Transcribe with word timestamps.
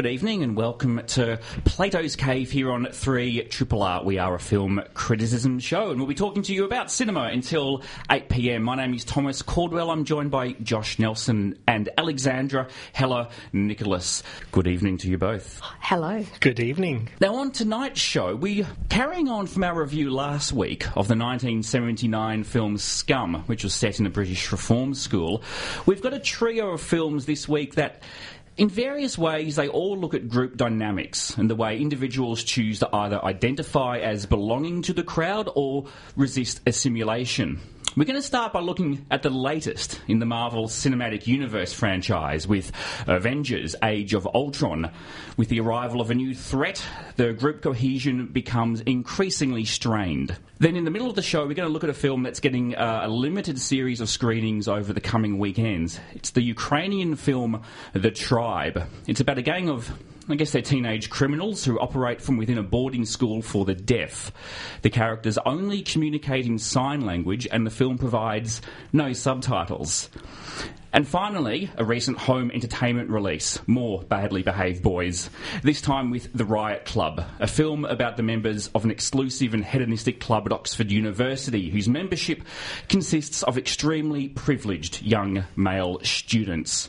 Good 0.00 0.12
evening 0.12 0.42
and 0.42 0.56
welcome 0.56 1.02
to 1.08 1.38
Plato's 1.66 2.16
Cave 2.16 2.50
here 2.50 2.72
on 2.72 2.86
3 2.86 3.42
Triple 3.48 3.82
R. 3.82 4.02
We 4.02 4.16
are 4.16 4.34
a 4.34 4.38
film 4.38 4.82
criticism 4.94 5.58
show 5.58 5.90
and 5.90 6.00
we'll 6.00 6.08
be 6.08 6.14
talking 6.14 6.42
to 6.44 6.54
you 6.54 6.64
about 6.64 6.90
cinema 6.90 7.24
until 7.24 7.82
8pm. 8.08 8.62
My 8.62 8.76
name 8.76 8.94
is 8.94 9.04
Thomas 9.04 9.42
Caldwell. 9.42 9.90
I'm 9.90 10.06
joined 10.06 10.30
by 10.30 10.52
Josh 10.52 10.98
Nelson 10.98 11.58
and 11.68 11.90
Alexandra 11.98 12.68
Heller 12.94 13.28
Nicholas. 13.52 14.22
Good 14.52 14.66
evening 14.66 14.96
to 14.96 15.10
you 15.10 15.18
both. 15.18 15.60
Hello. 15.80 16.24
Good 16.40 16.60
evening. 16.60 17.10
Now, 17.20 17.34
on 17.34 17.50
tonight's 17.50 18.00
show, 18.00 18.34
we 18.34 18.64
carrying 18.88 19.28
on 19.28 19.48
from 19.48 19.64
our 19.64 19.78
review 19.78 20.10
last 20.10 20.54
week 20.54 20.86
of 20.96 21.08
the 21.08 21.14
1979 21.14 22.44
film 22.44 22.78
Scum, 22.78 23.42
which 23.48 23.64
was 23.64 23.74
set 23.74 24.00
in 24.00 24.06
a 24.06 24.10
British 24.10 24.50
reform 24.50 24.94
school. 24.94 25.42
We've 25.84 26.00
got 26.00 26.14
a 26.14 26.20
trio 26.20 26.70
of 26.70 26.80
films 26.80 27.26
this 27.26 27.46
week 27.46 27.74
that 27.74 28.02
in 28.56 28.68
various 28.68 29.16
ways, 29.16 29.56
they 29.56 29.68
all 29.68 29.98
look 29.98 30.14
at 30.14 30.28
group 30.28 30.56
dynamics 30.56 31.36
and 31.38 31.48
the 31.48 31.54
way 31.54 31.78
individuals 31.78 32.42
choose 32.42 32.78
to 32.80 32.94
either 32.94 33.24
identify 33.24 33.98
as 33.98 34.26
belonging 34.26 34.82
to 34.82 34.92
the 34.92 35.02
crowd 35.02 35.48
or 35.54 35.86
resist 36.16 36.60
assimilation. 36.66 37.60
We're 37.96 38.04
going 38.04 38.20
to 38.20 38.22
start 38.22 38.52
by 38.52 38.60
looking 38.60 39.04
at 39.10 39.22
the 39.22 39.30
latest 39.30 40.00
in 40.06 40.20
the 40.20 40.26
Marvel 40.26 40.68
Cinematic 40.68 41.26
Universe 41.26 41.72
franchise 41.72 42.46
with 42.46 42.70
Avengers 43.08 43.74
Age 43.82 44.14
of 44.14 44.28
Ultron. 44.32 44.92
With 45.36 45.48
the 45.48 45.58
arrival 45.58 46.00
of 46.00 46.10
a 46.10 46.14
new 46.14 46.32
threat, 46.32 46.84
the 47.16 47.32
group 47.32 47.62
cohesion 47.62 48.26
becomes 48.26 48.80
increasingly 48.82 49.64
strained. 49.64 50.36
Then, 50.60 50.76
in 50.76 50.84
the 50.84 50.90
middle 50.90 51.08
of 51.08 51.16
the 51.16 51.22
show, 51.22 51.46
we're 51.46 51.54
going 51.54 51.68
to 51.68 51.72
look 51.72 51.84
at 51.84 51.90
a 51.90 51.94
film 51.94 52.22
that's 52.22 52.38
getting 52.38 52.76
uh, 52.76 53.00
a 53.04 53.08
limited 53.08 53.58
series 53.58 54.02
of 54.02 54.10
screenings 54.10 54.68
over 54.68 54.92
the 54.92 55.00
coming 55.00 55.38
weekends. 55.38 55.98
It's 56.12 56.32
the 56.32 56.42
Ukrainian 56.42 57.16
film 57.16 57.62
The 57.94 58.10
Tribe. 58.10 58.86
It's 59.06 59.20
about 59.20 59.38
a 59.38 59.42
gang 59.42 59.70
of 59.70 59.90
I 60.28 60.34
guess 60.36 60.52
they're 60.52 60.60
teenage 60.60 61.08
criminals 61.08 61.64
who 61.64 61.80
operate 61.80 62.20
from 62.20 62.36
within 62.36 62.58
a 62.58 62.62
boarding 62.62 63.06
school 63.06 63.40
for 63.40 63.64
the 63.64 63.74
deaf. 63.74 64.30
The 64.82 64.90
characters 64.90 65.38
only 65.46 65.80
communicate 65.80 66.44
in 66.44 66.58
sign 66.58 67.06
language, 67.06 67.48
and 67.50 67.66
the 67.66 67.70
film 67.70 67.96
provides 67.96 68.60
no 68.92 69.14
subtitles. 69.14 70.10
And 70.92 71.06
finally, 71.06 71.70
a 71.76 71.84
recent 71.84 72.18
home 72.18 72.50
entertainment 72.50 73.10
release, 73.10 73.60
More 73.68 74.02
Badly 74.02 74.42
Behaved 74.42 74.82
Boys, 74.82 75.30
this 75.62 75.80
time 75.80 76.10
with 76.10 76.32
The 76.32 76.44
Riot 76.44 76.84
Club, 76.84 77.24
a 77.38 77.46
film 77.46 77.84
about 77.84 78.16
the 78.16 78.24
members 78.24 78.68
of 78.74 78.84
an 78.84 78.90
exclusive 78.90 79.54
and 79.54 79.64
hedonistic 79.64 80.18
club 80.18 80.46
at 80.46 80.52
Oxford 80.52 80.90
University, 80.90 81.70
whose 81.70 81.88
membership 81.88 82.42
consists 82.88 83.44
of 83.44 83.56
extremely 83.56 84.28
privileged 84.30 85.02
young 85.02 85.44
male 85.54 86.00
students. 86.02 86.88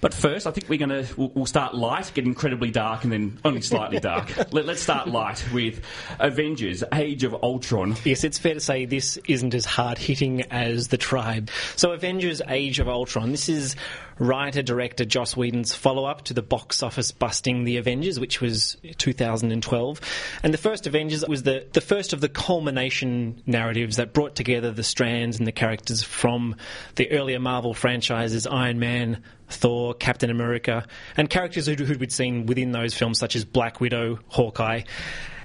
But 0.00 0.14
first, 0.14 0.46
I 0.46 0.50
think 0.50 0.68
we're 0.68 0.78
going 0.78 1.04
to 1.04 1.14
we'll, 1.16 1.30
we'll, 1.34 1.46
start 1.46 1.74
light, 1.74 2.10
get 2.14 2.24
incredibly 2.24 2.70
dark, 2.70 3.04
and 3.04 3.12
then 3.12 3.38
only 3.44 3.60
slightly 3.60 4.00
dark. 4.00 4.30
Let, 4.52 4.68
us 4.68 4.80
start 4.80 5.08
light 5.08 5.44
with 5.52 5.82
Avengers: 6.18 6.82
Age 6.92 7.24
of 7.24 7.34
Ultron. 7.42 7.96
Yes, 8.04 8.24
it's 8.24 8.38
fair 8.38 8.54
to 8.54 8.60
say 8.60 8.86
this 8.86 9.18
isn't 9.28 9.54
as 9.54 9.66
hard 9.66 9.98
hitting 9.98 10.42
as 10.50 10.88
the 10.88 10.96
Tribe. 10.96 11.50
So, 11.76 11.92
Avengers: 11.92 12.40
Age 12.48 12.78
of 12.78 12.88
Ultron. 12.88 13.30
This 13.30 13.48
is 13.48 13.76
writer 14.20 14.62
director 14.62 15.04
Joss 15.04 15.36
Whedon's 15.36 15.74
follow 15.74 16.04
up 16.04 16.22
to 16.24 16.34
the 16.34 16.42
box 16.42 16.82
office 16.82 17.10
busting 17.10 17.64
The 17.64 17.78
Avengers, 17.78 18.20
which 18.20 18.40
was 18.40 18.76
2012. 18.98 20.00
And 20.42 20.54
the 20.54 20.58
first 20.58 20.86
Avengers 20.86 21.26
was 21.26 21.42
the, 21.42 21.66
the 21.72 21.80
first 21.80 22.12
of 22.12 22.20
the 22.20 22.28
culmination 22.28 23.42
narratives 23.46 23.96
that 23.96 24.12
brought 24.12 24.36
together 24.36 24.70
the 24.70 24.84
strands 24.84 25.38
and 25.38 25.46
the 25.46 25.52
characters 25.52 26.02
from 26.02 26.54
the 26.94 27.10
earlier 27.10 27.40
Marvel 27.40 27.74
franchises 27.74 28.46
Iron 28.46 28.78
Man, 28.78 29.24
Thor, 29.48 29.94
Captain 29.94 30.30
America, 30.30 30.86
and 31.16 31.28
characters 31.28 31.66
who, 31.66 31.74
who 31.74 31.98
we'd 31.98 32.12
seen 32.12 32.46
within 32.46 32.72
those 32.72 32.94
films, 32.94 33.18
such 33.18 33.34
as 33.34 33.44
Black 33.44 33.80
Widow, 33.80 34.20
Hawkeye 34.28 34.82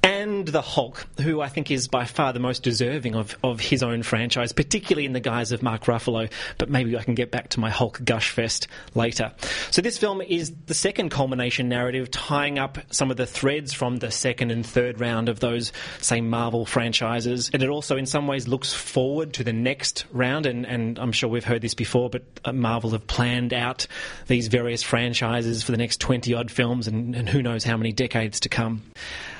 and 0.06 0.48
the 0.48 0.62
Hulk, 0.62 1.08
who 1.20 1.42
I 1.42 1.50
think 1.50 1.72
is 1.72 1.88
by 1.88 2.06
far 2.06 2.32
the 2.32 2.40
most 2.40 2.62
deserving 2.62 3.16
of, 3.16 3.36
of 3.44 3.60
his 3.60 3.82
own 3.82 4.04
franchise, 4.04 4.52
particularly 4.52 5.08
in 5.08 5.14
the 5.14 5.20
guise 5.20 5.52
of 5.52 5.64
Mark 5.64 5.86
Ruffalo. 5.86 6.32
But 6.60 6.70
maybe 6.70 6.96
I 6.96 7.02
can 7.02 7.16
get 7.16 7.32
back 7.32 7.50
to 7.50 7.60
my 7.60 7.72
Hulk 7.72 8.02
gush 8.04 8.30
fest 8.30 8.68
later. 8.94 9.32
So 9.72 9.82
this 9.82 9.98
film 9.98 10.22
is 10.22 10.54
the 10.68 10.76
second 10.76 11.10
culmination 11.10 11.70
narrative, 11.70 12.12
tying 12.12 12.60
up 12.60 12.78
some 12.92 13.10
of 13.10 13.18
the 13.18 13.26
threads 13.26 13.74
from 13.74 13.98
the 13.98 14.12
second 14.12 14.52
and 14.52 14.64
third 14.64 15.00
round 15.00 15.28
of 15.28 15.40
those 15.40 15.74
same 16.00 16.30
Marvel 16.30 16.68
franchises. 16.68 17.50
And 17.52 17.64
it 17.64 17.70
also, 17.70 17.98
in 17.98 18.06
some 18.06 18.28
ways, 18.28 18.48
looks 18.48 18.74
forward 18.74 19.34
to 19.34 19.44
the 19.44 19.54
next 19.54 20.06
round. 20.12 20.46
And, 20.46 20.68
and 20.68 21.00
I'm 21.00 21.14
sure 21.14 21.30
we've 21.30 21.44
heard 21.44 21.64
this 21.64 21.74
before, 21.74 22.12
but 22.12 22.22
uh, 22.44 22.54
Marvel 22.54 22.92
have 22.92 23.08
planned 23.08 23.54
out 23.54 23.88
these 24.28 24.50
various 24.50 24.84
franchises 24.84 25.64
for 25.64 25.72
the 25.72 25.80
next 25.80 26.00
20 26.00 26.32
odd 26.36 26.52
films 26.52 26.88
and, 26.88 27.16
and 27.16 27.28
who 27.28 27.42
knows 27.42 27.64
how 27.64 27.76
many 27.76 27.92
decades 27.92 28.42
to 28.42 28.50
come. 28.50 28.84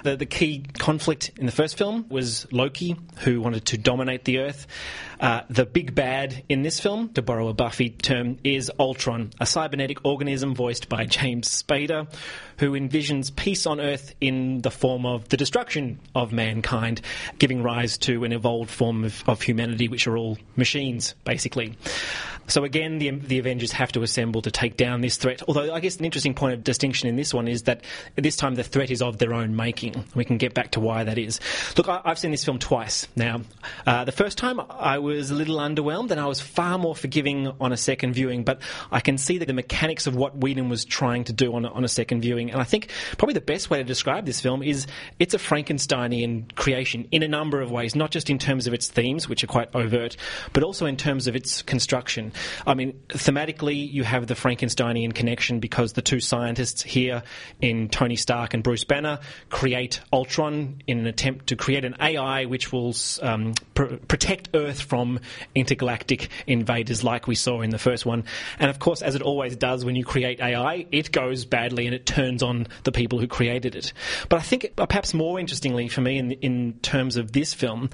The, 0.02 0.16
the 0.16 0.26
key 0.26 0.55
conflict 0.78 1.32
in 1.38 1.46
the 1.46 1.52
first 1.52 1.78
film 1.78 2.06
was 2.10 2.52
Loki, 2.52 2.96
who 3.20 3.42
wanted 3.42 3.66
to 3.66 3.78
dominate 3.78 4.26
the 4.26 4.40
Earth. 4.40 4.68
Uh, 5.20 5.42
the 5.50 5.66
big 5.66 5.96
bad 5.96 6.44
in 6.50 6.64
this 6.64 6.80
film, 6.80 7.10
to 7.10 7.22
borrow 7.22 7.48
a 7.48 7.54
Buffy 7.54 7.90
term, 7.90 8.38
is 8.44 8.72
Ultron, 8.80 9.32
a 9.40 9.46
cybernetic 9.46 10.04
organism 10.06 10.56
voiced 10.56 10.90
by 10.90 11.06
James 11.06 11.48
Spader, 11.50 12.08
who 12.60 12.72
envisions 12.72 13.36
peace 13.36 13.66
on 13.66 13.80
Earth 13.80 14.14
in 14.22 14.62
the 14.62 14.72
form 14.72 15.06
of 15.06 15.30
the 15.30 15.38
destruction 15.38 16.00
of 16.14 16.32
mankind, 16.32 17.02
giving 17.40 17.64
rise 17.64 17.98
to 18.00 18.24
an 18.24 18.34
evolved 18.34 18.70
form 18.70 19.04
of, 19.04 19.24
of 19.28 19.42
humanity, 19.42 19.88
which 19.88 20.08
are 20.08 20.18
all 20.18 20.38
machines, 20.56 21.16
basically. 21.24 21.76
So 22.48 22.64
again, 22.64 23.00
the, 23.00 23.10
the 23.10 23.40
Avengers 23.40 23.72
have 23.72 23.92
to 23.94 24.04
assemble 24.04 24.42
to 24.44 24.52
take 24.52 24.78
down 24.78 25.02
this 25.02 25.18
threat. 25.18 25.42
Although 25.48 25.74
I 25.74 25.80
guess 25.80 25.98
an 25.98 26.06
interesting 26.06 26.36
point 26.36 26.54
of 26.54 26.64
distinction 26.64 27.10
in 27.10 27.16
this 27.16 27.34
one 27.34 27.48
is 27.48 27.64
that 27.64 27.82
this 28.16 28.36
time 28.36 28.56
the 28.56 28.64
threat 28.64 28.92
is 28.92 29.02
of 29.02 29.18
their 29.18 29.34
own 29.34 29.56
making. 29.56 30.04
We 30.14 30.26
can 30.26 30.38
get 30.38 30.54
back 30.54 30.72
to 30.72 30.80
why 30.80 31.04
that 31.04 31.18
is. 31.18 31.40
Look, 31.76 31.90
I, 31.90 32.02
have 32.06 32.20
seen 32.20 32.32
this 32.32 32.46
film 32.46 32.60
twice 32.60 33.08
now. 33.16 33.42
Uh, 33.86 34.06
the 34.06 34.12
first 34.12 34.38
time 34.38 34.60
I 34.70 35.00
was 35.06 35.32
a 35.32 35.36
little 35.36 35.58
underwhelmed, 35.58 36.12
and 36.12 36.20
I 36.20 36.26
was 36.26 36.42
far 36.42 36.78
more 36.78 36.96
forgiving 36.96 37.52
on 37.60 37.72
a 37.72 37.78
second 37.78 38.14
viewing. 38.14 38.44
But 38.44 38.62
I 38.92 39.00
can 39.00 39.18
see 39.18 39.38
that 39.38 39.46
the 39.46 39.54
mechanics 39.54 40.08
of 40.08 40.16
what 40.16 40.38
Whedon 40.38 40.70
was 40.70 40.86
trying 40.86 41.24
to 41.26 41.34
do 41.34 41.54
on 41.56 41.66
a, 41.66 41.70
on 41.70 41.84
a 41.84 41.88
second 41.88 42.22
viewing, 42.22 42.52
and 42.52 42.60
I 42.60 42.64
think 42.64 42.90
probably 43.18 43.34
the 43.34 43.42
best 43.42 43.70
way 43.70 43.78
to 43.78 43.84
describe 43.84 44.26
this 44.26 44.42
film 44.42 44.64
is 44.64 44.88
it's 45.20 45.34
a 45.34 45.38
Frankensteinian 45.38 46.54
creation 46.56 47.08
in 47.12 47.24
a 47.24 47.28
number 47.28 47.62
of 47.62 47.72
ways, 47.72 47.96
not 47.96 48.12
just 48.12 48.30
in 48.30 48.40
terms 48.40 48.68
of 48.68 48.74
its 48.74 48.88
themes, 48.88 49.30
which 49.30 49.44
are 49.44 49.48
quite 49.48 49.74
overt, 49.76 50.18
but 50.54 50.64
also 50.64 50.86
in 50.86 50.98
terms 50.98 51.28
of 51.28 51.36
its 51.36 51.62
construction. 51.62 52.34
I 52.66 52.74
mean, 52.74 53.00
thematically, 53.10 53.92
you 53.92 54.04
have 54.04 54.28
the 54.28 54.36
Frankensteinian 54.36 55.14
connection 55.14 55.60
because 55.60 55.94
the 55.94 56.02
two 56.02 56.20
scientists 56.20 56.82
here 56.82 57.24
in 57.62 57.90
Tony 57.90 58.16
Stark 58.16 58.54
and 58.54 58.64
Bruce 58.64 58.84
Banner 58.84 59.20
create 59.50 60.02
Ultron 60.12 60.82
in 60.88 61.00
an 61.00 61.08
attempt 61.08 61.48
to 61.48 61.56
create 61.56 61.86
an 61.86 61.96
AI 62.00 62.46
which 62.46 62.72
will 62.72 62.94
um, 63.22 63.54
pr- 63.74 63.96
protect 64.08 64.50
Earth 64.54 64.82
from 64.82 64.95
intergalactic 65.54 66.30
invaders 66.48 67.04
like 67.04 67.28
we 67.28 67.36
saw 67.36 67.62
in 67.62 67.70
the 67.70 67.78
first 67.78 68.06
one. 68.06 68.24
And 68.60 68.70
of 68.70 68.80
course, 68.80 69.02
as 69.02 69.16
it 69.16 69.22
always 69.22 69.56
does 69.56 69.86
when 69.86 69.96
you 69.96 70.06
create 70.06 70.40
AI, 70.40 70.88
it 70.92 71.12
goes 71.12 71.46
badly 71.46 71.86
and 71.86 71.96
it 71.96 72.06
turns 72.06 72.42
on 72.42 72.68
the 72.84 72.92
people 72.92 73.20
who 73.20 73.28
created 73.28 73.76
it. 73.76 73.94
But 74.30 74.40
I 74.40 74.44
think 74.44 74.72
uh, 74.78 74.86
perhaps 74.86 75.14
more 75.14 75.40
interestingly 75.40 75.88
for 75.88 76.02
me 76.02 76.18
in, 76.18 76.32
in 76.32 76.74
terms 76.82 77.18
of 77.18 77.32
this 77.32 77.54
film 77.54 77.90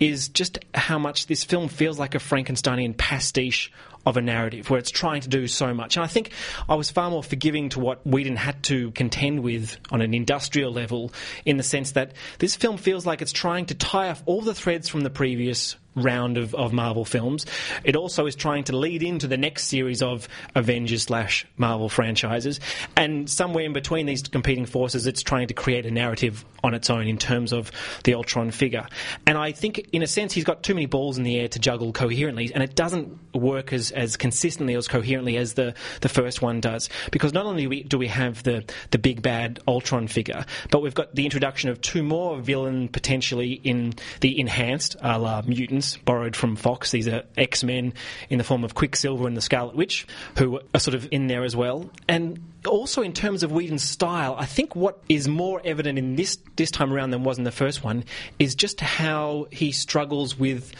is 0.00 0.28
just 0.28 0.58
how 0.74 0.98
much 0.98 1.26
this 1.26 1.44
film 1.44 1.68
feels 1.68 1.98
like 1.98 2.14
a 2.14 2.18
Frankensteinian 2.18 2.96
pastiche 2.96 3.72
of 4.06 4.16
a 4.16 4.22
narrative 4.22 4.70
where 4.70 4.78
it's 4.78 4.90
trying 4.90 5.20
to 5.20 5.28
do 5.28 5.48
so 5.48 5.74
much. 5.74 5.96
And 5.96 6.04
I 6.04 6.06
think 6.06 6.30
I 6.68 6.76
was 6.76 6.90
far 6.90 7.10
more 7.10 7.24
forgiving 7.24 7.70
to 7.70 7.80
what 7.80 8.06
Whedon 8.06 8.36
had 8.36 8.62
to 8.64 8.92
contend 8.92 9.40
with 9.40 9.76
on 9.90 10.00
an 10.00 10.14
industrial 10.14 10.72
level 10.72 11.12
in 11.44 11.56
the 11.56 11.64
sense 11.64 11.90
that 11.92 12.12
this 12.38 12.54
film 12.54 12.76
feels 12.76 13.04
like 13.04 13.20
it's 13.20 13.32
trying 13.32 13.66
to 13.66 13.74
tie 13.74 14.10
off 14.10 14.22
all 14.24 14.40
the 14.40 14.54
threads 14.54 14.88
from 14.88 15.00
the 15.00 15.10
previous 15.10 15.76
round 15.96 16.36
of, 16.36 16.54
of 16.54 16.72
Marvel 16.72 17.04
films. 17.04 17.46
It 17.82 17.96
also 17.96 18.26
is 18.26 18.36
trying 18.36 18.64
to 18.64 18.76
lead 18.76 19.02
into 19.02 19.26
the 19.26 19.36
next 19.36 19.64
series 19.64 20.02
of 20.02 20.28
Avengers 20.54 21.04
slash 21.04 21.46
Marvel 21.56 21.88
franchises. 21.88 22.60
And 22.96 23.28
somewhere 23.28 23.64
in 23.64 23.72
between 23.72 24.06
these 24.06 24.22
competing 24.22 24.66
forces, 24.66 25.06
it's 25.06 25.22
trying 25.22 25.48
to 25.48 25.54
create 25.54 25.86
a 25.86 25.90
narrative 25.90 26.44
on 26.62 26.74
its 26.74 26.90
own 26.90 27.06
in 27.06 27.16
terms 27.16 27.52
of 27.52 27.72
the 28.04 28.14
Ultron 28.14 28.50
figure. 28.50 28.86
And 29.26 29.38
I 29.38 29.52
think, 29.52 29.88
in 29.92 30.02
a 30.02 30.06
sense, 30.06 30.32
he's 30.32 30.44
got 30.44 30.62
too 30.62 30.74
many 30.74 30.86
balls 30.86 31.16
in 31.16 31.24
the 31.24 31.38
air 31.38 31.48
to 31.48 31.58
juggle 31.58 31.92
coherently, 31.92 32.52
and 32.52 32.62
it 32.62 32.74
doesn't 32.74 33.34
work 33.34 33.72
as, 33.72 33.90
as 33.92 34.16
consistently 34.16 34.74
or 34.74 34.78
as 34.78 34.88
coherently 34.88 35.36
as 35.36 35.54
the, 35.54 35.74
the 36.00 36.08
first 36.08 36.42
one 36.42 36.60
does. 36.60 36.88
Because 37.10 37.32
not 37.32 37.46
only 37.46 37.62
do 37.62 37.68
we, 37.68 37.82
do 37.84 37.98
we 37.98 38.08
have 38.08 38.42
the, 38.42 38.64
the 38.90 38.98
big 38.98 39.22
bad 39.22 39.60
Ultron 39.66 40.08
figure, 40.08 40.44
but 40.70 40.82
we've 40.82 40.94
got 40.94 41.14
the 41.14 41.24
introduction 41.24 41.70
of 41.70 41.80
two 41.80 42.02
more 42.02 42.38
villain 42.40 42.88
potentially 42.88 43.52
in 43.52 43.94
the 44.20 44.38
enhanced, 44.38 44.96
a 45.00 45.18
la 45.18 45.42
mutants, 45.42 45.85
borrowed 46.04 46.36
from 46.36 46.56
Fox. 46.56 46.90
These 46.90 47.08
are 47.08 47.22
X 47.36 47.62
Men 47.64 47.94
in 48.28 48.38
the 48.38 48.44
form 48.44 48.64
of 48.64 48.74
Quicksilver 48.74 49.26
and 49.26 49.36
the 49.36 49.40
Scarlet 49.40 49.76
Witch, 49.76 50.06
who 50.38 50.60
are 50.74 50.80
sort 50.80 50.94
of 50.94 51.08
in 51.10 51.26
there 51.26 51.44
as 51.44 51.54
well. 51.54 51.90
And 52.08 52.40
also 52.66 53.02
in 53.02 53.12
terms 53.12 53.42
of 53.42 53.52
Whedon's 53.52 53.82
style, 53.82 54.34
I 54.38 54.46
think 54.46 54.74
what 54.74 55.02
is 55.08 55.28
more 55.28 55.60
evident 55.64 55.98
in 55.98 56.16
this 56.16 56.38
this 56.56 56.70
time 56.70 56.92
around 56.92 57.10
than 57.10 57.22
was 57.24 57.38
in 57.38 57.44
the 57.44 57.52
first 57.52 57.84
one 57.84 58.04
is 58.38 58.54
just 58.54 58.80
how 58.80 59.46
he 59.52 59.72
struggles 59.72 60.38
with 60.38 60.72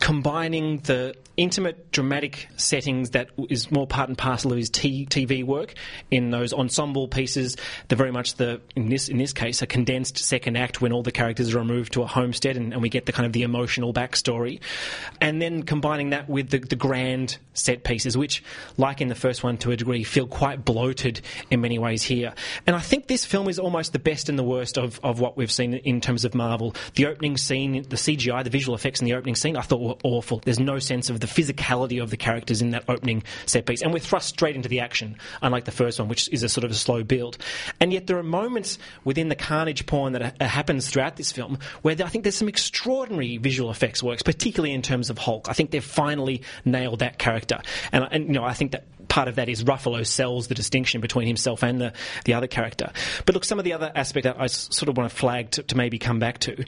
combining 0.00 0.78
the 0.78 1.14
intimate, 1.36 1.90
dramatic 1.90 2.48
settings 2.56 3.10
that 3.10 3.28
is 3.48 3.70
more 3.70 3.86
part 3.86 4.08
and 4.08 4.16
parcel 4.16 4.52
of 4.52 4.58
his 4.58 4.70
t- 4.70 5.06
TV 5.06 5.44
work 5.44 5.74
in 6.10 6.30
those 6.30 6.52
ensemble 6.52 7.08
pieces. 7.08 7.56
They're 7.88 7.98
very 7.98 8.12
much 8.12 8.34
the 8.36 8.60
in 8.76 8.88
this 8.88 9.08
in 9.08 9.18
this 9.18 9.32
case 9.32 9.62
a 9.62 9.66
condensed 9.66 10.18
second 10.18 10.56
act 10.56 10.80
when 10.80 10.92
all 10.92 11.02
the 11.02 11.12
characters 11.12 11.54
are 11.54 11.58
removed 11.58 11.94
to 11.94 12.02
a 12.02 12.06
homestead 12.06 12.56
and, 12.56 12.72
and 12.72 12.82
we 12.82 12.88
get 12.88 13.06
the 13.06 13.12
kind 13.12 13.26
of 13.26 13.32
the 13.32 13.42
emotional 13.42 13.92
backstory, 13.92 14.60
and 15.20 15.42
then 15.42 15.62
combining 15.62 16.10
that 16.10 16.28
with 16.28 16.50
the, 16.50 16.58
the 16.58 16.76
grand 16.76 17.38
set 17.52 17.84
pieces, 17.84 18.16
which, 18.16 18.42
like 18.76 19.00
in 19.00 19.08
the 19.08 19.14
first 19.14 19.42
one 19.42 19.56
to 19.58 19.70
a 19.70 19.76
degree, 19.76 20.04
feel 20.04 20.26
quite 20.26 20.64
bloated 20.64 21.20
in 21.50 21.60
many 21.60 21.78
ways 21.78 22.02
here. 22.02 22.34
And 22.66 22.76
I 22.76 22.80
think 22.80 23.06
this 23.06 23.24
film 23.24 23.48
is 23.48 23.58
almost 23.58 23.92
the 23.92 23.98
best 23.98 24.28
and 24.28 24.38
the 24.38 24.44
worst 24.44 24.76
of, 24.76 25.00
of 25.02 25.20
what 25.20 25.36
we've 25.36 25.52
seen 25.52 25.74
in 25.74 26.00
terms 26.00 26.24
of 26.24 26.34
Marvel. 26.34 26.74
The 26.94 27.06
opening 27.06 27.36
scene, 27.36 27.82
the 27.82 27.96
CGI, 27.96 28.44
the 28.44 28.50
visual 28.50 28.74
effects 28.74 29.00
in 29.00 29.06
the 29.06 29.14
opening 29.14 29.34
scene, 29.34 29.56
I 29.56 29.62
thought 29.62 29.73
awful. 29.76 30.40
There's 30.44 30.58
no 30.58 30.78
sense 30.78 31.10
of 31.10 31.20
the 31.20 31.26
physicality 31.26 32.02
of 32.02 32.10
the 32.10 32.16
characters 32.16 32.62
in 32.62 32.70
that 32.70 32.84
opening 32.88 33.22
set 33.46 33.66
piece. 33.66 33.82
And 33.82 33.92
we're 33.92 33.98
thrust 33.98 34.28
straight 34.28 34.56
into 34.56 34.68
the 34.68 34.80
action, 34.80 35.16
unlike 35.42 35.64
the 35.64 35.72
first 35.72 35.98
one, 35.98 36.08
which 36.08 36.28
is 36.32 36.42
a 36.42 36.48
sort 36.48 36.64
of 36.64 36.70
a 36.70 36.74
slow 36.74 37.02
build. 37.02 37.38
And 37.80 37.92
yet 37.92 38.06
there 38.06 38.18
are 38.18 38.22
moments 38.22 38.78
within 39.04 39.28
the 39.28 39.36
carnage 39.36 39.86
porn 39.86 40.12
that 40.12 40.40
happens 40.40 40.88
throughout 40.88 41.16
this 41.16 41.32
film 41.32 41.58
where 41.82 41.96
I 42.04 42.08
think 42.08 42.24
there's 42.24 42.36
some 42.36 42.48
extraordinary 42.48 43.36
visual 43.36 43.70
effects 43.70 44.02
works, 44.02 44.22
particularly 44.22 44.74
in 44.74 44.82
terms 44.82 45.10
of 45.10 45.18
Hulk. 45.18 45.48
I 45.48 45.52
think 45.52 45.70
they've 45.70 45.84
finally 45.84 46.42
nailed 46.64 47.00
that 47.00 47.18
character. 47.18 47.60
And, 47.92 48.08
and 48.10 48.26
you 48.26 48.32
know, 48.32 48.44
I 48.44 48.54
think 48.54 48.72
that 48.72 48.84
part 49.08 49.28
of 49.28 49.36
that 49.36 49.48
is 49.48 49.64
Ruffalo 49.64 50.06
sells 50.06 50.48
the 50.48 50.54
distinction 50.54 51.00
between 51.00 51.26
himself 51.26 51.62
and 51.62 51.80
the, 51.80 51.92
the 52.24 52.34
other 52.34 52.46
character. 52.46 52.90
But 53.26 53.34
look, 53.34 53.44
some 53.44 53.58
of 53.58 53.64
the 53.64 53.72
other 53.72 53.92
aspect 53.94 54.24
that 54.24 54.36
I 54.38 54.46
sort 54.46 54.88
of 54.88 54.96
want 54.96 55.10
to 55.10 55.16
flag 55.16 55.50
to, 55.52 55.62
to 55.62 55.76
maybe 55.76 55.98
come 55.98 56.18
back 56.18 56.38
to 56.40 56.64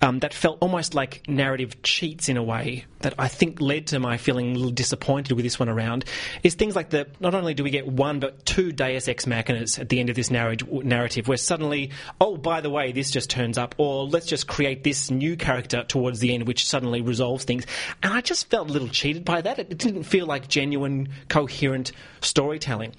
um, 0.00 0.20
that 0.20 0.34
felt 0.34 0.58
almost 0.60 0.94
like 0.94 1.22
narrative 1.28 1.82
cheats 1.82 2.28
in 2.28 2.36
a 2.36 2.42
way 2.42 2.84
that 3.00 3.14
I 3.18 3.28
think 3.28 3.60
led 3.60 3.88
to 3.88 3.98
my 3.98 4.16
feeling 4.16 4.52
a 4.52 4.54
little 4.54 4.70
disappointed 4.70 5.34
with 5.34 5.44
this 5.44 5.58
one 5.58 5.68
around 5.68 6.04
is 6.42 6.54
things 6.54 6.76
like 6.76 6.90
the 6.90 7.08
not 7.20 7.34
only 7.34 7.54
do 7.54 7.64
we 7.64 7.70
get 7.70 7.86
one 7.86 8.20
but 8.20 8.44
two 8.44 8.72
Deus 8.72 9.08
Ex 9.08 9.26
Machinas 9.26 9.78
at 9.78 9.88
the 9.88 10.00
end 10.00 10.08
of 10.10 10.16
this 10.16 10.30
narrative 10.30 11.28
where 11.28 11.36
suddenly, 11.36 11.90
oh, 12.20 12.36
by 12.36 12.60
the 12.60 12.70
way, 12.70 12.92
this 12.92 13.10
just 13.10 13.30
turns 13.30 13.58
up, 13.58 13.74
or 13.78 14.06
let's 14.06 14.26
just 14.26 14.46
create 14.46 14.84
this 14.84 15.10
new 15.10 15.36
character 15.36 15.84
towards 15.84 16.20
the 16.20 16.34
end 16.34 16.46
which 16.46 16.66
suddenly 16.66 17.00
resolves 17.00 17.44
things. 17.44 17.66
And 18.02 18.12
I 18.12 18.20
just 18.20 18.48
felt 18.50 18.70
a 18.70 18.72
little 18.72 18.88
cheated 18.88 19.24
by 19.24 19.40
that. 19.40 19.58
It 19.58 19.76
didn't 19.78 20.04
feel 20.04 20.26
like 20.26 20.48
genuine, 20.48 21.08
coherent 21.28 21.71
storytelling. 22.20 22.92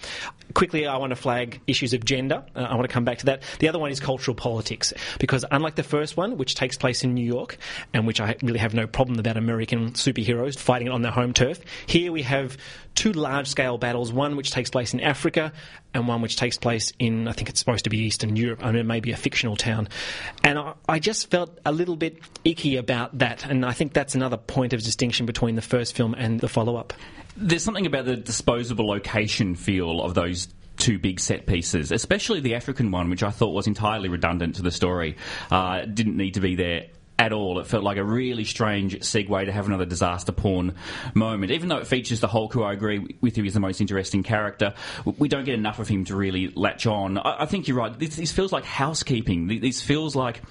Quickly, 0.53 0.85
I 0.85 0.97
want 0.97 1.11
to 1.11 1.15
flag 1.15 1.61
issues 1.67 1.93
of 1.93 2.05
gender. 2.05 2.43
Uh, 2.55 2.61
I 2.61 2.75
want 2.75 2.87
to 2.87 2.93
come 2.93 3.05
back 3.05 3.19
to 3.19 3.25
that. 3.27 3.43
The 3.59 3.69
other 3.69 3.79
one 3.79 3.91
is 3.91 3.99
cultural 3.99 4.35
politics, 4.35 4.93
because 5.19 5.45
unlike 5.51 5.75
the 5.75 5.83
first 5.83 6.17
one, 6.17 6.37
which 6.37 6.55
takes 6.55 6.77
place 6.77 7.03
in 7.03 7.13
New 7.13 7.25
York, 7.25 7.57
and 7.93 8.05
which 8.05 8.21
I 8.21 8.35
really 8.41 8.59
have 8.59 8.73
no 8.73 8.87
problem 8.87 9.19
about 9.19 9.37
American 9.37 9.91
superheroes 9.91 10.57
fighting 10.57 10.89
on 10.89 11.01
their 11.01 11.11
home 11.11 11.33
turf, 11.33 11.59
here 11.87 12.11
we 12.11 12.21
have 12.23 12.57
two 12.95 13.11
large 13.11 13.47
scale 13.47 13.77
battles, 13.77 14.11
one 14.11 14.35
which 14.35 14.51
takes 14.51 14.69
place 14.69 14.93
in 14.93 14.99
Africa 14.99 15.51
and 15.93 16.07
one 16.07 16.21
which 16.21 16.35
takes 16.35 16.57
place 16.57 16.91
in, 16.99 17.27
I 17.27 17.31
think 17.31 17.49
it's 17.49 17.59
supposed 17.59 17.83
to 17.83 17.89
be 17.89 17.99
Eastern 17.99 18.35
Europe. 18.35 18.63
I 18.63 18.67
mean, 18.67 18.77
it 18.77 18.85
may 18.85 18.99
be 18.99 19.11
a 19.11 19.17
fictional 19.17 19.55
town. 19.55 19.87
And 20.43 20.57
I, 20.57 20.73
I, 20.87 20.99
just 20.99 21.29
felt 21.29 21.59
a 21.65 21.71
little 21.71 21.95
bit 21.95 22.19
icky 22.43 22.77
about 22.77 23.17
that. 23.19 23.45
And 23.45 23.65
I 23.65 23.73
think 23.73 23.93
that's 23.93 24.15
another 24.15 24.37
point 24.37 24.73
of 24.73 24.81
distinction 24.81 25.25
between 25.25 25.55
the 25.55 25.61
first 25.61 25.95
film 25.95 26.15
and 26.17 26.39
the 26.39 26.47
follow 26.47 26.75
up. 26.75 26.93
There's 27.35 27.63
something 27.63 27.85
about 27.85 28.05
the 28.05 28.15
disposable 28.15 28.87
location 28.87 29.55
feel 29.55 30.01
of 30.01 30.13
those 30.13 30.42
two 30.83 30.99
big 30.99 31.17
set 31.17 31.45
pieces, 31.45 31.93
especially 31.93 32.41
the 32.41 32.55
African 32.55 32.91
one, 32.91 33.09
which 33.09 33.23
I 33.23 33.31
thought 33.31 33.53
was 33.53 33.67
entirely 33.67 34.09
redundant 34.09 34.55
to 34.55 34.61
the 34.61 34.71
story. 34.71 35.15
Uh, 35.49 35.85
didn't 35.85 36.17
need 36.17 36.33
to 36.33 36.41
be 36.41 36.55
there 36.55 36.87
at 37.23 37.31
all. 37.31 37.57
It 37.59 37.67
felt 37.67 37.85
like 37.85 37.95
a 37.95 38.03
really 38.03 38.43
strange 38.43 38.99
segue 38.99 39.45
to 39.45 39.51
have 39.51 39.65
another 39.65 39.85
disaster 39.85 40.33
porn 40.33 40.75
moment. 41.13 41.53
Even 41.53 41.69
though 41.69 41.77
it 41.77 41.87
features 41.87 42.19
the 42.19 42.27
Hulk, 42.27 42.51
who 42.51 42.63
I 42.63 42.73
agree 42.73 43.15
with 43.21 43.37
you 43.37 43.45
is 43.45 43.53
the 43.53 43.61
most 43.61 43.79
interesting 43.79 44.23
character, 44.23 44.73
we 45.05 45.29
don't 45.29 45.45
get 45.45 45.53
enough 45.53 45.79
of 45.79 45.87
him 45.87 46.03
to 46.05 46.17
really 46.17 46.49
latch 46.49 46.85
on. 46.85 47.17
I, 47.17 47.43
I 47.43 47.45
think 47.45 47.69
you're 47.69 47.77
right. 47.77 47.97
This, 47.97 48.17
this, 48.17 48.33
feels 48.33 48.51
like 48.51 48.65
housekeeping. 48.65 49.47
This 49.61 49.81
feels 49.81 50.17
like 50.17 50.41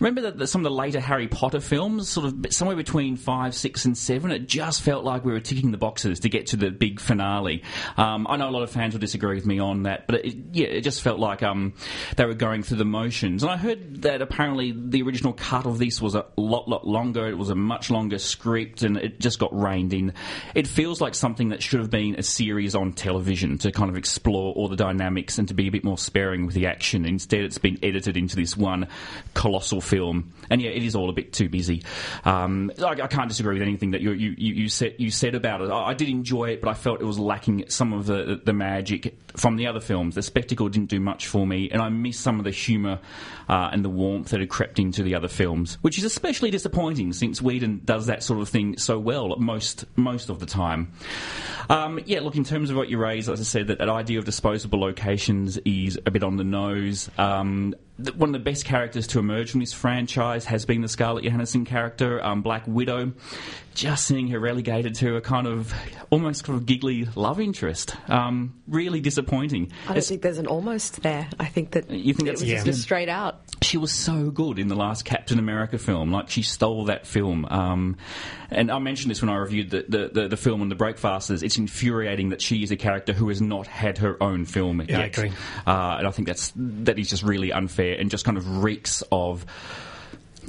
remember 0.00 0.30
that 0.30 0.46
some 0.48 0.60
of 0.60 0.64
the 0.64 0.76
later 0.76 1.00
Harry 1.00 1.28
Potter 1.28 1.60
films, 1.60 2.10
sort 2.10 2.26
of 2.26 2.52
somewhere 2.52 2.76
between 2.76 3.16
five, 3.16 3.54
six, 3.54 3.86
and 3.86 3.96
seven. 3.96 4.30
It 4.30 4.46
just 4.46 4.82
felt 4.82 5.04
like 5.04 5.24
we 5.24 5.32
were 5.32 5.40
ticking 5.40 5.70
the 5.70 5.78
boxes 5.78 6.20
to 6.20 6.28
get 6.28 6.48
to 6.48 6.56
the 6.56 6.70
big 6.70 7.00
finale. 7.00 7.62
Um, 7.96 8.26
I 8.28 8.36
know 8.36 8.50
a 8.50 8.52
lot 8.52 8.64
of 8.64 8.70
fans 8.70 8.92
will 8.92 9.00
disagree 9.00 9.36
with 9.36 9.46
me 9.46 9.60
on 9.60 9.84
that, 9.84 10.06
but 10.06 10.26
it, 10.26 10.36
yeah, 10.52 10.66
it 10.66 10.82
just 10.82 11.00
felt 11.00 11.18
like 11.18 11.42
um, 11.42 11.72
they 12.16 12.26
were 12.26 12.34
going 12.34 12.64
through 12.64 12.76
the 12.76 12.84
motions. 12.84 13.42
And 13.42 13.50
I 13.50 13.56
heard 13.56 14.02
that 14.02 14.20
apparently 14.20 14.72
the 14.76 15.02
original 15.02 15.32
cut 15.32 15.64
of 15.64 15.78
this 15.78 16.02
was 16.02 16.16
a 16.18 16.40
lot, 16.40 16.68
lot 16.68 16.86
longer. 16.86 17.28
It 17.28 17.38
was 17.38 17.50
a 17.50 17.54
much 17.54 17.90
longer 17.90 18.18
script, 18.18 18.82
and 18.82 18.96
it 18.96 19.20
just 19.20 19.38
got 19.38 19.54
reined 19.58 19.92
in. 19.92 20.12
It 20.54 20.66
feels 20.66 21.00
like 21.00 21.14
something 21.14 21.50
that 21.50 21.62
should 21.62 21.80
have 21.80 21.90
been 21.90 22.16
a 22.16 22.22
series 22.22 22.74
on 22.74 22.92
television 22.92 23.58
to 23.58 23.72
kind 23.72 23.90
of 23.90 23.96
explore 23.96 24.52
all 24.54 24.68
the 24.68 24.76
dynamics 24.76 25.38
and 25.38 25.48
to 25.48 25.54
be 25.54 25.68
a 25.68 25.70
bit 25.70 25.84
more 25.84 25.98
sparing 25.98 26.46
with 26.46 26.54
the 26.54 26.66
action. 26.66 27.04
Instead, 27.04 27.40
it's 27.40 27.58
been 27.58 27.78
edited 27.82 28.16
into 28.16 28.36
this 28.36 28.56
one 28.56 28.88
colossal 29.34 29.80
film, 29.80 30.32
and 30.50 30.60
yeah, 30.60 30.70
it 30.70 30.82
is 30.82 30.94
all 30.94 31.10
a 31.10 31.12
bit 31.12 31.32
too 31.32 31.48
busy. 31.48 31.82
Um, 32.24 32.70
I, 32.78 32.90
I, 33.02 33.06
can't 33.06 33.28
disagree 33.28 33.54
with 33.54 33.62
anything 33.62 33.92
that 33.92 34.00
you, 34.00 34.12
you, 34.12 34.34
you, 34.36 34.68
said 34.68 34.94
you 34.98 35.10
said 35.10 35.34
about 35.34 35.60
it. 35.60 35.70
I, 35.70 35.88
I, 35.88 35.94
did 35.94 36.08
enjoy 36.08 36.50
it, 36.50 36.60
but 36.60 36.68
I 36.68 36.74
felt 36.74 37.00
it 37.00 37.04
was 37.04 37.18
lacking 37.18 37.68
some 37.68 37.92
of 37.92 38.06
the 38.06 38.40
the 38.42 38.52
magic 38.52 39.16
from 39.36 39.56
the 39.56 39.66
other 39.66 39.80
films. 39.80 40.14
The 40.14 40.22
spectacle 40.22 40.68
didn't 40.68 40.90
do 40.90 41.00
much 41.00 41.26
for 41.26 41.46
me, 41.46 41.70
and 41.70 41.80
I 41.80 41.88
missed 41.88 42.20
some 42.20 42.38
of 42.38 42.44
the 42.44 42.50
humour 42.50 43.00
uh, 43.48 43.70
and 43.72 43.84
the 43.84 43.88
warmth 43.88 44.30
that 44.30 44.40
had 44.40 44.48
crept 44.48 44.78
into 44.78 45.02
the 45.02 45.14
other 45.14 45.28
films, 45.28 45.78
which 45.82 45.97
is 45.98 46.04
especially 46.04 46.50
disappointing 46.50 47.12
since 47.12 47.42
Whedon 47.42 47.82
does 47.84 48.06
that 48.06 48.22
sort 48.22 48.40
of 48.40 48.48
thing 48.48 48.78
so 48.78 48.98
well 48.98 49.36
most 49.36 49.84
most 49.96 50.30
of 50.30 50.40
the 50.40 50.46
time. 50.46 50.92
Um, 51.68 52.00
yeah, 52.06 52.20
look, 52.20 52.36
in 52.36 52.44
terms 52.44 52.70
of 52.70 52.76
what 52.76 52.88
you 52.88 52.98
raised, 52.98 53.28
as 53.28 53.40
I 53.40 53.44
said, 53.44 53.66
that, 53.66 53.78
that 53.78 53.88
idea 53.88 54.18
of 54.18 54.24
disposable 54.24 54.80
locations 54.80 55.58
is 55.58 55.98
a 56.06 56.10
bit 56.10 56.22
on 56.22 56.36
the 56.36 56.44
nose. 56.44 57.10
Um, 57.18 57.74
one 57.98 58.28
of 58.28 58.32
the 58.32 58.38
best 58.38 58.64
characters 58.64 59.08
to 59.08 59.18
emerge 59.18 59.50
from 59.50 59.60
this 59.60 59.72
franchise 59.72 60.44
has 60.44 60.64
been 60.64 60.82
the 60.82 60.88
Scarlett 60.88 61.24
Johansson 61.24 61.64
character, 61.64 62.24
um, 62.24 62.42
Black 62.42 62.64
Widow. 62.66 63.12
Just 63.74 64.06
seeing 64.06 64.26
her 64.28 64.40
relegated 64.40 64.96
to 64.96 65.14
a 65.16 65.20
kind 65.20 65.46
of 65.46 65.72
almost 66.10 66.42
kind 66.42 66.58
of 66.58 66.66
giggly 66.66 67.04
love 67.14 67.38
interest, 67.38 67.94
um, 68.08 68.60
really 68.66 69.00
disappointing. 69.00 69.70
I 69.84 69.88
don't 69.88 69.98
it's, 69.98 70.08
think 70.08 70.22
there's 70.22 70.38
an 70.38 70.48
almost 70.48 71.02
there. 71.02 71.28
I 71.38 71.44
think 71.44 71.72
that 71.72 71.88
you 71.88 72.12
think 72.12 72.28
it 72.28 72.32
was 72.32 72.42
yeah. 72.42 72.64
just 72.64 72.82
straight 72.82 73.08
out. 73.08 73.40
She 73.62 73.76
was 73.76 73.92
so 73.92 74.30
good 74.30 74.58
in 74.58 74.66
the 74.66 74.74
last 74.74 75.04
Captain 75.04 75.38
America 75.38 75.78
film, 75.78 76.10
like 76.10 76.28
she 76.28 76.42
stole 76.42 76.86
that 76.86 77.06
film. 77.06 77.46
Um, 77.48 77.96
and 78.50 78.72
I 78.72 78.80
mentioned 78.80 79.12
this 79.12 79.22
when 79.22 79.28
I 79.28 79.36
reviewed 79.36 79.70
the, 79.70 79.84
the, 79.88 80.08
the, 80.08 80.28
the 80.28 80.36
film 80.36 80.60
on 80.60 80.68
the 80.68 80.74
Breakfasters. 80.74 81.44
It's 81.44 81.56
infuriating 81.56 82.30
that 82.30 82.42
she 82.42 82.64
is 82.64 82.72
a 82.72 82.76
character 82.76 83.12
who 83.12 83.28
has 83.28 83.40
not 83.40 83.68
had 83.68 83.98
her 83.98 84.20
own 84.20 84.44
film 84.44 84.80
yeah, 84.80 84.86
yet. 84.88 85.00
I 85.00 85.04
agree. 85.04 85.32
Uh, 85.64 85.96
and 85.98 86.06
I 86.08 86.10
think 86.10 86.26
that's 86.26 86.52
that 86.56 86.98
is 86.98 87.10
just 87.10 87.22
really 87.22 87.52
unfair 87.52 87.87
and 87.96 88.10
just 88.10 88.24
kind 88.24 88.36
of 88.36 88.62
reeks 88.62 89.02
of 89.12 89.46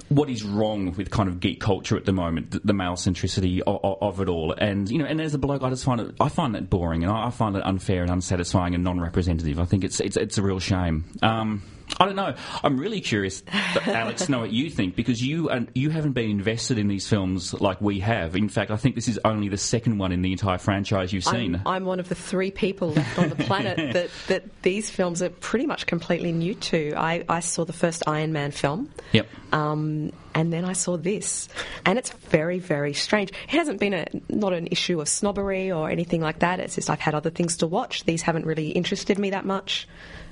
what 0.10 0.30
is 0.30 0.44
wrong 0.44 0.94
with 0.96 1.12
kind 1.12 1.30
of 1.30 1.40
geek 1.40 1.60
culture 1.60 1.96
at 1.96 2.06
the 2.06 2.12
moment, 2.12 2.52
the, 2.52 2.62
the 2.64 2.74
male 2.74 2.94
centricity 2.94 3.62
of, 3.62 3.98
of, 4.02 4.20
it 4.22 4.28
all, 4.28 4.54
and 4.58 4.90
you 4.90 4.98
know, 4.98 5.06
and 5.06 5.22
as 5.22 5.34
a 5.34 5.38
bloke, 5.38 5.62
I 5.62 5.70
just 5.70 5.84
find 5.84 6.02
it, 6.02 6.16
I 6.20 6.30
find 6.30 6.56
that 6.56 6.70
boring, 6.70 7.04
and 7.04 7.12
I, 7.12 7.28
I 7.28 7.30
find 7.30 7.56
it 7.56 7.66
unfair 7.66 8.02
and 8.02 8.12
unsatisfying 8.12 8.74
and 8.74 8.84
non-representative. 8.84 9.60
I 9.60 9.66
think 9.66 9.84
it's 9.84 10.00
it's, 10.00 10.18
it's 10.18 10.38
a 10.38 10.42
real 10.42 10.60
shame. 10.60 11.06
Um, 11.22 11.62
I 12.00 12.06
don't 12.06 12.16
know. 12.16 12.36
I'm 12.64 12.78
really 12.78 13.02
curious, 13.02 13.44
Alex, 13.86 14.26
to 14.26 14.32
know 14.32 14.40
what 14.40 14.52
you 14.52 14.70
think 14.70 14.96
because 14.96 15.22
you 15.22 15.50
and 15.50 15.70
you 15.74 15.90
haven't 15.90 16.14
been 16.14 16.30
invested 16.30 16.78
in 16.78 16.88
these 16.88 17.08
films 17.08 17.54
like 17.54 17.82
we 17.82 18.00
have. 18.00 18.36
In 18.36 18.50
fact, 18.50 18.72
I 18.72 18.78
think 18.78 18.96
this 18.96 19.08
is 19.08 19.20
only 19.26 19.50
the 19.50 19.58
second 19.58 19.98
one 19.98 20.12
in 20.12 20.22
the 20.22 20.32
entire 20.32 20.58
franchise 20.58 21.12
you've 21.12 21.24
seen. 21.24 21.56
I'm, 21.56 21.68
I'm 21.68 21.86
one 21.86 22.00
of 22.00 22.10
the 22.10 22.16
three 22.16 22.52
people 22.52 22.92
left 22.92 23.20
on 23.20 23.30
the 23.30 23.36
planet 23.36 23.78
that, 23.94 24.10
that 24.28 24.62
these 24.62 24.90
films 24.90 25.22
are 25.22 25.30
pretty 25.30 25.66
much 25.66 25.88
completely 25.88 26.32
new 26.32 26.54
to. 26.56 26.94
I, 26.96 27.24
I 27.28 27.40
saw 27.40 27.66
the 27.66 27.74
first 27.74 28.04
Iron 28.08 28.34
Man 28.34 28.52
film. 28.52 28.92
Yep. 29.12 29.28
Um, 29.52 30.12
and 30.36 30.54
then 30.54 30.64
I 30.64 30.74
saw 30.74 30.96
this, 30.96 31.50
and 31.86 31.98
it's 31.98 32.12
very, 32.12 32.60
very 32.60 32.94
strange. 32.94 33.32
It 33.32 33.50
hasn't 33.50 33.80
been 33.80 33.94
a 33.94 34.06
not 34.30 34.54
an 34.54 34.68
issue 34.68 35.02
of 35.02 35.10
snobbery 35.10 35.72
or 35.72 35.90
anything 35.90 36.22
like 36.22 36.40
that. 36.40 36.60
It's 36.60 36.76
just 36.76 36.90
I've 36.90 37.00
had 37.00 37.16
other 37.16 37.30
things 37.30 37.58
to 37.58 37.68
watch. 37.68 38.06
These 38.06 38.22
haven't 38.22 38.46
really 38.46 38.70
interested 38.70 39.18
me 39.18 39.32
that 39.32 39.46
much. 39.46 39.88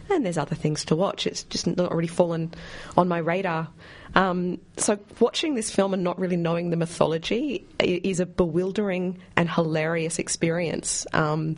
And 0.09 0.25
there's 0.25 0.37
other 0.37 0.55
things 0.55 0.85
to 0.85 0.95
watch. 0.95 1.27
It's 1.27 1.43
just 1.43 1.67
not 1.67 1.93
really 1.93 2.07
fallen 2.07 2.53
on 2.97 3.07
my 3.07 3.17
radar. 3.19 3.67
Um, 4.15 4.59
so 4.77 4.97
watching 5.19 5.55
this 5.55 5.69
film 5.69 5.93
and 5.93 6.03
not 6.03 6.17
really 6.17 6.37
knowing 6.37 6.69
the 6.69 6.77
mythology 6.77 7.65
is 7.79 8.19
a 8.19 8.25
bewildering 8.25 9.19
and 9.35 9.49
hilarious 9.49 10.19
experience. 10.19 11.05
Um, 11.13 11.55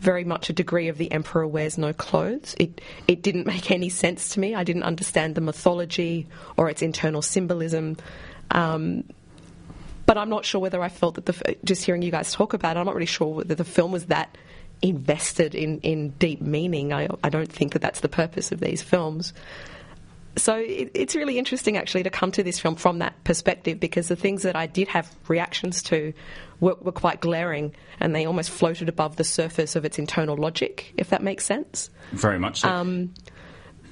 very 0.00 0.24
much 0.24 0.48
a 0.48 0.52
degree 0.52 0.88
of 0.88 0.96
the 0.96 1.10
emperor 1.10 1.46
wears 1.46 1.76
no 1.76 1.92
clothes. 1.92 2.54
It 2.58 2.80
it 3.08 3.22
didn't 3.22 3.46
make 3.46 3.70
any 3.72 3.88
sense 3.88 4.30
to 4.30 4.40
me. 4.40 4.54
I 4.54 4.64
didn't 4.64 4.84
understand 4.84 5.34
the 5.34 5.40
mythology 5.40 6.26
or 6.56 6.70
its 6.70 6.82
internal 6.82 7.22
symbolism. 7.22 7.96
Um, 8.50 9.04
but 10.06 10.16
I'm 10.16 10.30
not 10.30 10.46
sure 10.46 10.60
whether 10.60 10.82
I 10.82 10.88
felt 10.88 11.16
that 11.16 11.26
the 11.26 11.56
just 11.64 11.84
hearing 11.84 12.00
you 12.00 12.10
guys 12.10 12.32
talk 12.32 12.54
about 12.54 12.76
it, 12.76 12.80
I'm 12.80 12.86
not 12.86 12.94
really 12.94 13.06
sure 13.06 13.34
whether 13.34 13.54
the 13.54 13.64
film 13.64 13.92
was 13.92 14.06
that 14.06 14.38
invested 14.82 15.54
in, 15.54 15.80
in 15.80 16.10
deep 16.10 16.40
meaning. 16.40 16.92
I, 16.92 17.08
I 17.22 17.28
don't 17.28 17.50
think 17.50 17.72
that 17.72 17.82
that's 17.82 18.00
the 18.00 18.08
purpose 18.08 18.52
of 18.52 18.60
these 18.60 18.82
films. 18.82 19.32
So 20.36 20.56
it, 20.56 20.90
it's 20.94 21.16
really 21.16 21.38
interesting 21.38 21.76
actually 21.76 22.04
to 22.04 22.10
come 22.10 22.30
to 22.32 22.42
this 22.42 22.60
film 22.60 22.76
from 22.76 23.00
that 23.00 23.24
perspective 23.24 23.80
because 23.80 24.08
the 24.08 24.16
things 24.16 24.42
that 24.42 24.56
I 24.56 24.66
did 24.66 24.88
have 24.88 25.12
reactions 25.26 25.82
to 25.84 26.12
were, 26.60 26.76
were 26.80 26.92
quite 26.92 27.20
glaring 27.20 27.74
and 27.98 28.14
they 28.14 28.24
almost 28.24 28.50
floated 28.50 28.88
above 28.88 29.16
the 29.16 29.24
surface 29.24 29.74
of 29.74 29.84
its 29.84 29.98
internal 29.98 30.36
logic, 30.36 30.92
if 30.96 31.10
that 31.10 31.22
makes 31.22 31.44
sense. 31.44 31.90
Very 32.12 32.38
much 32.38 32.60
so. 32.60 32.68
Um, 32.68 33.14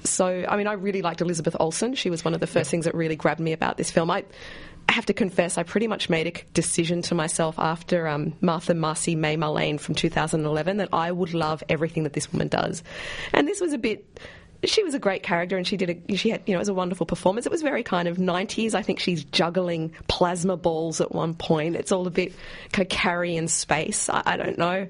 so, 0.03 0.45
I 0.47 0.55
mean, 0.55 0.67
I 0.67 0.73
really 0.73 1.01
liked 1.01 1.21
Elizabeth 1.21 1.55
Olsen. 1.59 1.95
She 1.95 2.09
was 2.09 2.23
one 2.23 2.33
of 2.33 2.39
the 2.39 2.47
first 2.47 2.71
things 2.71 2.85
that 2.85 2.95
really 2.95 3.15
grabbed 3.15 3.41
me 3.41 3.51
about 3.51 3.77
this 3.77 3.91
film. 3.91 4.09
I, 4.09 4.23
I 4.89 4.93
have 4.93 5.05
to 5.07 5.13
confess, 5.13 5.57
I 5.57 5.63
pretty 5.63 5.87
much 5.87 6.09
made 6.09 6.27
a 6.27 6.51
decision 6.53 7.01
to 7.03 7.15
myself 7.15 7.59
after 7.59 8.07
um, 8.07 8.33
Martha 8.41 8.73
Marcy 8.73 9.15
May 9.15 9.35
Marlene 9.35 9.79
from 9.79 9.95
2011 9.95 10.77
that 10.77 10.89
I 10.93 11.11
would 11.11 11.33
love 11.33 11.63
everything 11.67 12.03
that 12.03 12.13
this 12.13 12.31
woman 12.31 12.47
does. 12.47 12.83
And 13.33 13.47
this 13.47 13.59
was 13.59 13.73
a 13.73 13.77
bit 13.77 14.05
she 14.63 14.83
was 14.83 14.95
a 14.95 14.99
great 14.99 15.21
character 15.21 15.55
and 15.55 15.67
she 15.67 15.77
did 15.77 16.03
a, 16.09 16.15
she 16.15 16.29
had 16.29 16.41
you 16.47 16.53
know 16.53 16.57
it 16.57 16.61
was 16.61 16.69
a 16.69 16.73
wonderful 16.73 17.05
performance. 17.05 17.45
It 17.45 17.51
was 17.51 17.61
very 17.61 17.83
kind 17.83 18.07
of 18.07 18.17
90s 18.17 18.73
i 18.73 18.81
think 18.81 18.99
she's 18.99 19.23
juggling 19.23 19.93
plasma 20.07 20.57
balls 20.57 20.99
at 21.01 21.13
one 21.13 21.33
point. 21.33 21.75
It's 21.75 21.91
all 21.91 22.07
a 22.07 22.11
bit 22.11 22.33
kind 22.71 22.85
of 22.85 22.89
carry 22.89 23.35
in 23.35 23.47
space. 23.47 24.09
I, 24.09 24.23
I 24.25 24.37
don't 24.37 24.57
know 24.57 24.87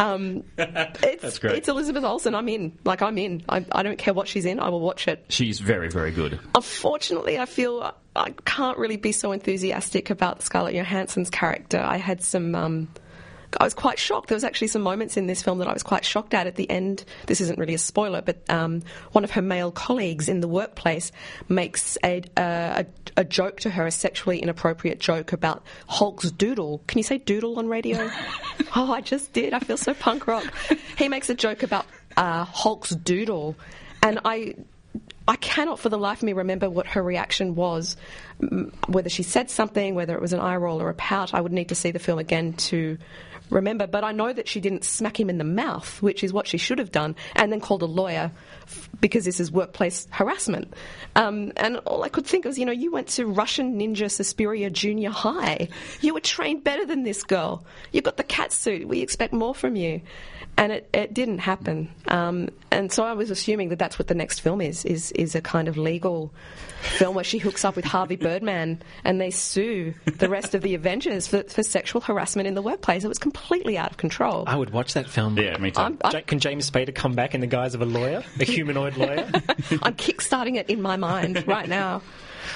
um, 0.00 0.42
it's, 0.58 1.22
That's 1.22 1.38
great. 1.38 1.56
it's 1.56 1.68
elizabeth 1.68 2.02
olsen. 2.04 2.34
I'm 2.34 2.48
in. 2.48 2.76
Like 2.84 3.02
i'm 3.02 3.18
in. 3.18 3.42
I, 3.48 3.64
I 3.72 3.82
don't 3.82 3.98
care 3.98 4.14
what 4.14 4.26
she's 4.28 4.46
in. 4.46 4.58
I 4.58 4.68
will 4.70 4.80
watch 4.80 5.06
it. 5.06 5.24
She's 5.28 5.60
very, 5.60 5.88
very 5.90 6.10
good. 6.10 6.38
unfortunately 6.54 7.38
i 7.38 7.46
feel 7.46 7.94
i 8.16 8.30
can't 8.44 8.78
really 8.78 8.96
be 8.96 9.12
so 9.12 9.30
enthusiastic 9.32 10.10
about 10.10 10.42
scarlett 10.42 10.74
johansson's 10.74 11.30
character. 11.30 11.78
I 11.78 11.98
had 11.98 12.22
some 12.22 12.54
um, 12.54 12.88
I 13.58 13.64
was 13.64 13.74
quite 13.74 13.98
shocked. 13.98 14.28
There 14.28 14.36
was 14.36 14.44
actually 14.44 14.68
some 14.68 14.82
moments 14.82 15.16
in 15.16 15.26
this 15.26 15.42
film 15.42 15.58
that 15.58 15.68
I 15.68 15.72
was 15.72 15.82
quite 15.82 16.04
shocked 16.04 16.34
at. 16.34 16.46
At 16.46 16.56
the 16.56 16.68
end, 16.70 17.04
this 17.26 17.40
isn't 17.40 17.58
really 17.58 17.74
a 17.74 17.78
spoiler, 17.78 18.22
but 18.22 18.38
um, 18.48 18.82
one 19.12 19.24
of 19.24 19.32
her 19.32 19.42
male 19.42 19.72
colleagues 19.72 20.28
in 20.28 20.40
the 20.40 20.48
workplace 20.48 21.10
makes 21.48 21.98
a, 22.04 22.22
a, 22.36 22.86
a 23.16 23.24
joke 23.24 23.60
to 23.60 23.70
her, 23.70 23.86
a 23.86 23.90
sexually 23.90 24.38
inappropriate 24.38 25.00
joke 25.00 25.32
about 25.32 25.64
Hulk's 25.88 26.30
doodle. 26.30 26.82
Can 26.86 26.98
you 26.98 27.04
say 27.04 27.18
doodle 27.18 27.58
on 27.58 27.68
radio? 27.68 28.10
oh, 28.76 28.92
I 28.92 29.00
just 29.00 29.32
did. 29.32 29.52
I 29.52 29.60
feel 29.60 29.76
so 29.76 29.94
punk 29.94 30.26
rock. 30.26 30.44
He 30.96 31.08
makes 31.08 31.28
a 31.30 31.34
joke 31.34 31.62
about 31.62 31.86
uh, 32.16 32.44
Hulk's 32.44 32.90
doodle, 32.90 33.56
and 34.02 34.20
I 34.24 34.54
I 35.28 35.36
cannot 35.36 35.78
for 35.78 35.88
the 35.88 35.98
life 35.98 36.18
of 36.18 36.22
me 36.24 36.32
remember 36.32 36.68
what 36.68 36.88
her 36.88 37.02
reaction 37.02 37.54
was. 37.54 37.96
Whether 38.88 39.10
she 39.10 39.22
said 39.22 39.48
something, 39.48 39.94
whether 39.94 40.14
it 40.14 40.20
was 40.20 40.32
an 40.32 40.40
eye 40.40 40.56
roll 40.56 40.82
or 40.82 40.88
a 40.88 40.94
pout, 40.94 41.34
I 41.34 41.40
would 41.40 41.52
need 41.52 41.68
to 41.68 41.74
see 41.74 41.92
the 41.92 41.98
film 41.98 42.18
again 42.18 42.54
to 42.54 42.98
remember. 43.50 43.86
But 43.86 44.04
I 44.04 44.12
know 44.12 44.32
that 44.32 44.48
she 44.48 44.60
didn't 44.60 44.84
smack 44.84 45.18
him 45.18 45.30
in 45.30 45.38
the 45.38 45.44
mouth, 45.44 46.00
which 46.02 46.24
is 46.24 46.32
what 46.32 46.46
she 46.46 46.58
should 46.58 46.78
have 46.78 46.92
done, 46.92 47.16
and 47.34 47.52
then 47.52 47.60
called 47.60 47.82
a 47.82 47.86
lawyer 47.86 48.32
f- 48.62 48.88
because 49.00 49.24
this 49.24 49.40
is 49.40 49.50
workplace 49.52 50.06
harassment. 50.10 50.72
Um, 51.16 51.52
and 51.56 51.78
all 51.78 52.02
I 52.02 52.08
could 52.08 52.26
think 52.26 52.44
was, 52.44 52.58
you 52.58 52.66
know, 52.66 52.72
you 52.72 52.90
went 52.90 53.08
to 53.08 53.26
Russian 53.26 53.78
Ninja 53.78 54.10
Suspiria 54.10 54.70
Junior 54.70 55.10
High. 55.10 55.68
You 56.00 56.14
were 56.14 56.20
trained 56.20 56.64
better 56.64 56.86
than 56.86 57.02
this 57.02 57.22
girl. 57.22 57.64
You 57.92 58.02
got 58.02 58.16
the 58.16 58.24
cat 58.24 58.52
suit. 58.52 58.86
We 58.86 59.00
expect 59.00 59.32
more 59.32 59.54
from 59.54 59.76
you. 59.76 60.00
And 60.60 60.72
it, 60.72 60.90
it 60.92 61.14
didn't 61.14 61.38
happen. 61.38 61.88
Um, 62.08 62.50
and 62.70 62.92
so 62.92 63.02
I 63.02 63.14
was 63.14 63.30
assuming 63.30 63.70
that 63.70 63.78
that's 63.78 63.98
what 63.98 64.08
the 64.08 64.14
next 64.14 64.40
film 64.40 64.60
is, 64.60 64.84
is, 64.84 65.10
is 65.12 65.34
a 65.34 65.40
kind 65.40 65.68
of 65.68 65.78
legal 65.78 66.34
film 66.82 67.14
where 67.14 67.24
she 67.24 67.38
hooks 67.38 67.64
up 67.64 67.76
with 67.76 67.86
Harvey 67.86 68.16
Birdman 68.16 68.82
and 69.02 69.18
they 69.18 69.30
sue 69.30 69.94
the 70.18 70.28
rest 70.28 70.54
of 70.54 70.60
the 70.60 70.74
Avengers 70.74 71.26
for, 71.26 71.44
for 71.44 71.62
sexual 71.62 72.02
harassment 72.02 72.46
in 72.46 72.52
the 72.54 72.60
workplace. 72.60 73.04
It 73.04 73.08
was 73.08 73.18
completely 73.18 73.78
out 73.78 73.90
of 73.90 73.96
control. 73.96 74.44
I 74.46 74.54
would 74.54 74.68
watch 74.70 74.92
that 74.92 75.08
film. 75.08 75.38
Yeah, 75.38 75.56
me 75.56 75.70
too. 75.70 75.80
I'm, 75.80 75.96
I, 76.04 76.10
Ja- 76.10 76.20
Can 76.26 76.40
James 76.40 76.70
Spader 76.70 76.94
come 76.94 77.14
back 77.14 77.34
in 77.34 77.40
the 77.40 77.46
guise 77.46 77.74
of 77.74 77.80
a 77.80 77.86
lawyer, 77.86 78.22
a 78.38 78.44
humanoid 78.44 78.98
lawyer? 78.98 79.30
I'm 79.82 79.94
kickstarting 79.94 80.56
it 80.56 80.68
in 80.68 80.82
my 80.82 80.96
mind 80.96 81.48
right 81.48 81.70
now. 81.70 82.02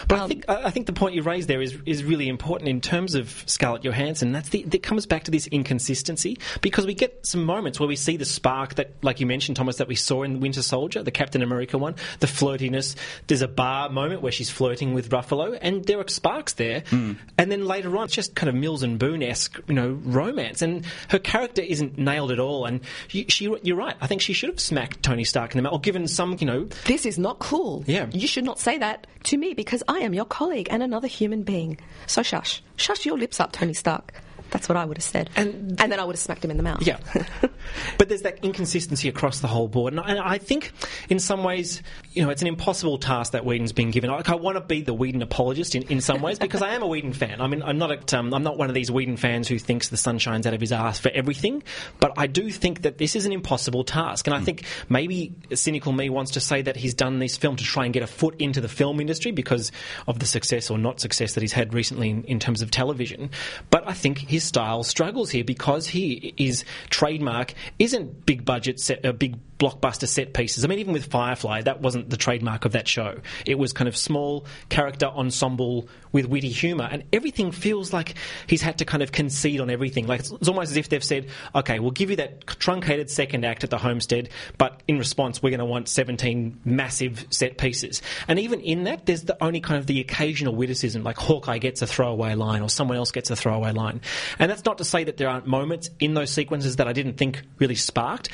But 0.09 0.19
I 0.19 0.23
um, 0.23 0.29
think 0.29 0.45
I 0.49 0.71
think 0.71 0.87
the 0.87 0.93
point 0.93 1.15
you 1.15 1.23
raised 1.23 1.49
there 1.49 1.63
is 1.63 1.77
is 1.87 2.05
really 2.05 2.29
important 2.29 2.69
in 2.69 2.81
terms 2.81 3.15
of 3.15 3.45
Scarlett 3.47 3.83
Johansson. 3.83 4.33
That's 4.33 4.49
the 4.49 4.63
that 4.65 4.83
comes 4.83 5.07
back 5.07 5.25
to 5.25 5.31
this 5.31 5.47
inconsistency 5.47 6.39
because 6.61 6.87
we 6.87 6.95
get 6.95 7.27
some 7.27 7.45
moments 7.45 7.81
where 7.81 7.89
we 7.89 7.97
see 7.97 8.17
the 8.17 8.25
spark 8.25 8.75
that, 8.77 8.93
like 9.03 9.21
you 9.21 9.27
mentioned, 9.27 9.57
Thomas, 9.57 9.77
that 9.77 9.89
we 9.89 9.95
saw 9.95 10.23
in 10.23 10.41
Winter 10.41 10.63
Soldier, 10.63 11.03
the 11.03 11.11
Captain 11.11 11.43
America 11.43 11.79
one, 11.79 11.95
the 12.21 12.27
flirtiness. 12.27 12.97
There's 13.27 13.43
a 13.43 13.49
bar 13.49 13.89
moment 13.89 14.23
where 14.23 14.33
she's 14.33 14.51
flirting 14.51 14.95
with 14.95 15.11
Ruffalo, 15.11 15.59
and 15.61 15.85
there 15.85 15.99
are 15.99 16.09
sparks 16.09 16.55
there. 16.55 16.85
Hmm. 16.89 17.13
And 17.39 17.51
then 17.51 17.65
later 17.65 17.97
on, 17.97 18.05
it's 18.05 18.15
just 18.15 18.35
kind 18.35 18.49
of 18.49 18.55
Mills 18.55 18.83
and 18.83 18.99
Boon 18.99 19.23
esque, 19.23 19.59
you 19.69 19.75
know, 19.75 19.99
romance. 20.05 20.63
And 20.63 20.85
her 21.09 21.19
character 21.19 21.63
isn't 21.63 21.99
nailed 21.99 22.31
at 22.31 22.39
all. 22.39 22.67
And 22.67 22.81
you, 23.11 23.27
she, 23.29 23.55
you're 23.63 23.77
right. 23.77 23.97
I 24.01 24.07
think 24.07 24.21
she 24.21 24.33
should 24.33 24.51
have 24.51 24.61
smacked 24.61 25.03
Tony 25.03 25.25
Stark 25.25 25.53
in 25.53 25.59
the 25.59 25.63
mouth 25.63 25.73
or 25.73 25.81
given 25.81 26.07
some, 26.09 26.37
you 26.41 26.47
know, 26.47 26.69
This 26.87 27.07
is 27.07 27.19
not 27.19 27.39
cool. 27.39 27.85
Yeah. 27.87 28.09
You 28.13 28.27
should 28.27 28.45
not 28.45 28.59
say 28.59 28.79
that 28.79 29.07
to 29.25 29.37
me 29.37 29.55
because 29.55 29.83
I 29.89 29.99
am 29.99 30.15
your 30.15 30.25
colleague 30.25 30.69
and 30.71 30.83
another 30.83 31.09
human 31.09 31.43
being. 31.43 31.79
So 32.07 32.23
shush. 32.23 32.63
Shush 32.77 33.07
your 33.07 33.19
lips 33.19 33.41
up, 33.41 33.53
Tony 33.53 33.75
Stark. 33.75 34.13
That's 34.51 34.69
what 34.69 34.77
I 34.77 34.85
would 34.85 34.97
have 34.99 35.05
said. 35.05 35.31
And- 35.37 35.81
and 35.81 35.91
then 35.91 35.99
I 35.99 36.05
would 36.05 36.15
have 36.15 36.21
smacked 36.21 36.45
him 36.45 36.51
in 36.51 36.57
the 36.57 36.63
mouth. 36.63 36.87
Yeah. 36.87 36.99
but 37.99 38.09
there's 38.09 38.23
that 38.23 38.45
inconsistency 38.45 39.09
across 39.09 39.41
the 39.41 39.49
whole 39.49 39.69
board. 39.69 39.93
And 39.93 40.01
I, 40.01 40.05
and 40.11 40.19
I 40.21 40.39
think, 40.39 40.73
in 41.09 41.19
some 41.19 41.43
ways, 41.45 41.83
you 42.13 42.23
know, 42.23 42.31
it's 42.31 42.43
an 42.43 42.49
impossible 42.49 42.99
task 42.99 43.33
that 43.33 43.45
Whedon's 43.45 43.73
been 43.73 43.91
given. 43.91 44.11
Like, 44.11 44.29
I 44.29 44.37
want 44.37 44.57
to 44.57 44.61
be 44.61 44.83
the 44.83 44.95
Whedon 44.95 45.23
apologist 45.23 45.75
in, 45.75 45.83
in 45.85 46.01
some 46.01 46.23
ways 46.23 46.39
because 46.39 46.63
I 46.63 46.75
am 46.75 46.83
a 46.83 46.87
Whedon 46.87 47.13
fan. 47.13 47.41
I 47.41 47.47
mean, 47.47 47.63
I'm 47.63 47.79
not, 47.79 47.91
a, 47.91 48.19
um, 48.19 48.33
I'm 48.33 48.43
not 48.43 48.57
one 48.57 48.69
of 48.69 48.75
these 48.75 48.91
Whedon 48.91 49.17
fans 49.17 49.49
who 49.49 49.59
thinks 49.59 49.89
the 49.89 49.97
sun 49.97 50.19
shines 50.19 50.47
out 50.47 50.55
of 50.55 50.61
his 50.61 50.73
ass 50.73 50.99
for 50.99 51.11
everything. 51.11 51.63
But 52.01 52.13
I 52.17 52.27
do 52.27 52.51
think 52.51 52.83
that 52.83 52.99
this 52.99 53.17
is 53.17 53.27
an 53.27 53.33
impossible 53.33 53.85
task. 53.85 54.27
And 54.27 54.37
I 54.37 54.41
think 54.41 54.65
maybe 54.89 55.35
cynical 55.55 55.93
me 55.93 56.09
wants 56.11 56.33
to 56.33 56.41
say 56.41 56.63
that 56.63 56.77
he's 56.77 56.95
done 56.95 57.19
this 57.19 57.37
film 57.37 57.57
to 57.57 57.65
try 57.65 57.85
and 57.85 57.93
get 57.93 58.03
a 58.03 58.07
foot 58.07 58.37
into 58.39 58.61
the 58.61 58.69
film 58.69 59.01
industry 59.01 59.33
because 59.33 59.73
of 60.07 60.19
the 60.19 60.27
success 60.27 60.71
or 60.71 60.79
not 60.79 61.01
success 61.01 61.35
that 61.35 61.41
he's 61.41 61.53
had 61.53 61.75
recently 61.75 62.11
in, 62.11 62.25
in 62.25 62.39
terms 62.39 62.63
of 62.63 62.71
television. 62.71 63.31
But 63.71 63.89
I 63.89 63.93
think 63.93 64.19
his 64.35 64.43
style 64.43 64.83
struggles 64.83 65.31
here 65.31 65.45
because 65.45 65.87
he 65.87 66.35
his 66.37 66.65
trademark 66.91 67.55
isn't 67.79 68.27
big 68.27 68.45
budget 68.45 68.81
set, 68.81 69.07
uh, 69.07 69.13
big 69.13 69.37
blockbuster 69.65 70.07
set 70.07 70.35
pieces. 70.35 70.65
I 70.65 70.69
mean, 70.69 70.79
even 70.79 70.93
with 70.93 71.07
Firefly, 71.07 71.63
that 71.63 71.81
wasn't 71.81 72.11
the 72.11 72.19
trademark 72.19 72.67
of 72.67 72.73
that 72.73 72.87
show. 72.87 73.21
It 73.47 73.59
was 73.59 73.73
kind 73.73 73.89
of 73.89 73.97
small 73.97 74.45
character 74.69 75.07
ensemble 75.07 75.89
with 76.13 76.27
witty 76.27 76.51
humour, 76.51 76.89
and 76.91 77.05
everything 77.13 77.51
feels 77.51 77.93
like 77.93 78.15
he's 78.47 78.61
had 78.61 78.79
to 78.79 78.85
kind 78.85 79.03
of 79.03 79.11
concede 79.11 79.61
on 79.61 79.71
everything. 79.71 80.07
Like 80.07 80.21
it's, 80.21 80.31
it's 80.33 80.49
almost 80.49 80.71
as 80.71 80.77
if 80.77 80.91
they've 80.91 81.03
said, 81.03 81.29
"Okay, 81.55 81.79
we'll 81.79 81.93
give 81.93 82.11
you 82.11 82.17
that 82.17 82.47
truncated 82.47 83.11
second 83.11 83.45
act 83.45 83.65
at 83.65 83.71
the 83.71 83.79
Homestead, 83.79 84.29
but 84.59 84.83
in 84.87 84.99
response, 84.99 85.43
we're 85.43 85.51
going 85.51 85.59
to 85.59 85.65
want 85.65 85.89
17 85.89 86.61
massive 86.65 87.27
set 87.31 87.57
pieces." 87.57 88.03
And 88.29 88.39
even 88.39 88.61
in 88.61 88.85
that, 88.85 89.07
there's 89.07 89.23
the 89.23 89.43
only 89.43 89.61
kind 89.61 89.79
of 89.79 89.87
the 89.87 90.01
occasional 90.01 90.55
witticism, 90.55 91.03
like 91.03 91.17
Hawkeye 91.17 91.59
gets 91.59 91.81
a 91.81 91.87
throwaway 91.87 92.35
line 92.35 92.63
or 92.63 92.69
someone 92.69 92.99
else 92.99 93.11
gets 93.11 93.31
a 93.31 93.37
throwaway 93.37 93.73
line. 93.73 94.03
And 94.39 94.51
that's 94.51 94.65
not 94.65 94.79
to 94.79 94.85
say 94.85 95.05
that 95.05 95.17
there 95.17 95.29
aren't 95.29 95.47
moments 95.47 95.91
in 95.99 96.15
those 96.15 96.31
sequences 96.31 96.77
that 96.77 96.87
I 96.87 96.93
didn't 96.93 97.15
think 97.15 97.43
really 97.59 97.75
sparked. 97.75 98.29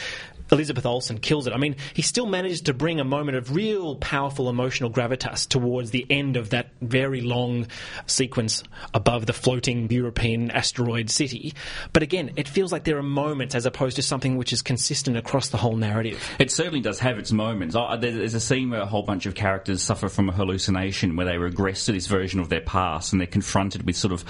Elizabeth 0.52 0.86
Olsen 0.86 1.18
kills 1.18 1.46
it. 1.46 1.52
I 1.52 1.56
mean, 1.56 1.76
he 1.94 2.02
still 2.02 2.26
manages 2.26 2.62
to 2.62 2.74
bring 2.74 3.00
a 3.00 3.04
moment 3.04 3.36
of 3.36 3.54
real 3.54 3.96
powerful 3.96 4.48
emotional 4.48 4.90
gravitas 4.90 5.48
towards 5.48 5.90
the 5.90 6.06
end 6.10 6.36
of 6.36 6.50
that 6.50 6.70
very 6.80 7.20
long 7.20 7.66
sequence 8.06 8.62
above 8.94 9.26
the 9.26 9.32
floating 9.32 9.90
European 9.90 10.50
asteroid 10.50 11.10
city. 11.10 11.54
But 11.92 12.02
again, 12.02 12.32
it 12.36 12.48
feels 12.48 12.72
like 12.72 12.84
there 12.84 12.98
are 12.98 13.02
moments 13.02 13.54
as 13.54 13.66
opposed 13.66 13.96
to 13.96 14.02
something 14.02 14.36
which 14.36 14.52
is 14.52 14.62
consistent 14.62 15.16
across 15.16 15.48
the 15.48 15.56
whole 15.56 15.76
narrative. 15.76 16.22
It 16.38 16.50
certainly 16.50 16.80
does 16.80 16.98
have 17.00 17.18
its 17.18 17.32
moments. 17.32 17.76
There's 18.00 18.34
a 18.34 18.40
scene 18.40 18.70
where 18.70 18.80
a 18.80 18.86
whole 18.86 19.02
bunch 19.02 19.26
of 19.26 19.34
characters 19.34 19.82
suffer 19.82 20.08
from 20.08 20.28
a 20.28 20.32
hallucination 20.32 21.16
where 21.16 21.26
they 21.26 21.38
regress 21.38 21.86
to 21.86 21.92
this 21.92 22.06
version 22.06 22.40
of 22.40 22.48
their 22.48 22.60
past 22.60 23.12
and 23.12 23.20
they're 23.20 23.26
confronted 23.26 23.84
with 23.84 23.96
sort 23.96 24.12
of 24.12 24.24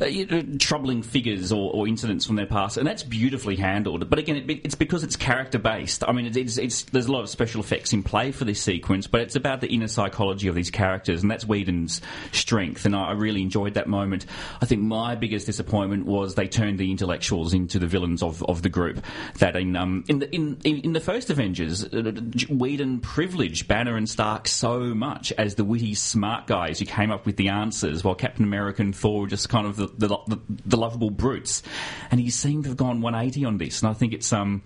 uh, 0.00 0.42
troubling 0.58 1.02
figures 1.02 1.52
or, 1.52 1.88
incidents 1.88 2.26
from 2.26 2.36
their 2.36 2.46
past, 2.46 2.76
and 2.76 2.86
that's 2.86 3.02
beautifully 3.02 3.56
handled. 3.56 4.10
But 4.10 4.18
again, 4.18 4.36
it, 4.36 4.50
it's 4.62 4.74
because 4.74 5.04
it's 5.04 5.16
character 5.16 5.57
character 5.58 5.78
based. 5.78 6.04
I 6.06 6.12
mean, 6.12 6.26
it's, 6.26 6.36
it's, 6.36 6.58
it's, 6.58 6.82
there's 6.84 7.06
a 7.06 7.12
lot 7.12 7.22
of 7.22 7.28
special 7.28 7.60
effects 7.60 7.92
in 7.92 8.02
play 8.02 8.32
for 8.32 8.44
this 8.44 8.60
sequence, 8.60 9.06
but 9.06 9.20
it's 9.20 9.36
about 9.36 9.60
the 9.60 9.68
inner 9.68 9.88
psychology 9.88 10.48
of 10.48 10.54
these 10.54 10.70
characters, 10.70 11.22
and 11.22 11.30
that's 11.30 11.44
Whedon's 11.46 12.00
strength. 12.32 12.84
And 12.84 12.94
I, 12.94 13.08
I 13.08 13.12
really 13.12 13.42
enjoyed 13.42 13.74
that 13.74 13.88
moment. 13.88 14.26
I 14.60 14.66
think 14.66 14.82
my 14.82 15.14
biggest 15.14 15.46
disappointment 15.46 16.06
was 16.06 16.34
they 16.34 16.48
turned 16.48 16.78
the 16.78 16.90
intellectuals 16.90 17.54
into 17.54 17.78
the 17.78 17.86
villains 17.86 18.22
of, 18.22 18.42
of 18.44 18.62
the 18.62 18.68
group. 18.68 19.04
That 19.38 19.56
in 19.56 19.76
um, 19.76 20.04
in 20.08 20.18
the 20.20 20.34
in, 20.34 20.58
in 20.64 20.92
the 20.92 21.00
first 21.00 21.30
Avengers, 21.30 21.84
uh, 21.84 22.12
Whedon 22.48 23.00
privileged 23.00 23.68
Banner 23.68 23.96
and 23.96 24.08
Stark 24.08 24.48
so 24.48 24.80
much 24.94 25.32
as 25.32 25.54
the 25.54 25.64
witty, 25.64 25.94
smart 25.94 26.46
guys 26.46 26.78
who 26.78 26.84
came 26.84 27.10
up 27.10 27.26
with 27.26 27.36
the 27.36 27.48
answers, 27.48 28.04
while 28.04 28.14
Captain 28.14 28.44
America 28.44 28.82
and 28.82 28.94
Thor 28.94 29.22
were 29.22 29.26
just 29.26 29.48
kind 29.48 29.66
of 29.66 29.76
the, 29.76 29.86
the, 29.96 30.08
the, 30.26 30.38
the 30.66 30.76
lovable 30.76 31.10
brutes. 31.10 31.62
And 32.10 32.20
he 32.20 32.30
seemed 32.30 32.64
to 32.64 32.70
have 32.70 32.76
gone 32.76 33.00
180 33.00 33.44
on 33.44 33.58
this, 33.58 33.82
and 33.82 33.90
I 33.90 33.94
think 33.94 34.12
it's 34.12 34.32
um, 34.32 34.62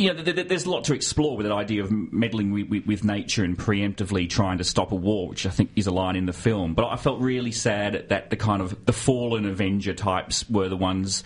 you 0.00 0.14
know, 0.14 0.22
th- 0.22 0.34
th- 0.34 0.48
there's 0.48 0.64
a 0.64 0.70
lot 0.70 0.84
to 0.84 0.94
explore 0.94 1.36
with 1.36 1.44
that 1.46 1.52
idea 1.52 1.84
of 1.84 1.90
meddling 1.90 2.52
with, 2.52 2.70
with, 2.70 2.86
with 2.86 3.04
nature 3.04 3.44
and 3.44 3.58
preemptively 3.58 4.28
trying 4.28 4.56
to 4.56 4.64
stop 4.64 4.92
a 4.92 4.94
war, 4.94 5.28
which 5.28 5.44
I 5.44 5.50
think 5.50 5.70
is 5.76 5.86
a 5.86 5.90
line 5.90 6.16
in 6.16 6.24
the 6.24 6.32
film. 6.32 6.72
But 6.72 6.88
I 6.88 6.96
felt 6.96 7.20
really 7.20 7.52
sad 7.52 8.06
that 8.08 8.30
the 8.30 8.36
kind 8.36 8.62
of 8.62 8.86
the 8.86 8.94
fallen 8.94 9.44
Avenger 9.44 9.92
types 9.92 10.48
were 10.48 10.70
the 10.70 10.76
ones 10.76 11.22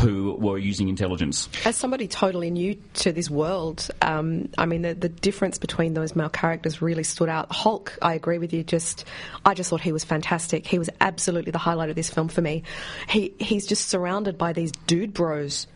who 0.00 0.34
were 0.40 0.56
using 0.56 0.88
intelligence. 0.88 1.50
As 1.66 1.76
somebody 1.76 2.08
totally 2.08 2.50
new 2.50 2.76
to 2.94 3.12
this 3.12 3.28
world, 3.28 3.90
um, 4.00 4.48
I 4.56 4.64
mean, 4.64 4.80
the, 4.80 4.94
the 4.94 5.10
difference 5.10 5.58
between 5.58 5.92
those 5.92 6.16
male 6.16 6.30
characters 6.30 6.80
really 6.80 7.04
stood 7.04 7.28
out. 7.28 7.52
Hulk, 7.52 7.98
I 8.00 8.14
agree 8.14 8.38
with 8.38 8.54
you. 8.54 8.64
Just, 8.64 9.04
I 9.44 9.52
just 9.52 9.68
thought 9.68 9.82
he 9.82 9.92
was 9.92 10.02
fantastic. 10.02 10.66
He 10.66 10.78
was 10.78 10.88
absolutely 10.98 11.52
the 11.52 11.58
highlight 11.58 11.90
of 11.90 11.96
this 11.96 12.08
film 12.08 12.28
for 12.28 12.40
me. 12.40 12.62
He 13.06 13.34
he's 13.38 13.66
just 13.66 13.88
surrounded 13.88 14.38
by 14.38 14.54
these 14.54 14.72
dude 14.86 15.12
bros, 15.12 15.66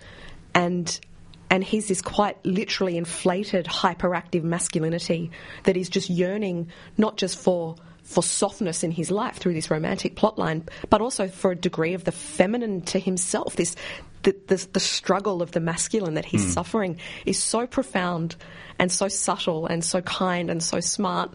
and 0.54 0.98
and 1.50 1.64
he's 1.64 1.88
this 1.88 2.02
quite 2.02 2.36
literally 2.44 2.96
inflated, 2.96 3.66
hyperactive 3.66 4.42
masculinity 4.42 5.30
that 5.64 5.76
is 5.76 5.88
just 5.88 6.10
yearning 6.10 6.68
not 6.96 7.16
just 7.16 7.38
for 7.38 7.76
for 8.02 8.22
softness 8.22 8.82
in 8.82 8.90
his 8.90 9.10
life 9.10 9.36
through 9.36 9.52
this 9.52 9.70
romantic 9.70 10.16
plotline, 10.16 10.66
but 10.88 11.02
also 11.02 11.28
for 11.28 11.50
a 11.50 11.54
degree 11.54 11.92
of 11.92 12.04
the 12.04 12.12
feminine 12.12 12.80
to 12.80 12.98
himself. 12.98 13.54
This 13.56 13.76
the, 14.22 14.34
the, 14.46 14.66
the 14.72 14.80
struggle 14.80 15.42
of 15.42 15.52
the 15.52 15.60
masculine 15.60 16.14
that 16.14 16.24
he's 16.24 16.42
hmm. 16.42 16.50
suffering 16.50 17.00
is 17.26 17.38
so 17.38 17.66
profound 17.66 18.34
and 18.78 18.90
so 18.90 19.08
subtle 19.08 19.66
and 19.66 19.84
so 19.84 20.00
kind 20.00 20.50
and 20.50 20.62
so 20.62 20.80
smart. 20.80 21.32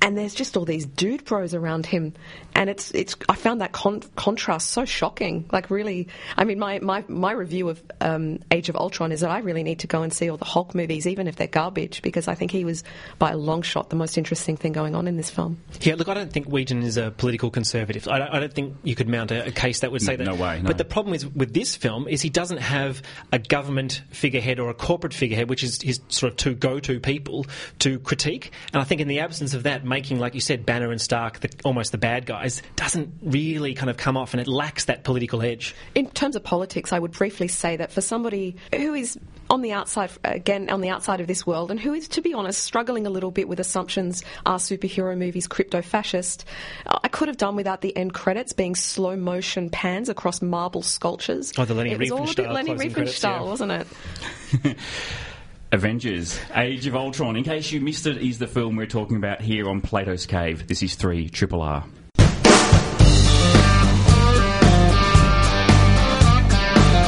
And 0.00 0.16
there's 0.16 0.34
just 0.34 0.56
all 0.56 0.64
these 0.64 0.86
dude 0.86 1.24
bros 1.24 1.54
around 1.54 1.84
him, 1.84 2.14
and 2.54 2.70
it's 2.70 2.92
it's. 2.92 3.16
I 3.28 3.34
found 3.34 3.60
that 3.60 3.72
con- 3.72 4.02
contrast 4.14 4.70
so 4.70 4.84
shocking. 4.84 5.48
Like 5.52 5.70
really, 5.70 6.06
I 6.36 6.44
mean, 6.44 6.58
my 6.60 6.78
my, 6.78 7.04
my 7.08 7.32
review 7.32 7.68
of 7.68 7.82
um, 8.00 8.38
Age 8.52 8.68
of 8.68 8.76
Ultron 8.76 9.10
is 9.10 9.20
that 9.20 9.30
I 9.30 9.40
really 9.40 9.64
need 9.64 9.80
to 9.80 9.86
go 9.88 10.02
and 10.02 10.12
see 10.12 10.30
all 10.30 10.36
the 10.36 10.44
Hulk 10.44 10.72
movies, 10.74 11.06
even 11.08 11.26
if 11.26 11.34
they're 11.36 11.48
garbage, 11.48 12.00
because 12.00 12.28
I 12.28 12.36
think 12.36 12.52
he 12.52 12.64
was 12.64 12.84
by 13.18 13.32
a 13.32 13.36
long 13.36 13.60
shot 13.62 13.90
the 13.90 13.96
most 13.96 14.16
interesting 14.16 14.56
thing 14.56 14.72
going 14.72 14.94
on 14.94 15.08
in 15.08 15.16
this 15.16 15.30
film. 15.30 15.60
Yeah, 15.80 15.96
look, 15.96 16.08
I 16.08 16.14
don't 16.14 16.32
think 16.32 16.46
Whedon 16.46 16.84
is 16.84 16.96
a 16.96 17.10
political 17.10 17.50
conservative. 17.50 18.06
I 18.06 18.18
don't, 18.20 18.34
I 18.34 18.38
don't 18.40 18.52
think 18.54 18.76
you 18.84 18.94
could 18.94 19.08
mount 19.08 19.32
a, 19.32 19.46
a 19.48 19.50
case 19.50 19.80
that 19.80 19.90
would 19.90 20.02
say 20.02 20.12
No- 20.16 20.24
that. 20.24 20.36
no 20.36 20.42
way, 20.42 20.60
no. 20.62 20.68
But 20.68 20.78
the 20.78 20.84
problem 20.84 21.12
is 21.14 21.26
with 21.26 21.52
this 21.52 21.74
film 21.74 22.06
is 22.06 22.22
he 22.22 22.30
doesn't 22.30 22.58
have 22.58 23.02
a 23.32 23.40
government 23.40 24.02
figurehead 24.10 24.60
or 24.60 24.70
a 24.70 24.74
corporate 24.74 25.12
figurehead, 25.12 25.48
which 25.50 25.64
is 25.64 25.82
his 25.82 26.00
sort 26.08 26.32
of 26.32 26.36
two 26.36 26.54
go-to 26.54 27.00
people 27.00 27.46
to 27.80 27.98
critique. 27.98 28.52
And 28.72 28.80
I 28.80 28.84
think 28.84 29.00
in 29.00 29.08
the 29.08 29.18
absence 29.20 29.54
of 29.54 29.64
that, 29.64 29.84
making 29.88 30.18
like 30.18 30.34
you 30.34 30.40
said, 30.40 30.66
Banner 30.66 30.90
and 30.90 31.00
Stark 31.00 31.40
the, 31.40 31.50
almost 31.64 31.92
the 31.92 31.98
bad 31.98 32.26
guys 32.26 32.62
doesn't 32.76 33.12
really 33.22 33.74
kind 33.74 33.90
of 33.90 33.96
come 33.96 34.16
off, 34.16 34.34
and 34.34 34.40
it 34.40 34.48
lacks 34.48 34.86
that 34.86 35.04
political 35.04 35.42
edge. 35.42 35.74
In 35.94 36.10
terms 36.10 36.36
of 36.36 36.44
politics, 36.44 36.92
I 36.92 36.98
would 36.98 37.12
briefly 37.12 37.48
say 37.48 37.76
that 37.76 37.92
for 37.92 38.00
somebody 38.00 38.56
who 38.74 38.94
is 38.94 39.18
on 39.50 39.62
the 39.62 39.72
outside, 39.72 40.10
again, 40.24 40.68
on 40.70 40.80
the 40.80 40.90
outside 40.90 41.20
of 41.20 41.26
this 41.26 41.46
world, 41.46 41.70
and 41.70 41.80
who 41.80 41.94
is, 41.94 42.08
to 42.08 42.20
be 42.20 42.34
honest, 42.34 42.62
struggling 42.62 43.06
a 43.06 43.10
little 43.10 43.30
bit 43.30 43.48
with 43.48 43.60
assumptions 43.60 44.24
are 44.44 44.58
superhero 44.58 45.16
movies 45.16 45.46
crypto 45.46 45.80
fascist, 45.80 46.44
I 46.86 47.08
could 47.08 47.28
have 47.28 47.36
done 47.36 47.56
without 47.56 47.80
the 47.80 47.96
end 47.96 48.12
credits 48.12 48.52
being 48.52 48.74
slow 48.74 49.16
motion 49.16 49.70
pans 49.70 50.08
across 50.08 50.42
marble 50.42 50.82
sculptures. 50.82 51.52
Oh, 51.56 51.64
the 51.64 51.74
Leni 51.74 51.92
it 51.92 51.98
was 51.98 52.10
all 52.10 52.30
a 52.30 52.34
bit 52.34 52.50
Leni 52.50 52.66
closing 52.66 52.90
Riefenstahl, 52.90 52.94
credits, 52.94 53.22
yeah. 53.22 53.42
wasn't 53.42 53.72
it? 53.72 54.76
Avengers, 55.70 56.40
Age 56.54 56.86
of 56.86 56.96
Ultron. 56.96 57.36
In 57.36 57.44
case 57.44 57.70
you 57.70 57.80
missed 57.80 58.06
it, 58.06 58.16
is 58.18 58.38
the 58.38 58.46
film 58.46 58.76
we're 58.76 58.86
talking 58.86 59.16
about 59.16 59.42
here 59.42 59.68
on 59.68 59.82
Plato's 59.82 60.24
Cave. 60.24 60.66
This 60.66 60.82
is 60.82 60.94
3 60.94 61.28
Triple 61.28 61.60
R. 61.60 61.84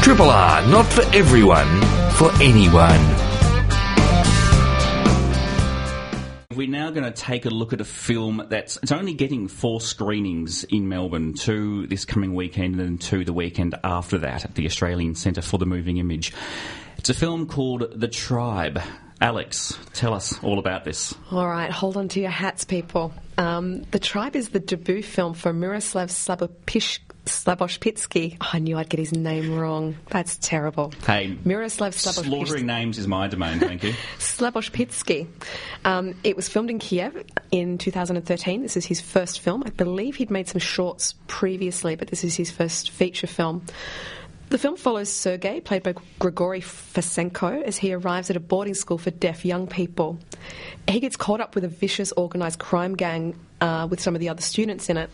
Triple 0.02 0.28
R, 0.28 0.66
not 0.68 0.84
for 0.86 1.02
everyone, 1.14 1.80
for 2.12 2.30
anyone. 2.42 3.00
We're 6.54 6.68
now 6.68 6.90
going 6.90 7.04
to 7.04 7.12
take 7.12 7.46
a 7.46 7.50
look 7.50 7.72
at 7.72 7.80
a 7.80 7.84
film 7.86 8.44
that's 8.50 8.76
it's 8.82 8.92
only 8.92 9.14
getting 9.14 9.48
four 9.48 9.80
screenings 9.80 10.64
in 10.64 10.90
Melbourne, 10.90 11.32
two 11.32 11.86
this 11.86 12.04
coming 12.04 12.34
weekend 12.34 12.78
and 12.80 13.00
two 13.00 13.24
the 13.24 13.32
weekend 13.32 13.74
after 13.82 14.18
that 14.18 14.44
at 14.44 14.54
the 14.54 14.66
Australian 14.66 15.14
Centre 15.14 15.40
for 15.40 15.56
the 15.56 15.64
Moving 15.64 15.96
Image. 15.96 16.34
It's 17.00 17.08
a 17.08 17.14
film 17.14 17.46
called 17.46 17.98
The 17.98 18.08
Tribe. 18.08 18.78
Alex, 19.22 19.78
tell 19.94 20.12
us 20.12 20.38
all 20.44 20.58
about 20.58 20.84
this. 20.84 21.14
All 21.30 21.48
right, 21.48 21.70
hold 21.70 21.96
on 21.96 22.08
to 22.08 22.20
your 22.20 22.28
hats, 22.28 22.66
people. 22.66 23.14
Um, 23.38 23.84
the 23.84 23.98
Tribe 23.98 24.36
is 24.36 24.50
the 24.50 24.60
debut 24.60 25.02
film 25.02 25.32
for 25.32 25.50
Miroslav 25.54 26.10
Slabopish. 26.10 26.98
Slaboshpitsky. 27.24 28.36
Oh, 28.38 28.50
I 28.52 28.58
knew 28.58 28.76
I'd 28.76 28.90
get 28.90 29.00
his 29.00 29.12
name 29.12 29.58
wrong. 29.58 29.96
That's 30.10 30.36
terrible. 30.36 30.92
Hey, 31.06 31.38
Miroslav 31.42 31.94
Slaboshpitsky. 31.94 32.24
slaughtering 32.24 32.66
names 32.66 32.98
is 32.98 33.08
my 33.08 33.28
domain, 33.28 33.60
thank 33.60 33.82
you. 33.82 33.94
Slaboshpitsky. 34.18 35.26
Um, 35.86 36.16
it 36.22 36.36
was 36.36 36.50
filmed 36.50 36.68
in 36.68 36.78
Kiev 36.78 37.24
in 37.50 37.78
2013. 37.78 38.60
This 38.60 38.76
is 38.76 38.84
his 38.84 39.00
first 39.00 39.40
film. 39.40 39.62
I 39.64 39.70
believe 39.70 40.16
he'd 40.16 40.30
made 40.30 40.48
some 40.48 40.60
shorts 40.60 41.14
previously, 41.28 41.96
but 41.96 42.08
this 42.08 42.24
is 42.24 42.36
his 42.36 42.50
first 42.50 42.90
feature 42.90 43.26
film. 43.26 43.64
The 44.50 44.58
film 44.58 44.76
follows 44.76 45.08
Sergei, 45.08 45.60
played 45.60 45.84
by 45.84 45.94
Grigory 46.18 46.60
Fesenko, 46.60 47.62
as 47.62 47.76
he 47.76 47.92
arrives 47.92 48.30
at 48.30 48.36
a 48.36 48.40
boarding 48.40 48.74
school 48.74 48.98
for 48.98 49.12
deaf 49.12 49.44
young 49.44 49.68
people. 49.68 50.18
He 50.88 50.98
gets 50.98 51.14
caught 51.14 51.40
up 51.40 51.54
with 51.54 51.62
a 51.62 51.68
vicious 51.68 52.12
organised 52.16 52.58
crime 52.58 52.96
gang 52.96 53.38
uh, 53.60 53.86
with 53.88 54.00
some 54.00 54.16
of 54.16 54.20
the 54.20 54.28
other 54.28 54.42
students 54.42 54.88
in 54.88 54.96
it. 54.96 55.10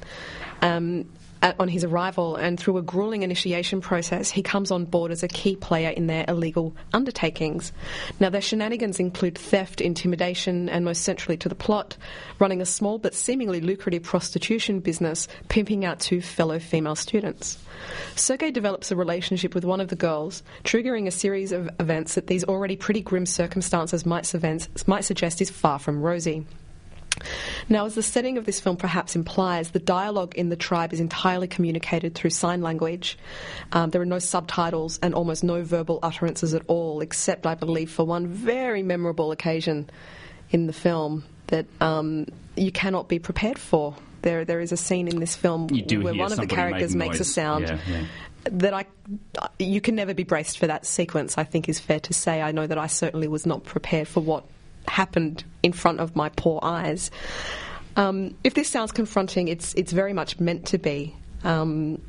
Um, 0.62 1.04
at, 1.42 1.56
on 1.58 1.68
his 1.68 1.84
arrival, 1.84 2.36
and 2.36 2.58
through 2.58 2.78
a 2.78 2.82
grueling 2.82 3.22
initiation 3.22 3.80
process, 3.80 4.30
he 4.30 4.42
comes 4.42 4.70
on 4.70 4.84
board 4.84 5.10
as 5.10 5.22
a 5.22 5.28
key 5.28 5.56
player 5.56 5.90
in 5.90 6.06
their 6.06 6.24
illegal 6.28 6.74
undertakings. 6.92 7.72
Now, 8.20 8.30
their 8.30 8.40
shenanigans 8.40 9.00
include 9.00 9.36
theft, 9.36 9.80
intimidation, 9.80 10.68
and 10.68 10.84
most 10.84 11.02
centrally 11.02 11.36
to 11.38 11.48
the 11.48 11.54
plot, 11.54 11.96
running 12.38 12.60
a 12.60 12.66
small 12.66 12.98
but 12.98 13.14
seemingly 13.14 13.60
lucrative 13.60 14.02
prostitution 14.02 14.80
business, 14.80 15.28
pimping 15.48 15.84
out 15.84 16.00
two 16.00 16.20
fellow 16.20 16.58
female 16.58 16.96
students. 16.96 17.58
Sergei 18.14 18.50
develops 18.50 18.90
a 18.90 18.96
relationship 18.96 19.54
with 19.54 19.64
one 19.64 19.80
of 19.80 19.88
the 19.88 19.96
girls, 19.96 20.42
triggering 20.64 21.06
a 21.06 21.10
series 21.10 21.52
of 21.52 21.68
events 21.78 22.14
that 22.14 22.26
these 22.26 22.44
already 22.44 22.76
pretty 22.76 23.00
grim 23.00 23.26
circumstances 23.26 24.06
might, 24.06 24.32
might 24.86 25.04
suggest 25.04 25.40
is 25.40 25.50
far 25.50 25.78
from 25.78 26.02
rosy. 26.02 26.46
Now, 27.68 27.86
as 27.86 27.94
the 27.94 28.02
setting 28.02 28.38
of 28.38 28.44
this 28.44 28.60
film 28.60 28.76
perhaps 28.76 29.16
implies, 29.16 29.70
the 29.70 29.78
dialogue 29.78 30.34
in 30.36 30.48
the 30.48 30.56
tribe 30.56 30.92
is 30.92 31.00
entirely 31.00 31.48
communicated 31.48 32.14
through 32.14 32.30
sign 32.30 32.62
language. 32.62 33.18
Um, 33.72 33.90
there 33.90 34.02
are 34.02 34.06
no 34.06 34.18
subtitles 34.18 34.98
and 35.02 35.14
almost 35.14 35.42
no 35.42 35.62
verbal 35.62 35.98
utterances 36.02 36.54
at 36.54 36.62
all, 36.66 37.00
except, 37.00 37.46
I 37.46 37.54
believe, 37.54 37.90
for 37.90 38.04
one 38.04 38.26
very 38.26 38.82
memorable 38.82 39.32
occasion 39.32 39.90
in 40.50 40.66
the 40.66 40.72
film 40.72 41.24
that 41.48 41.66
um, 41.80 42.26
you 42.56 42.70
cannot 42.72 43.08
be 43.08 43.18
prepared 43.18 43.58
for. 43.58 43.96
There, 44.22 44.44
there 44.44 44.60
is 44.60 44.72
a 44.72 44.76
scene 44.76 45.08
in 45.08 45.20
this 45.20 45.36
film 45.36 45.68
where 45.68 46.14
one 46.14 46.32
of 46.32 46.38
the 46.38 46.46
characters 46.46 46.96
makes 46.96 47.20
a 47.20 47.24
sound 47.24 47.68
Yeah, 47.68 47.78
yeah. 47.88 48.04
that 48.44 48.74
I, 48.74 48.86
you 49.58 49.80
can 49.80 49.94
never 49.94 50.14
be 50.14 50.24
braced 50.24 50.58
for 50.58 50.66
that 50.66 50.84
sequence. 50.84 51.38
I 51.38 51.44
think 51.44 51.68
is 51.68 51.78
fair 51.78 52.00
to 52.00 52.12
say. 52.12 52.42
I 52.42 52.50
know 52.50 52.66
that 52.66 52.78
I 52.78 52.88
certainly 52.88 53.28
was 53.28 53.46
not 53.46 53.64
prepared 53.64 54.08
for 54.08 54.20
what 54.20 54.44
happened 54.88 55.44
in 55.62 55.72
front 55.72 56.00
of 56.00 56.16
my 56.16 56.28
poor 56.30 56.60
eyes. 56.62 57.10
Um, 57.96 58.34
if 58.44 58.54
this 58.54 58.68
sounds 58.68 58.92
confronting, 58.92 59.48
it's 59.48 59.74
it's 59.74 59.92
very 59.92 60.12
much 60.12 60.38
meant 60.38 60.66
to 60.66 60.78
be. 60.78 61.14
Um, 61.44 62.02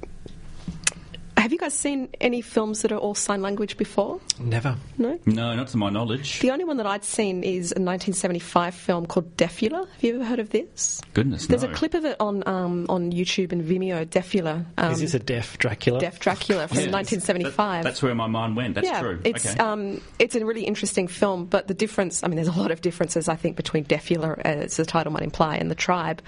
have 1.38 1.52
you 1.52 1.58
guys 1.58 1.74
seen 1.74 2.10
any 2.20 2.42
films 2.42 2.82
that 2.82 2.92
are 2.92 2.98
all 2.98 3.16
sign 3.16 3.42
language 3.42 3.78
before? 3.78 4.20
Never. 4.40 4.76
No. 4.98 5.20
No, 5.26 5.56
not 5.56 5.68
to 5.70 5.78
my 5.78 5.90
knowledge. 5.90 6.40
The 6.40 6.52
only 6.52 6.66
one 6.66 6.78
that 6.78 6.86
I'd 6.88 7.04
seen 7.04 7.44
is 7.44 7.72
a 7.72 7.80
1975 7.80 8.74
film 8.76 9.06
called 9.06 9.38
Deafula. 9.38 9.88
Have 9.88 10.04
you 10.04 10.16
ever 10.16 10.26
heard 10.26 10.40
of 10.40 10.50
this? 10.50 11.02
Goodness, 11.14 11.48
There's 11.48 11.64
no. 11.64 11.70
a 11.70 11.74
clip 11.74 11.94
of 11.94 12.06
it 12.06 12.16
on 12.20 12.44
um, 12.48 12.86
on 12.90 13.12
YouTube 13.12 13.52
and 13.52 13.64
Vimeo. 13.64 14.06
Deafula. 14.06 14.66
Um, 14.78 14.92
is 14.92 15.00
this 15.02 15.14
a 15.14 15.20
deaf 15.20 15.58
Dracula? 15.58 16.00
Deaf 16.00 16.20
Dracula 16.20 16.68
from 16.68 16.78
Yeah, 16.78 16.92
1975. 16.92 17.84
that- 17.84 17.90
that's 17.90 18.02
where 18.04 18.16
my 18.16 18.28
mind 18.28 18.56
went. 18.56 18.76
That's 18.76 18.88
yeah, 18.88 19.00
true. 19.02 19.22
It's 19.24 19.46
okay. 19.46 19.60
um, 19.60 20.02
it's 20.20 20.36
a 20.36 20.46
really 20.46 20.64
interesting 20.64 21.08
film, 21.08 21.46
but 21.46 21.68
the 21.68 21.74
difference. 21.74 22.24
I 22.24 22.28
mean, 22.28 22.36
there's 22.36 22.48
a 22.48 22.60
lot 22.60 22.72
of 22.72 22.82
differences. 22.82 23.30
I 23.30 23.36
think 23.36 23.56
between 23.56 23.86
Deafula, 23.86 24.40
as 24.40 24.78
the 24.78 24.86
title 24.86 25.12
might 25.14 25.24
imply, 25.24 25.58
and 25.58 25.70
the 25.72 25.76
Tribe. 25.76 26.22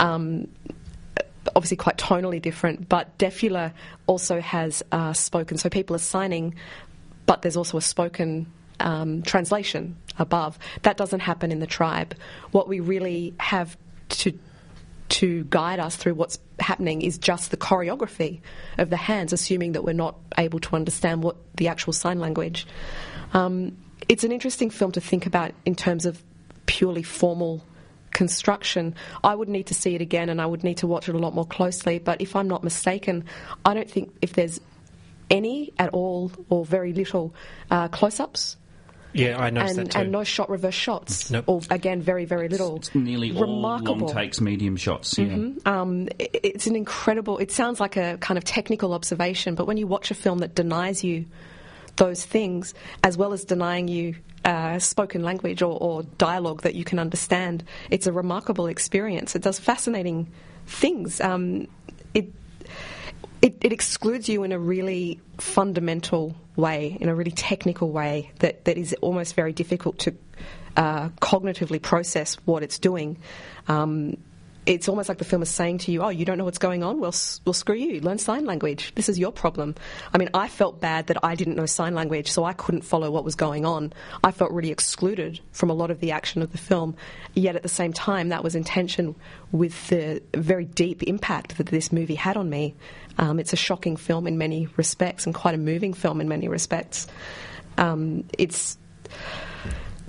Um, 0.00 0.48
obviously, 1.54 1.76
quite 1.76 1.98
tonally 1.98 2.40
different, 2.40 2.88
but 2.88 3.18
Deafula 3.18 3.72
also 4.06 4.40
has 4.40 4.82
uh, 4.92 5.12
spoken. 5.12 5.58
So 5.58 5.68
people 5.68 5.96
are 5.96 6.00
signing, 6.00 6.54
but 7.26 7.42
there's 7.42 7.56
also 7.56 7.78
a 7.78 7.82
spoken. 7.82 8.46
um, 8.80 9.22
translation 9.22 9.96
above. 10.18 10.58
That 10.82 10.96
doesn't 10.96 11.20
happen 11.20 11.52
in 11.52 11.60
the 11.60 11.68
tribe. 11.68 12.16
What 12.50 12.66
we 12.66 12.80
really 12.80 13.32
have 13.38 13.76
to 14.08 14.32
to 15.08 15.44
guide 15.44 15.78
us 15.78 15.94
through 15.94 16.14
what's 16.14 16.38
happening 16.58 17.02
is 17.02 17.18
just 17.18 17.50
the 17.50 17.56
choreography 17.56 18.40
of 18.78 18.88
the 18.88 18.96
hands, 18.96 19.32
assuming 19.32 19.72
that 19.72 19.84
we're 19.84 19.92
not 19.92 20.16
able 20.38 20.58
to 20.58 20.74
understand 20.74 21.22
what 21.22 21.36
the 21.56 21.68
actual 21.68 21.92
sign 21.92 22.18
language. 22.18 22.66
Um, 23.34 23.76
it's 24.08 24.24
an 24.24 24.32
interesting 24.32 24.70
film 24.70 24.90
to 24.92 25.00
think 25.00 25.26
about 25.26 25.52
in 25.64 25.74
terms 25.74 26.06
of 26.06 26.22
purely 26.66 27.02
formal 27.02 27.62
construction. 28.12 28.94
I 29.24 29.34
would 29.34 29.48
need 29.48 29.66
to 29.68 29.74
see 29.74 29.94
it 29.94 30.00
again 30.00 30.28
and 30.28 30.40
I 30.40 30.46
would 30.46 30.64
need 30.64 30.78
to 30.78 30.86
watch 30.86 31.08
it 31.08 31.14
a 31.14 31.18
lot 31.18 31.34
more 31.34 31.46
closely. 31.46 31.98
But 31.98 32.20
if 32.20 32.36
I'm 32.36 32.48
not 32.48 32.62
mistaken, 32.64 33.24
I 33.64 33.74
don't 33.74 33.90
think 33.90 34.14
if 34.22 34.32
there's 34.34 34.60
any 35.30 35.72
at 35.78 35.90
all 35.90 36.30
or 36.50 36.64
very 36.64 36.92
little 36.92 37.34
uh, 37.70 37.88
close 37.88 38.20
ups 38.20 38.56
Yeah, 39.14 39.38
I 39.38 39.50
noticed 39.50 39.78
and, 39.78 39.86
that 39.86 39.92
too. 39.92 39.98
and 40.00 40.12
no 40.12 40.24
shot 40.24 40.50
reverse 40.50 40.74
shots. 40.74 41.30
Nope. 41.30 41.44
Or 41.46 41.60
again, 41.70 42.00
very, 42.02 42.24
very 42.26 42.48
little. 42.48 42.76
It's 42.76 42.94
nearly 42.94 43.32
Remarkable. 43.32 43.92
all 43.92 43.98
long 44.08 44.14
takes, 44.14 44.40
medium 44.40 44.76
shots. 44.76 45.16
Yeah. 45.18 45.34
Um, 45.64 46.08
i- 46.20 46.28
it's 46.32 46.66
an 46.66 46.76
incredible. 46.76 47.38
It 47.38 47.50
sounds 47.50 47.80
like 47.80 47.96
a 47.96 48.18
kind 48.20 48.36
of 48.38 48.44
technical 48.44 48.92
observation, 48.92 49.54
but 49.54 49.66
when 49.66 49.76
you 49.78 49.86
watch 49.86 50.10
a 50.10 50.14
film 50.14 50.38
that 50.38 50.54
denies 50.54 51.02
you 51.04 51.24
those 51.96 52.24
things, 52.24 52.74
as 53.02 53.16
well 53.16 53.32
as 53.32 53.44
denying 53.44 53.88
you 53.88 54.14
uh, 54.44 54.78
spoken 54.78 55.22
language 55.22 55.62
or, 55.62 55.78
or 55.80 56.02
dialogue 56.18 56.62
that 56.62 56.74
you 56.74 56.84
can 56.84 56.98
understand, 56.98 57.64
it's 57.90 58.06
a 58.06 58.12
remarkable 58.12 58.66
experience. 58.66 59.36
It 59.36 59.42
does 59.42 59.58
fascinating 59.58 60.28
things. 60.66 61.20
Um, 61.20 61.68
it 62.14 62.32
it, 63.40 63.56
it 63.60 63.72
excludes 63.72 64.28
you 64.28 64.44
in 64.44 64.52
a 64.52 64.58
really 64.58 65.20
fundamental 65.38 66.36
way, 66.54 66.96
in 67.00 67.08
a 67.08 67.14
really 67.14 67.32
technical 67.32 67.90
way 67.90 68.30
that, 68.38 68.64
that 68.66 68.78
is 68.78 68.94
almost 69.00 69.34
very 69.34 69.52
difficult 69.52 69.98
to 69.98 70.14
uh, 70.76 71.08
cognitively 71.20 71.82
process 71.82 72.36
what 72.44 72.62
it's 72.62 72.78
doing. 72.78 73.18
Um, 73.66 74.16
it's 74.64 74.88
almost 74.88 75.08
like 75.08 75.18
the 75.18 75.24
film 75.24 75.42
is 75.42 75.48
saying 75.48 75.78
to 75.78 75.92
you, 75.92 76.02
"Oh, 76.02 76.08
you 76.08 76.24
don't 76.24 76.38
know 76.38 76.44
what's 76.44 76.58
going 76.58 76.82
on? 76.82 77.00
Well, 77.00 77.14
well, 77.44 77.52
screw 77.52 77.74
you. 77.74 78.00
Learn 78.00 78.18
sign 78.18 78.44
language. 78.44 78.92
This 78.94 79.08
is 79.08 79.18
your 79.18 79.32
problem." 79.32 79.74
I 80.12 80.18
mean, 80.18 80.30
I 80.34 80.48
felt 80.48 80.80
bad 80.80 81.08
that 81.08 81.22
I 81.24 81.34
didn't 81.34 81.56
know 81.56 81.66
sign 81.66 81.94
language, 81.94 82.30
so 82.30 82.44
I 82.44 82.52
couldn't 82.52 82.82
follow 82.82 83.10
what 83.10 83.24
was 83.24 83.34
going 83.34 83.66
on. 83.66 83.92
I 84.22 84.30
felt 84.30 84.52
really 84.52 84.70
excluded 84.70 85.40
from 85.50 85.70
a 85.70 85.74
lot 85.74 85.90
of 85.90 86.00
the 86.00 86.12
action 86.12 86.42
of 86.42 86.52
the 86.52 86.58
film. 86.58 86.94
Yet 87.34 87.56
at 87.56 87.62
the 87.62 87.68
same 87.68 87.92
time, 87.92 88.28
that 88.28 88.44
was 88.44 88.54
in 88.54 88.62
tension 88.64 89.14
with 89.50 89.88
the 89.88 90.22
very 90.34 90.64
deep 90.64 91.02
impact 91.02 91.56
that 91.58 91.66
this 91.66 91.90
movie 91.90 92.14
had 92.14 92.36
on 92.36 92.48
me. 92.48 92.74
Um, 93.18 93.38
it's 93.38 93.52
a 93.52 93.56
shocking 93.56 93.96
film 93.96 94.26
in 94.26 94.38
many 94.38 94.68
respects, 94.76 95.26
and 95.26 95.34
quite 95.34 95.54
a 95.54 95.58
moving 95.58 95.92
film 95.92 96.20
in 96.20 96.28
many 96.28 96.48
respects. 96.48 97.08
Um, 97.78 98.24
it's 98.38 98.78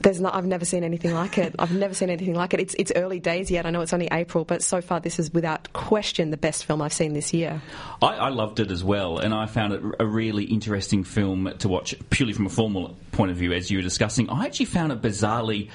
there's 0.03 0.21
not, 0.21 0.35
I've 0.35 0.45
never 0.45 0.65
seen 0.65 0.83
anything 0.83 1.13
like 1.13 1.37
it. 1.37 1.55
I've 1.57 1.73
never 1.73 1.93
seen 1.93 2.09
anything 2.09 2.35
like 2.35 2.53
it. 2.53 2.59
It's, 2.59 2.75
it's 2.77 2.91
early 2.95 3.19
days 3.19 3.49
yet. 3.49 3.65
I 3.65 3.69
know 3.69 3.81
it's 3.81 3.93
only 3.93 4.09
April, 4.11 4.45
but 4.45 4.61
so 4.61 4.81
far 4.81 4.99
this 4.99 5.17
is 5.17 5.33
without 5.33 5.71
question 5.73 6.29
the 6.29 6.37
best 6.37 6.65
film 6.65 6.81
I've 6.81 6.93
seen 6.93 7.13
this 7.13 7.33
year. 7.33 7.61
I, 8.01 8.07
I 8.15 8.29
loved 8.29 8.59
it 8.59 8.69
as 8.69 8.83
well, 8.83 9.17
and 9.17 9.33
I 9.33 9.45
found 9.45 9.73
it 9.73 9.81
a 9.99 10.05
really 10.05 10.43
interesting 10.43 11.03
film 11.03 11.51
to 11.59 11.69
watch 11.69 11.95
purely 12.09 12.33
from 12.33 12.45
a 12.45 12.49
formal 12.49 12.95
point 13.11 13.31
of 13.31 13.37
view, 13.37 13.53
as 13.53 13.71
you 13.71 13.77
were 13.77 13.83
discussing. 13.83 14.29
I 14.29 14.45
actually 14.45 14.67
found 14.67 14.91
it 14.91 15.01
bizarrely 15.01 15.69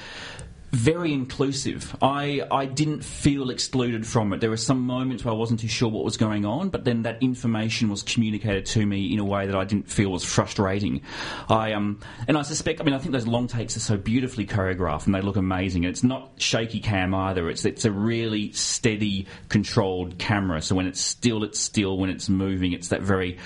very 0.73 1.13
inclusive. 1.13 1.97
I, 2.03 2.43
I 2.51 2.67
didn't 2.67 3.05
feel 3.05 3.51
excluded 3.51 4.07
from 4.07 4.33
it. 4.33 4.41
There 4.41 4.51
were 4.51 4.57
some 4.57 4.81
moments 4.81 5.25
where 5.25 5.33
I 5.33 5.37
wasn't 5.37 5.61
too 5.61 5.69
sure 5.69 5.89
what 5.89 6.05
was 6.05 6.17
going 6.17 6.45
on, 6.45 6.69
but 6.69 6.85
then 6.85 7.03
that 7.03 7.23
information 7.23 7.89
was 7.89 8.03
communicated 8.03 8.67
to 8.67 8.85
me 8.85 9.13
in 9.13 9.19
a 9.19 9.25
way 9.25 9.47
that 9.47 9.57
I 9.57 9.65
didn't 9.65 9.91
feel 9.91 10.11
was 10.11 10.25
frustrating. 10.25 11.03
I 11.49 11.73
um 11.73 12.01
and 12.27 12.37
I 12.37 12.43
suspect 12.43 12.81
I 12.81 12.85
mean 12.85 12.95
I 12.95 12.99
think 12.99 13.13
those 13.13 13.27
long 13.27 13.47
takes 13.47 13.77
are 13.77 13.81
so 13.81 13.97
beautifully 13.97 14.47
choreographed 14.47 15.07
and 15.07 15.15
they 15.15 15.21
look 15.21 15.37
amazing. 15.37 15.85
And 15.85 15.93
it's 15.93 16.05
not 16.05 16.33
shaky 16.37 16.81
cam 16.81 17.15
either. 17.15 17.49
It's 17.49 17.65
it's 17.65 17.85
a 17.85 17.93
really 17.93 18.53
steady, 18.53 19.27
controlled 19.49 20.19
camera. 20.19 20.61
So 20.63 20.75
when 20.75 20.87
it's 20.87 21.01
still, 21.01 21.45
it's 21.45 21.59
still. 21.59 21.99
When 21.99 22.11
it's 22.11 22.29
moving, 22.29 22.73
it's 22.73 22.89
that 22.89 23.03
very 23.03 23.39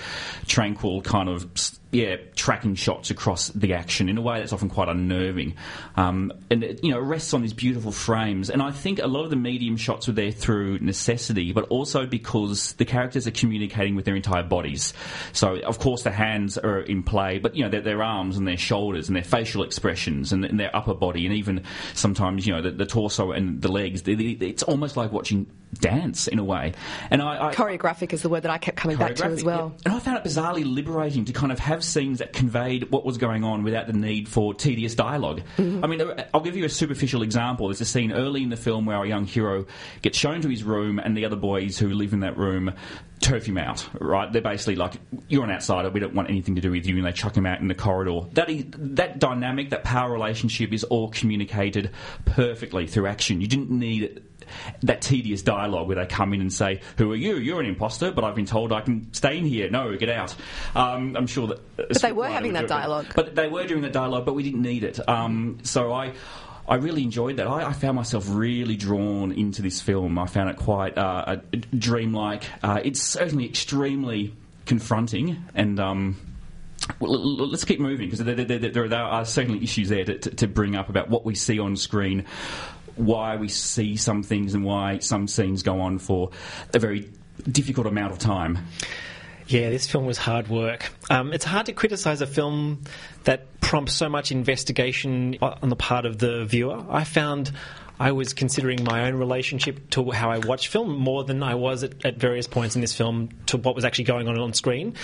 tranquil 0.46 1.02
kind 1.02 1.28
of 1.28 1.46
yeah, 1.92 2.16
tracking 2.34 2.74
shots 2.74 3.10
across 3.10 3.48
the 3.48 3.74
action 3.74 4.08
in 4.08 4.16
a 4.16 4.22
way 4.22 4.38
that's 4.38 4.52
often 4.54 4.70
quite 4.70 4.88
unnerving. 4.88 5.54
Um, 5.94 6.32
and 6.50 6.64
it, 6.64 6.82
you 6.82 6.90
know, 6.90 6.98
rests 6.98 7.34
on 7.34 7.42
these 7.42 7.52
beautiful 7.52 7.92
frames. 7.92 8.48
And 8.48 8.62
I 8.62 8.70
think 8.70 8.98
a 8.98 9.06
lot 9.06 9.24
of 9.24 9.30
the 9.30 9.36
medium 9.36 9.76
shots 9.76 10.06
were 10.06 10.14
there 10.14 10.30
through 10.32 10.78
necessity, 10.78 11.52
but 11.52 11.64
also 11.68 12.06
because 12.06 12.72
the 12.74 12.86
characters 12.86 13.26
are 13.26 13.30
communicating 13.30 13.94
with 13.94 14.06
their 14.06 14.16
entire 14.16 14.42
bodies. 14.42 14.94
So, 15.34 15.58
of 15.60 15.78
course, 15.78 16.02
the 16.02 16.10
hands 16.10 16.56
are 16.56 16.80
in 16.80 17.02
play, 17.02 17.38
but 17.38 17.54
you 17.54 17.62
know, 17.62 17.68
their, 17.68 17.82
their 17.82 18.02
arms 18.02 18.38
and 18.38 18.48
their 18.48 18.56
shoulders 18.56 19.08
and 19.08 19.14
their 19.16 19.22
facial 19.22 19.62
expressions 19.62 20.32
and, 20.32 20.46
and 20.46 20.58
their 20.58 20.74
upper 20.74 20.94
body, 20.94 21.26
and 21.26 21.34
even 21.34 21.62
sometimes 21.92 22.46
you 22.46 22.54
know 22.54 22.62
the, 22.62 22.70
the 22.70 22.86
torso 22.86 23.32
and 23.32 23.60
the 23.60 23.70
legs. 23.70 24.02
They- 24.02 24.14
they- 24.14 24.46
It's 24.46 24.62
almost 24.62 24.96
like 24.96 25.12
watching 25.12 25.46
dance 25.74 26.28
in 26.28 26.38
a 26.38 26.44
way. 26.44 26.72
And 27.10 27.22
I, 27.22 27.48
I 27.48 27.54
Choreographic 27.54 28.12
is 28.12 28.22
the 28.22 28.28
word 28.28 28.42
that 28.42 28.50
I 28.50 28.58
kept 28.58 28.76
coming 28.76 28.96
back 28.96 29.14
to 29.16 29.24
as 29.26 29.42
well. 29.44 29.72
yeah. 29.78 29.82
And 29.86 29.94
I 29.94 29.98
found 29.98 30.18
it 30.18 30.24
bizarrely 30.24 30.64
liberating 30.64 31.24
to 31.26 31.32
kind 31.32 31.52
of 31.52 31.58
have 31.58 31.82
scenes 31.82 32.18
that 32.18 32.32
conveyed 32.32 32.90
what 32.90 33.04
was 33.04 33.18
going 33.18 33.44
on 33.44 33.62
without 33.62 33.86
the 33.86 33.92
need 33.92 34.28
for 34.28 34.54
tedious 34.54 34.94
dialog 34.94 35.22
Mm-hmm. 35.32 35.84
I 35.84 35.86
mean, 35.86 36.02
I'll 36.32 36.40
give 36.40 36.56
you 36.56 36.64
a 36.64 36.68
superficial 36.68 37.22
example. 37.22 37.68
There's 37.68 37.80
a 37.80 37.84
scene 37.84 38.12
early 38.12 38.42
in 38.42 38.48
the 38.48 38.56
film 38.56 38.86
where 38.86 38.96
our 38.96 39.06
young 39.06 39.24
hero 39.24 39.66
gets 40.00 40.18
shown 40.18 40.40
to 40.42 40.48
his 40.48 40.64
room, 40.64 40.98
and 40.98 41.16
the 41.16 41.24
other 41.24 41.36
boys 41.36 41.78
who 41.78 41.88
live 41.90 42.12
in 42.12 42.20
that 42.20 42.36
room 42.36 42.72
turf 43.20 43.46
him 43.46 43.58
out. 43.58 43.86
Right? 44.00 44.32
They're 44.32 44.42
basically 44.42 44.76
like, 44.76 44.94
"You're 45.28 45.44
an 45.44 45.50
outsider. 45.50 45.90
We 45.90 46.00
don't 46.00 46.14
want 46.14 46.30
anything 46.30 46.54
to 46.56 46.60
do 46.60 46.70
with 46.70 46.86
you," 46.86 46.96
and 46.96 47.06
they 47.06 47.12
chuck 47.12 47.36
him 47.36 47.46
out 47.46 47.60
in 47.60 47.68
the 47.68 47.74
corridor. 47.74 48.28
That 48.32 48.50
is 48.50 48.64
that 48.76 49.18
dynamic, 49.18 49.70
that 49.70 49.84
power 49.84 50.10
relationship, 50.12 50.72
is 50.72 50.84
all 50.84 51.08
communicated 51.10 51.90
perfectly 52.24 52.86
through 52.86 53.06
action. 53.06 53.40
You 53.40 53.46
didn't 53.48 53.70
need 53.70 54.22
that 54.82 55.02
tedious 55.02 55.42
dialogue 55.42 55.86
where 55.86 55.96
they 55.96 56.06
come 56.06 56.32
in 56.34 56.40
and 56.40 56.52
say, 56.52 56.80
"Who 56.98 57.12
are 57.12 57.16
you? 57.16 57.36
You're 57.36 57.60
an 57.60 57.66
imposter, 57.66 58.10
but 58.10 58.24
I've 58.24 58.34
been 58.34 58.46
told 58.46 58.72
I 58.72 58.80
can 58.80 59.12
stay 59.12 59.38
in 59.38 59.44
here. 59.44 59.70
No, 59.70 59.96
get 59.96 60.08
out." 60.08 60.34
Um, 60.74 61.16
I'm 61.16 61.26
sure 61.26 61.48
that. 61.48 61.76
But 61.76 62.00
they 62.00 62.12
were 62.12 62.28
having 62.28 62.52
that 62.54 62.68
dialogue. 62.68 63.06
But 63.14 63.34
they 63.34 63.48
were 63.48 63.66
doing 63.66 63.82
that 63.82 63.92
dialogue, 63.92 64.24
but 64.24 64.34
we 64.34 64.42
didn't 64.42 64.62
need 64.62 64.84
it. 64.84 65.06
Um, 65.08 65.58
so 65.62 65.92
I. 65.92 66.12
I 66.68 66.76
really 66.76 67.02
enjoyed 67.02 67.38
that. 67.38 67.48
I, 67.48 67.70
I 67.70 67.72
found 67.72 67.96
myself 67.96 68.26
really 68.28 68.76
drawn 68.76 69.32
into 69.32 69.62
this 69.62 69.80
film. 69.80 70.16
I 70.16 70.26
found 70.26 70.48
it 70.48 70.56
quite 70.56 70.96
uh, 70.96 71.38
dreamlike. 71.76 72.44
Uh, 72.62 72.80
it's 72.84 73.02
certainly 73.02 73.46
extremely 73.46 74.32
confronting, 74.64 75.44
and 75.56 75.80
um, 75.80 76.16
well, 76.98 77.12
let's 77.48 77.64
keep 77.64 77.80
moving 77.80 78.08
because 78.08 78.24
there, 78.24 78.34
there, 78.34 78.58
there, 78.58 78.88
there 78.88 79.02
are 79.02 79.24
certainly 79.24 79.62
issues 79.62 79.88
there 79.88 80.04
to, 80.04 80.18
to, 80.18 80.30
to 80.30 80.46
bring 80.46 80.76
up 80.76 80.88
about 80.88 81.08
what 81.08 81.24
we 81.24 81.34
see 81.34 81.58
on 81.58 81.76
screen, 81.76 82.24
why 82.96 83.36
we 83.36 83.48
see 83.48 83.96
some 83.96 84.22
things, 84.22 84.54
and 84.54 84.64
why 84.64 84.98
some 84.98 85.28
scenes 85.28 85.62
go 85.62 85.80
on 85.80 85.98
for 85.98 86.30
a 86.74 86.78
very 86.78 87.10
difficult 87.50 87.86
amount 87.86 88.12
of 88.12 88.18
time. 88.18 88.58
Yeah, 89.48 89.70
this 89.70 89.90
film 89.90 90.06
was 90.06 90.18
hard 90.18 90.48
work. 90.48 90.90
Um, 91.10 91.32
it's 91.32 91.44
hard 91.44 91.66
to 91.66 91.72
criticise 91.72 92.20
a 92.20 92.26
film 92.26 92.82
that 93.24 93.60
prompts 93.60 93.92
so 93.92 94.08
much 94.08 94.30
investigation 94.32 95.36
on 95.42 95.68
the 95.68 95.76
part 95.76 96.06
of 96.06 96.18
the 96.18 96.44
viewer. 96.44 96.84
I 96.88 97.04
found 97.04 97.52
I 98.02 98.10
was 98.10 98.32
considering 98.32 98.82
my 98.82 99.04
own 99.06 99.14
relationship 99.14 99.88
to 99.90 100.10
how 100.10 100.32
I 100.32 100.38
watch 100.38 100.66
film 100.66 100.98
more 100.98 101.22
than 101.22 101.40
I 101.40 101.54
was 101.54 101.84
at, 101.84 102.04
at 102.04 102.16
various 102.16 102.48
points 102.48 102.74
in 102.74 102.80
this 102.80 102.92
film 102.92 103.28
to 103.46 103.56
what 103.56 103.76
was 103.76 103.84
actually 103.84 104.06
going 104.06 104.26
on 104.26 104.36
on 104.40 104.54
screen. 104.54 104.94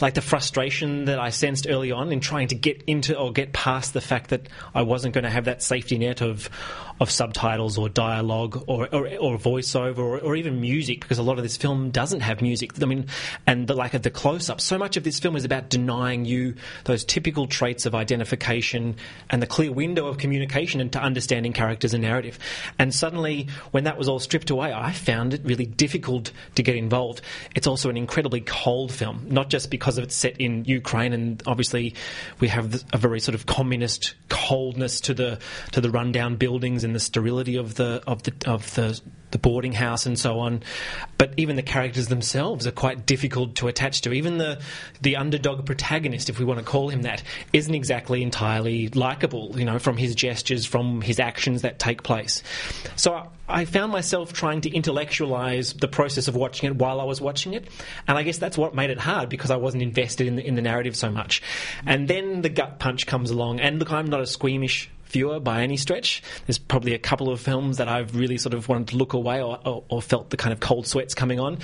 Like 0.00 0.14
the 0.14 0.22
frustration 0.22 1.04
that 1.04 1.18
I 1.18 1.28
sensed 1.28 1.66
early 1.68 1.92
on 1.92 2.12
in 2.12 2.20
trying 2.20 2.48
to 2.48 2.54
get 2.54 2.82
into 2.86 3.14
or 3.14 3.30
get 3.30 3.52
past 3.52 3.92
the 3.92 4.00
fact 4.00 4.30
that 4.30 4.48
I 4.74 4.80
wasn't 4.80 5.12
going 5.12 5.24
to 5.24 5.30
have 5.30 5.44
that 5.44 5.62
safety 5.62 5.98
net 5.98 6.22
of 6.22 6.48
of 7.00 7.10
subtitles 7.10 7.76
or 7.76 7.88
dialogue 7.88 8.64
or, 8.66 8.88
or, 8.94 9.06
or 9.18 9.38
voiceover 9.38 9.98
or, 9.98 10.18
or 10.18 10.36
even 10.36 10.60
music 10.60 11.00
because 11.00 11.18
a 11.18 11.22
lot 11.22 11.36
of 11.36 11.42
this 11.42 11.56
film 11.56 11.90
doesn't 11.90 12.20
have 12.20 12.40
music. 12.40 12.82
I 12.82 12.86
mean, 12.86 13.06
and 13.46 13.66
the 13.66 13.74
lack 13.74 13.94
of 13.94 14.02
the 14.02 14.10
close 14.10 14.48
up. 14.48 14.60
So 14.60 14.78
much 14.78 14.96
of 14.96 15.04
this 15.04 15.20
film 15.20 15.36
is 15.36 15.44
about 15.44 15.68
denying 15.68 16.24
you 16.24 16.54
those 16.84 17.04
typical 17.04 17.46
traits 17.46 17.86
of 17.86 17.94
identification 17.94 18.96
and 19.28 19.42
the 19.42 19.46
clear 19.46 19.72
window 19.72 20.06
of 20.06 20.18
communication 20.18 20.80
into 20.80 20.98
understanding 20.98 21.52
characters 21.52 21.92
and 21.92 22.02
narrative. 22.02 22.38
And 22.78 22.94
suddenly, 22.94 23.48
when 23.70 23.84
that 23.84 23.98
was 23.98 24.08
all 24.08 24.18
stripped 24.18 24.50
away, 24.50 24.72
I 24.72 24.92
found 24.92 25.34
it 25.34 25.42
really 25.44 25.66
difficult 25.66 26.32
to 26.54 26.62
get 26.62 26.76
involved. 26.76 27.20
It's 27.54 27.66
also 27.66 27.90
an 27.90 27.96
incredibly 27.96 28.40
cold 28.40 28.92
film, 28.92 29.26
not 29.28 29.50
just 29.50 29.70
because 29.70 29.98
of 29.98 30.04
it's 30.04 30.14
set 30.14 30.40
in 30.40 30.64
Ukraine 30.64 31.12
and 31.12 31.42
obviously 31.46 31.94
we 32.40 32.48
have 32.48 32.84
a 32.92 32.98
very 32.98 33.20
sort 33.20 33.34
of 33.34 33.46
communist 33.46 34.14
coldness 34.28 35.00
to 35.02 35.14
the 35.14 35.38
to 35.72 35.80
the 35.80 35.90
rundown 35.90 36.36
buildings 36.36 36.84
and 36.84 36.94
the 36.94 37.00
sterility 37.00 37.56
of 37.56 37.74
the 37.74 38.02
of 38.06 38.22
the 38.22 38.34
of 38.46 38.74
the 38.74 39.00
the 39.30 39.38
boarding 39.38 39.72
house 39.72 40.06
and 40.06 40.18
so 40.18 40.38
on. 40.38 40.62
But 41.18 41.34
even 41.36 41.56
the 41.56 41.62
characters 41.62 42.08
themselves 42.08 42.66
are 42.66 42.72
quite 42.72 43.06
difficult 43.06 43.56
to 43.56 43.68
attach 43.68 44.02
to. 44.02 44.12
Even 44.12 44.38
the 44.38 44.60
the 45.00 45.16
underdog 45.16 45.64
protagonist, 45.66 46.28
if 46.28 46.38
we 46.38 46.44
want 46.44 46.58
to 46.58 46.64
call 46.64 46.88
him 46.88 47.02
that, 47.02 47.22
isn't 47.52 47.74
exactly 47.74 48.22
entirely 48.22 48.88
likable. 48.88 49.58
You 49.58 49.64
know, 49.64 49.78
from 49.78 49.96
his 49.96 50.14
gestures, 50.14 50.66
from 50.66 51.00
his 51.00 51.18
actions 51.20 51.62
that 51.62 51.78
take 51.78 52.02
place. 52.02 52.42
So 52.96 53.30
I 53.48 53.64
found 53.64 53.92
myself 53.92 54.32
trying 54.32 54.62
to 54.62 54.70
intellectualize 54.70 55.72
the 55.72 55.88
process 55.88 56.28
of 56.28 56.34
watching 56.34 56.70
it 56.70 56.76
while 56.76 57.00
I 57.00 57.04
was 57.04 57.20
watching 57.20 57.54
it, 57.54 57.68
and 58.08 58.18
I 58.18 58.22
guess 58.22 58.38
that's 58.38 58.58
what 58.58 58.74
made 58.74 58.90
it 58.90 58.98
hard 58.98 59.28
because 59.28 59.50
I 59.50 59.56
wasn't 59.56 59.82
invested 59.82 60.26
in 60.26 60.36
the, 60.36 60.46
in 60.46 60.54
the 60.54 60.62
narrative 60.62 60.96
so 60.96 61.10
much. 61.10 61.42
And 61.86 62.08
then 62.08 62.42
the 62.42 62.48
gut 62.48 62.78
punch 62.78 63.06
comes 63.06 63.30
along, 63.30 63.60
and 63.60 63.78
look, 63.78 63.92
I'm 63.92 64.06
not 64.06 64.20
a 64.20 64.26
squeamish 64.26 64.90
viewer 65.08 65.40
by 65.40 65.62
any 65.62 65.76
stretch. 65.76 66.22
There's 66.46 66.58
probably 66.58 66.94
a 66.94 66.98
couple 66.98 67.30
of 67.30 67.40
films 67.40 67.78
that 67.78 67.88
I've 67.88 68.16
really 68.16 68.38
sort 68.38 68.54
of 68.54 68.68
wanted 68.68 68.88
to 68.88 68.96
look 68.96 69.12
away 69.12 69.42
or, 69.42 69.58
or, 69.64 69.84
or, 69.88 70.02
felt 70.02 70.30
the 70.30 70.36
kind 70.36 70.52
of 70.52 70.60
cold 70.60 70.86
sweats 70.86 71.14
coming 71.14 71.40
on. 71.40 71.58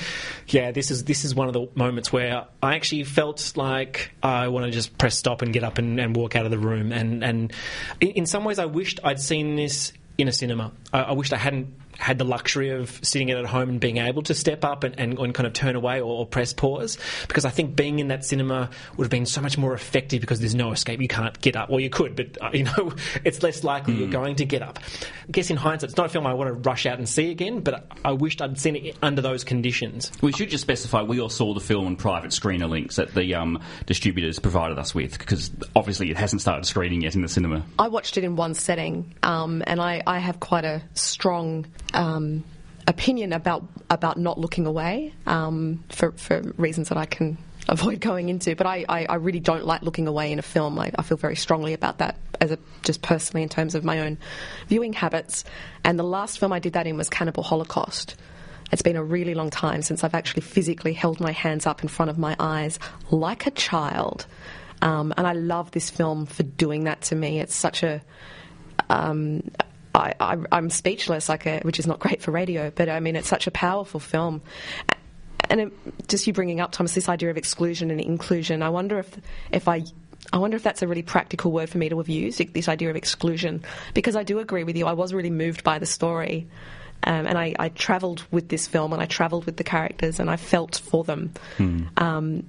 Yeah, 0.48 0.72
this 0.72 0.90
is 0.90 1.05
this 1.05 1.24
is 1.24 1.35
one 1.35 1.48
of 1.48 1.55
the 1.55 1.68
moments 1.74 2.12
where 2.12 2.46
I 2.62 2.74
actually 2.74 3.05
felt 3.05 3.57
like 3.57 4.12
I 4.22 4.48
want 4.48 4.66
to 4.66 4.72
just 4.72 4.96
press 4.98 5.16
stop 5.16 5.42
and 5.42 5.52
get 5.52 5.64
up 5.64 5.78
and, 5.78 6.00
and 6.00 6.16
walk 6.16 6.37
out 6.37 6.44
of 6.44 6.50
the 6.50 6.59
room. 6.59 6.92
And 6.92 7.22
and 7.22 7.52
in, 8.00 8.26
some 8.26 8.44
ways, 8.44 8.59
I 8.59 8.66
wished 8.66 9.00
I'd 9.05 9.20
seen 9.20 9.57
this 9.57 9.92
in 10.18 10.28
a 10.28 10.33
cinema. 10.33 10.72
I, 10.92 11.00
I 11.02 11.12
wished 11.12 11.33
I 11.33 11.38
hadn't 11.38 11.74
had 11.98 12.18
the 12.18 12.24
luxury 12.24 12.70
of 12.70 12.98
sitting 13.02 13.31
at 13.31 13.44
home 13.44 13.68
and 13.68 13.81
being 13.81 13.98
able 13.98 14.22
to 14.22 14.35
step 14.35 14.64
up 14.64 14.85
and, 14.85 14.98
and, 14.98 15.18
and 15.18 15.35
kind 15.35 15.46
of 15.46 15.52
turn 15.52 15.76
away 15.76 16.00
or, 16.00 16.20
or, 16.20 16.26
press 16.26 16.52
pause 16.52 16.98
because 17.28 17.44
I 17.44 17.50
think 17.50 17.76
being 17.76 17.98
in 17.98 18.09
that 18.09 18.24
cinema 18.24 18.70
would 18.96 19.05
have 19.05 19.11
been 19.11 19.26
so 19.26 19.40
much 19.40 19.59
more 19.59 19.74
effective 19.74 20.20
because 20.20 20.40
there's 20.40 20.55
no 20.55 20.72
escape. 20.72 21.00
You 21.00 21.09
can't 21.09 21.38
get 21.40 21.57
up. 21.57 21.68
Well, 21.68 21.81
you 21.81 21.90
could, 21.90 22.16
but 22.16 22.38
uh, 22.40 22.50
you 22.55 22.64
know 22.64 22.94
it's 23.24 23.42
less 23.42 23.64
likely 23.64 23.94
mm. 23.94 23.98
you're 23.98 24.07
hmm. 24.07 24.12
going 24.12 24.37
to 24.37 24.44
get 24.44 24.62
up. 24.62 24.78
I 25.28 25.31
guess 25.31 25.50
in 25.50 25.57
hindsight, 25.57 25.90
it's 25.90 25.96
not 25.96 26.07
a 26.07 26.09
film 26.09 26.26
I 26.26 26.35
want 26.35 26.48
to 26.48 26.68
rush 26.68 26.87
out 26.87 26.98
and 26.98 27.09
see 27.09 27.31
again, 27.31 27.61
but 27.61 27.87
I 28.05 28.12
wished 28.12 28.40
I'd 28.42 28.59
seen 28.59 28.76
it 28.76 28.96
under 29.02 29.22
those 29.22 29.44
conditions. 29.44 30.11
We 30.20 30.33
should 30.33 30.50
just 30.50 30.62
specify 30.62 31.02
we 31.02 31.20
all 31.20 31.28
saw 31.28 31.55
the 31.55 31.61
film 31.61 31.87
on 31.87 31.96
private 31.96 32.31
screener 32.31 32.68
links 32.68 32.96
that 32.96 33.14
the 33.14 33.35
um, 33.35 33.61
distributors 33.87 34.38
provided 34.38 34.78
us 34.78 34.94
with 34.94 35.18
because 35.18 35.50
obviously 35.76 36.11
it 36.11 36.16
hasn't 36.16 36.40
started 36.40 36.64
screening 36.66 37.02
yet 37.02 37.14
in 37.14 37.22
the 37.22 37.28
cinema. 37.28 37.64
I 37.78 37.88
watched 37.88 38.16
it 38.16 38.24
in 38.24 38.37
one 38.37 38.55
setting, 38.55 39.14
um, 39.22 39.62
and 39.66 39.81
I, 39.81 40.02
I 40.07 40.18
have 40.18 40.40
quite 40.40 40.64
a 40.64 40.83
strong 40.94 41.66
um, 41.94 42.44
opinion 42.87 43.33
about 43.33 43.64
about 43.90 44.18
not 44.18 44.38
looking 44.38 44.66
away 44.66 45.14
um, 45.26 45.85
for 45.88 46.12
for 46.12 46.40
reasons 46.57 46.88
that 46.88 46.98
I 46.98 47.07
can 47.07 47.38
avoid 47.68 48.00
going 48.00 48.28
into. 48.28 48.55
But 48.57 48.66
I, 48.66 48.85
I, 48.88 49.07
I, 49.07 49.14
really 49.16 49.40
don't 49.40 49.64
like 49.64 49.83
looking 49.83 50.09
away 50.09 50.33
in 50.33 50.38
a 50.38 50.42
film. 50.42 50.78
I, 50.78 50.90
I 50.98 51.02
feel 51.02 51.16
very 51.16 51.37
strongly 51.37 51.74
about 51.74 51.98
that 51.98 52.16
as 52.40 52.50
a, 52.50 52.59
just 52.83 53.02
personally 53.02 53.42
in 53.42 53.48
terms 53.48 53.74
of 53.74 53.85
my 53.85 54.00
own 54.00 54.18
viewing 54.68 54.92
habits. 54.92 55.44
And 55.85 55.98
the 55.98 56.05
last 56.05 56.38
film 56.38 56.52
I 56.52 56.59
did 56.59 56.72
that 56.72 56.87
in 56.87 56.96
was 56.96 57.09
Cannibal 57.09 57.42
Holocaust. 57.42 58.16
It's 58.72 58.83
been 58.83 58.96
a 58.96 59.05
really 59.05 59.35
long 59.35 59.50
time 59.50 59.83
since 59.83 60.02
I've 60.02 60.14
actually 60.14 60.42
physically 60.42 60.94
held 60.94 61.20
my 61.20 61.33
hands 61.33 61.66
up 61.66 61.83
in 61.83 61.88
front 61.88 62.11
of 62.11 62.18
my 62.18 62.35
eyes 62.38 62.78
like 63.11 63.46
a 63.46 63.50
child. 63.50 64.26
Um, 64.81 65.12
and 65.16 65.26
I 65.26 65.35
love 65.35 65.70
this 65.70 65.90
film 65.90 66.26
for 66.26 66.42
doing 66.42 66.85
that 66.85 67.02
to 67.02 67.14
me. 67.14 67.38
It's 67.38 67.55
such 67.55 67.83
a 67.83 68.02
um, 68.88 69.50
I, 70.03 70.37
am 70.53 70.71
speechless, 70.71 71.29
like 71.29 71.47
a, 71.47 71.61
which 71.61 71.79
is 71.79 71.87
not 71.87 71.99
great 71.99 72.23
for 72.23 72.31
radio, 72.31 72.71
but 72.71 72.88
I 72.88 73.01
mean, 73.01 73.17
it's 73.17 73.29
such 73.29 73.47
a 73.47 73.51
powerful 73.51 74.01
film. 74.01 74.43
And 75.51 75.61
it, 75.61 76.09
just 76.09 76.27
you 76.27 76.33
bringing 76.33 76.61
up, 76.61 76.73
Thomas, 76.73 76.95
this 76.95 77.09
idea 77.09 77.31
of 77.31 77.37
exclusion 77.37 77.91
and 77.91 78.01
inclusion, 78.01 78.62
I 78.62 78.71
wonder 78.71 78.99
if, 78.99 79.17
if 79.51 79.69
I 79.69 79.85
I 80.33 80.38
wonder 80.38 80.57
if 80.57 80.62
that's 80.62 80.83
a 80.83 80.88
really 80.88 81.03
practical 81.03 81.51
word 81.51 81.69
for 81.69 81.79
me 81.79 81.88
to 81.88 81.99
have 81.99 82.09
used, 82.09 82.41
this 82.55 82.69
idea 82.69 82.91
of 82.91 82.97
exclusion. 82.97 83.65
Because 83.93 84.15
I 84.15 84.23
do 84.23 84.38
agree 84.38 84.65
with 84.65 84.77
you, 84.77 84.87
I 84.87 84.93
was 84.93 85.12
really 85.12 85.31
moved 85.31 85.65
by 85.65 85.79
the 85.79 85.87
story. 85.87 86.47
Um, 87.05 87.27
and 87.27 87.37
I, 87.37 87.55
I 87.59 87.69
travelled 87.71 88.25
with 88.31 88.49
this 88.49 88.69
film 88.69 88.93
and 88.93 89.03
I 89.03 89.07
travelled 89.07 89.47
with 89.47 89.57
the 89.57 89.65
characters 89.65 90.21
and 90.21 90.31
I 90.31 90.37
felt 90.37 90.77
for 90.77 91.03
them. 91.03 91.33
Hmm. 91.57 91.83
Um, 91.97 92.49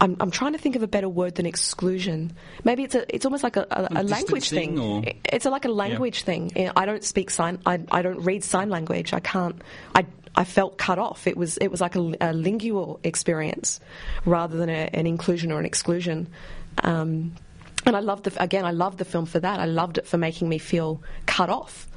I'm, 0.00 0.16
I'm 0.20 0.30
trying 0.30 0.52
to 0.52 0.58
think 0.58 0.76
of 0.76 0.82
a 0.82 0.86
better 0.86 1.08
word 1.08 1.36
than 1.36 1.46
exclusion. 1.46 2.32
Maybe 2.64 2.84
it's 2.84 2.94
a 2.94 3.14
it's 3.14 3.24
almost 3.24 3.42
like 3.42 3.56
a, 3.56 3.66
a, 3.70 4.02
a 4.02 4.04
language 4.04 4.50
thing. 4.50 4.78
Or? 4.78 5.02
It's 5.24 5.46
a, 5.46 5.50
like 5.50 5.64
a 5.64 5.70
language 5.70 6.20
yeah. 6.20 6.26
thing. 6.26 6.70
I 6.76 6.84
don't 6.84 7.02
speak 7.02 7.30
sign. 7.30 7.60
I, 7.64 7.80
I 7.90 8.02
don't 8.02 8.20
read 8.20 8.44
sign 8.44 8.68
language. 8.68 9.12
I 9.12 9.20
can't. 9.20 9.60
I 9.94 10.06
I 10.34 10.44
felt 10.44 10.76
cut 10.76 10.98
off. 10.98 11.26
It 11.26 11.36
was 11.36 11.56
it 11.58 11.68
was 11.68 11.80
like 11.80 11.96
a, 11.96 12.12
a 12.20 12.32
lingual 12.34 13.00
experience 13.04 13.80
rather 14.26 14.58
than 14.58 14.68
a, 14.68 14.90
an 14.92 15.06
inclusion 15.06 15.50
or 15.50 15.58
an 15.58 15.64
exclusion. 15.64 16.28
Um, 16.84 17.34
and 17.86 17.96
I 17.96 18.00
loved 18.00 18.24
the 18.24 18.42
again. 18.42 18.66
I 18.66 18.72
loved 18.72 18.98
the 18.98 19.04
film 19.06 19.24
for 19.24 19.40
that. 19.40 19.60
I 19.60 19.64
loved 19.64 19.96
it 19.96 20.06
for 20.06 20.18
making 20.18 20.48
me 20.48 20.58
feel 20.58 21.02
cut 21.24 21.48
off. 21.48 21.88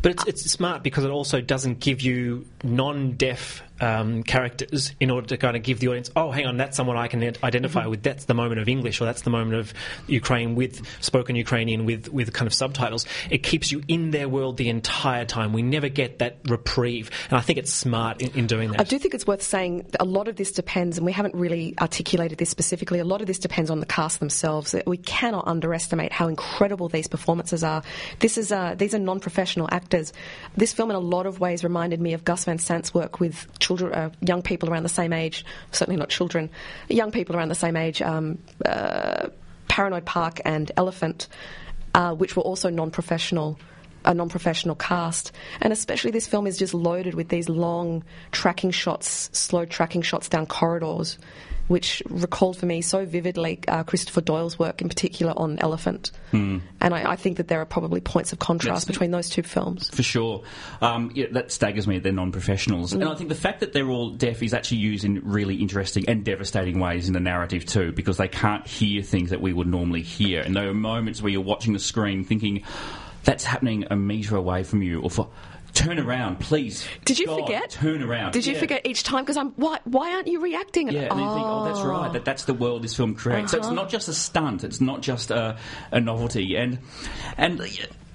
But 0.00 0.12
it's, 0.12 0.26
it's 0.26 0.50
smart 0.50 0.82
because 0.82 1.04
it 1.04 1.10
also 1.10 1.40
doesn't 1.40 1.80
give 1.80 2.00
you 2.00 2.46
non-deaf 2.62 3.62
um, 3.80 4.22
characters 4.22 4.92
in 5.00 5.10
order 5.10 5.26
to 5.28 5.36
kind 5.36 5.56
of 5.56 5.62
give 5.62 5.80
the 5.80 5.88
audience, 5.88 6.10
oh, 6.16 6.30
hang 6.30 6.46
on, 6.46 6.56
that's 6.56 6.76
someone 6.76 6.96
I 6.96 7.08
can 7.08 7.22
identify 7.42 7.82
mm-hmm. 7.82 7.90
with. 7.90 8.02
That's 8.02 8.24
the 8.24 8.34
moment 8.34 8.60
of 8.60 8.68
English, 8.68 9.00
or 9.00 9.04
that's 9.04 9.22
the 9.22 9.30
moment 9.30 9.58
of 9.58 9.74
Ukraine 10.06 10.54
with 10.54 10.82
spoken 11.00 11.36
Ukrainian 11.36 11.84
with 11.84 12.08
with 12.08 12.32
kind 12.32 12.46
of 12.46 12.54
subtitles. 12.54 13.06
It 13.30 13.42
keeps 13.42 13.70
you 13.72 13.82
in 13.88 14.10
their 14.10 14.28
world 14.28 14.56
the 14.56 14.68
entire 14.68 15.24
time. 15.24 15.52
We 15.52 15.62
never 15.62 15.88
get 15.88 16.18
that 16.18 16.38
reprieve, 16.48 17.10
and 17.30 17.38
I 17.38 17.40
think 17.40 17.58
it's 17.58 17.72
smart 17.72 18.22
in, 18.22 18.30
in 18.32 18.46
doing 18.46 18.70
that. 18.72 18.80
I 18.80 18.84
do 18.84 18.98
think 18.98 19.14
it's 19.14 19.26
worth 19.26 19.42
saying 19.42 19.86
a 20.00 20.04
lot 20.04 20.28
of 20.28 20.36
this 20.36 20.52
depends, 20.52 20.98
and 20.98 21.06
we 21.06 21.12
haven't 21.12 21.34
really 21.34 21.74
articulated 21.80 22.38
this 22.38 22.50
specifically. 22.50 22.98
A 22.98 23.04
lot 23.04 23.20
of 23.20 23.26
this 23.26 23.38
depends 23.38 23.70
on 23.70 23.80
the 23.80 23.86
cast 23.86 24.20
themselves. 24.20 24.74
We 24.86 24.98
cannot 24.98 25.46
underestimate 25.46 26.12
how 26.12 26.28
incredible 26.28 26.88
these 26.88 27.06
performances 27.06 27.64
are. 27.64 27.82
This 28.18 28.38
is 28.38 28.52
uh, 28.52 28.74
these 28.76 28.94
are 28.94 28.98
non-professional 28.98 29.68
actors. 29.70 30.12
This 30.56 30.72
film, 30.72 30.90
in 30.90 30.96
a 30.96 31.00
lot 31.00 31.26
of 31.26 31.40
ways, 31.40 31.64
reminded 31.64 32.00
me 32.00 32.14
of 32.14 32.24
Gus 32.24 32.44
Van 32.44 32.58
Sant's 32.58 32.94
work 32.94 33.20
with 33.20 33.46
children, 33.68 33.92
uh, 33.92 34.10
young 34.20 34.42
people 34.42 34.70
around 34.70 34.82
the 34.82 34.88
same 34.88 35.12
age, 35.12 35.44
certainly 35.72 35.98
not 35.98 36.08
children, 36.08 36.48
young 36.88 37.10
people 37.10 37.36
around 37.36 37.48
the 37.48 37.54
same 37.54 37.76
age, 37.76 38.00
um, 38.00 38.38
uh, 38.64 39.28
Paranoid 39.68 40.06
Park 40.06 40.40
and 40.44 40.72
Elephant, 40.76 41.28
uh, 41.94 42.14
which 42.14 42.34
were 42.34 42.42
also 42.42 42.70
non-professional 42.70 43.58
a 44.04 44.14
non-professional 44.14 44.74
cast, 44.74 45.32
and 45.60 45.72
especially 45.72 46.10
this 46.10 46.26
film 46.26 46.46
is 46.46 46.56
just 46.56 46.74
loaded 46.74 47.14
with 47.14 47.28
these 47.28 47.48
long 47.48 48.04
tracking 48.32 48.70
shots, 48.70 49.30
slow 49.32 49.64
tracking 49.64 50.02
shots 50.02 50.28
down 50.28 50.46
corridors, 50.46 51.18
which 51.68 52.02
recalled 52.08 52.56
for 52.56 52.66
me 52.66 52.80
so 52.80 53.04
vividly 53.04 53.60
uh, 53.68 53.84
Christopher 53.84 54.20
Doyle's 54.20 54.58
work, 54.58 54.82
in 54.82 54.88
particular 54.88 55.32
on 55.36 55.58
Elephant. 55.58 56.10
Mm. 56.32 56.62
And 56.80 56.94
I, 56.94 57.12
I, 57.12 57.16
think 57.16 57.36
that 57.36 57.48
there 57.48 57.60
are 57.60 57.66
probably 57.66 58.00
points 58.00 58.32
of 58.32 58.38
contrast 58.38 58.86
between 58.86 59.10
those 59.10 59.28
two 59.28 59.42
films. 59.42 59.90
For 59.90 60.02
sure. 60.02 60.42
Um, 60.80 61.12
yeah, 61.14 61.26
that 61.32 61.52
staggers 61.52 61.86
me. 61.86 61.98
They're 61.98 62.12
non 62.12 62.32
professionals. 62.32 62.92
Mm. 62.92 63.02
And 63.02 63.10
I 63.10 63.14
think 63.14 63.28
the 63.28 63.34
fact 63.34 63.60
that 63.60 63.74
they're 63.74 63.88
all 63.88 64.10
deaf 64.10 64.42
is 64.42 64.54
actually 64.54 64.78
used 64.78 65.04
in 65.04 65.20
really 65.22 65.56
interesting 65.56 66.08
and 66.08 66.24
devastating 66.24 66.80
ways 66.80 67.06
in 67.06 67.12
the 67.12 67.20
narrative, 67.20 67.66
too, 67.66 67.92
because 67.92 68.16
they 68.16 68.28
can't 68.28 68.66
hear 68.66 69.02
things 69.02 69.30
that 69.30 69.40
we 69.40 69.52
would 69.52 69.66
normally 69.66 70.02
hear. 70.02 70.40
And 70.40 70.56
there 70.56 70.68
are 70.68 70.74
moments 70.74 71.22
where 71.22 71.30
you're 71.30 71.42
watching 71.42 71.74
the 71.74 71.78
screen 71.78 72.24
thinking, 72.24 72.64
that's 73.28 73.44
happening 73.44 73.84
a 73.90 73.96
metre 73.96 74.36
away 74.36 74.62
from 74.62 74.82
you, 74.82 75.02
or 75.02 75.10
for 75.10 75.28
turn 75.74 75.98
around, 75.98 76.40
please. 76.40 76.88
Did 77.04 77.18
you 77.18 77.26
God, 77.26 77.40
forget? 77.40 77.70
Turn 77.70 78.02
around. 78.02 78.32
Did 78.32 78.46
you 78.46 78.54
yeah. 78.54 78.58
forget 78.58 78.86
each 78.86 79.02
time? 79.02 79.22
Because 79.22 79.36
I'm 79.36 79.50
why? 79.50 79.80
Why 79.84 80.14
aren't 80.14 80.28
you 80.28 80.40
reacting? 80.40 80.88
Yeah, 80.88 81.02
and 81.02 81.12
oh. 81.12 81.16
you 81.18 81.34
think, 81.34 81.46
oh, 81.46 81.64
that's 81.66 81.80
right. 81.80 82.12
That 82.14 82.24
that's 82.24 82.44
the 82.44 82.54
world 82.54 82.82
this 82.82 82.96
film 82.96 83.14
creates. 83.14 83.52
Uh-huh. 83.52 83.62
So 83.62 83.68
it's 83.68 83.76
not 83.76 83.90
just 83.90 84.08
a 84.08 84.14
stunt. 84.14 84.64
It's 84.64 84.80
not 84.80 85.02
just 85.02 85.30
a, 85.30 85.58
a 85.90 86.00
novelty. 86.00 86.56
And 86.56 86.78
and. 87.36 87.60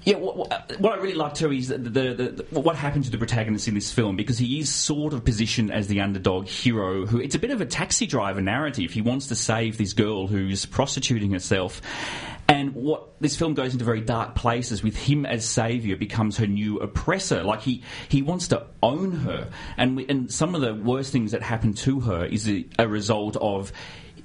Yeah, 0.06 0.16
what, 0.16 0.36
what, 0.80 1.00
I 1.00 1.02
really 1.02 1.14
like 1.14 1.34
too 1.34 1.52
is 1.52 1.70
the, 1.70 1.78
the, 1.78 2.46
the, 2.52 2.60
what 2.60 2.76
happened 2.76 3.06
to 3.06 3.12
the 3.12 3.18
protagonist 3.18 3.68
in 3.70 3.74
this 3.74 3.92
film 3.92 4.18
because 4.18 4.38
he 4.38 4.60
is 4.60 4.70
sort 4.70 5.14
of 5.14 5.24
positioned 5.24 5.72
as 5.72 5.88
the 5.88 6.02
underdog 6.02 6.48
hero. 6.48 7.06
Who 7.06 7.22
it's 7.22 7.36
a 7.36 7.40
bit 7.40 7.52
of 7.52 7.62
a 7.62 7.66
taxi 7.66 8.06
driver 8.06 8.42
narrative. 8.42 8.92
He 8.92 9.02
wants 9.02 9.28
to 9.28 9.36
save 9.36 9.78
this 9.78 9.94
girl 9.94 10.28
who's 10.28 10.66
prostituting 10.66 11.32
herself, 11.32 11.82
and 12.50 12.76
what 12.76 13.20
this 13.22 13.38
film 13.38 13.54
goes 13.54 13.72
into 13.72 13.86
very 13.86 14.02
dark 14.02 14.36
places 14.36 14.84
with 14.84 14.98
him 14.98 15.26
as 15.26 15.46
savior 15.46 15.96
becomes 15.96 16.38
her 16.38 16.48
new 16.48 16.80
oppressor. 16.80 17.44
Like 17.44 17.62
he, 17.62 17.84
he 18.10 18.22
wants 18.22 18.50
to 18.50 18.66
own 18.82 19.12
her, 19.12 19.50
and 19.78 19.96
we, 19.96 20.06
and 20.08 20.32
some 20.32 20.54
of 20.54 20.62
the 20.62 20.76
worst 20.76 21.14
things 21.14 21.32
that 21.32 21.42
happen 21.42 21.74
to 21.76 22.02
her 22.02 22.26
is 22.26 22.50
a, 22.50 22.66
a 22.78 22.88
result 22.88 23.38
of 23.38 23.72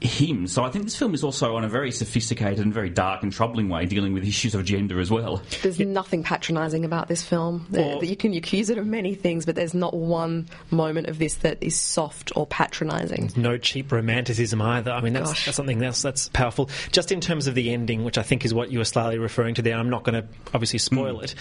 him. 0.00 0.46
So 0.46 0.62
I 0.62 0.70
think 0.70 0.84
this 0.84 0.96
film 0.96 1.14
is 1.14 1.24
also, 1.24 1.56
on 1.56 1.64
a 1.64 1.68
very 1.68 1.90
sophisticated 1.90 2.60
and 2.60 2.72
very 2.72 2.90
dark 2.90 3.22
and 3.22 3.32
troubling 3.32 3.68
way, 3.68 3.84
dealing 3.86 4.12
with 4.12 4.24
issues 4.24 4.54
of 4.54 4.64
gender 4.64 5.00
as 5.00 5.10
well. 5.10 5.42
There's 5.62 5.78
yeah. 5.78 5.86
nothing 5.86 6.22
patronising 6.22 6.84
about 6.84 7.08
this 7.08 7.22
film. 7.22 7.66
Or, 7.76 8.04
you 8.04 8.16
can 8.16 8.32
accuse 8.34 8.70
it 8.70 8.78
of 8.78 8.86
many 8.86 9.14
things, 9.14 9.44
but 9.44 9.54
there's 9.54 9.74
not 9.74 9.94
one 9.94 10.48
moment 10.70 11.08
of 11.08 11.18
this 11.18 11.36
that 11.36 11.58
is 11.60 11.76
soft 11.76 12.30
or 12.36 12.46
patronising. 12.46 13.32
No 13.36 13.58
cheap 13.58 13.90
romanticism 13.90 14.62
either. 14.62 14.92
I 14.92 15.00
mean, 15.00 15.14
that's, 15.14 15.44
that's, 15.44 15.56
something 15.56 15.82
else 15.82 16.02
that's 16.02 16.28
powerful. 16.28 16.70
Just 16.92 17.10
in 17.10 17.20
terms 17.20 17.46
of 17.46 17.54
the 17.54 17.70
ending, 17.70 18.04
which 18.04 18.18
I 18.18 18.22
think 18.22 18.44
is 18.44 18.54
what 18.54 18.70
you 18.70 18.78
were 18.78 18.84
slightly 18.84 19.18
referring 19.18 19.56
to 19.56 19.62
there, 19.62 19.76
I'm 19.76 19.90
not 19.90 20.04
going 20.04 20.22
to 20.22 20.28
obviously 20.54 20.78
spoil 20.78 21.18
mm. 21.18 21.24
it. 21.24 21.34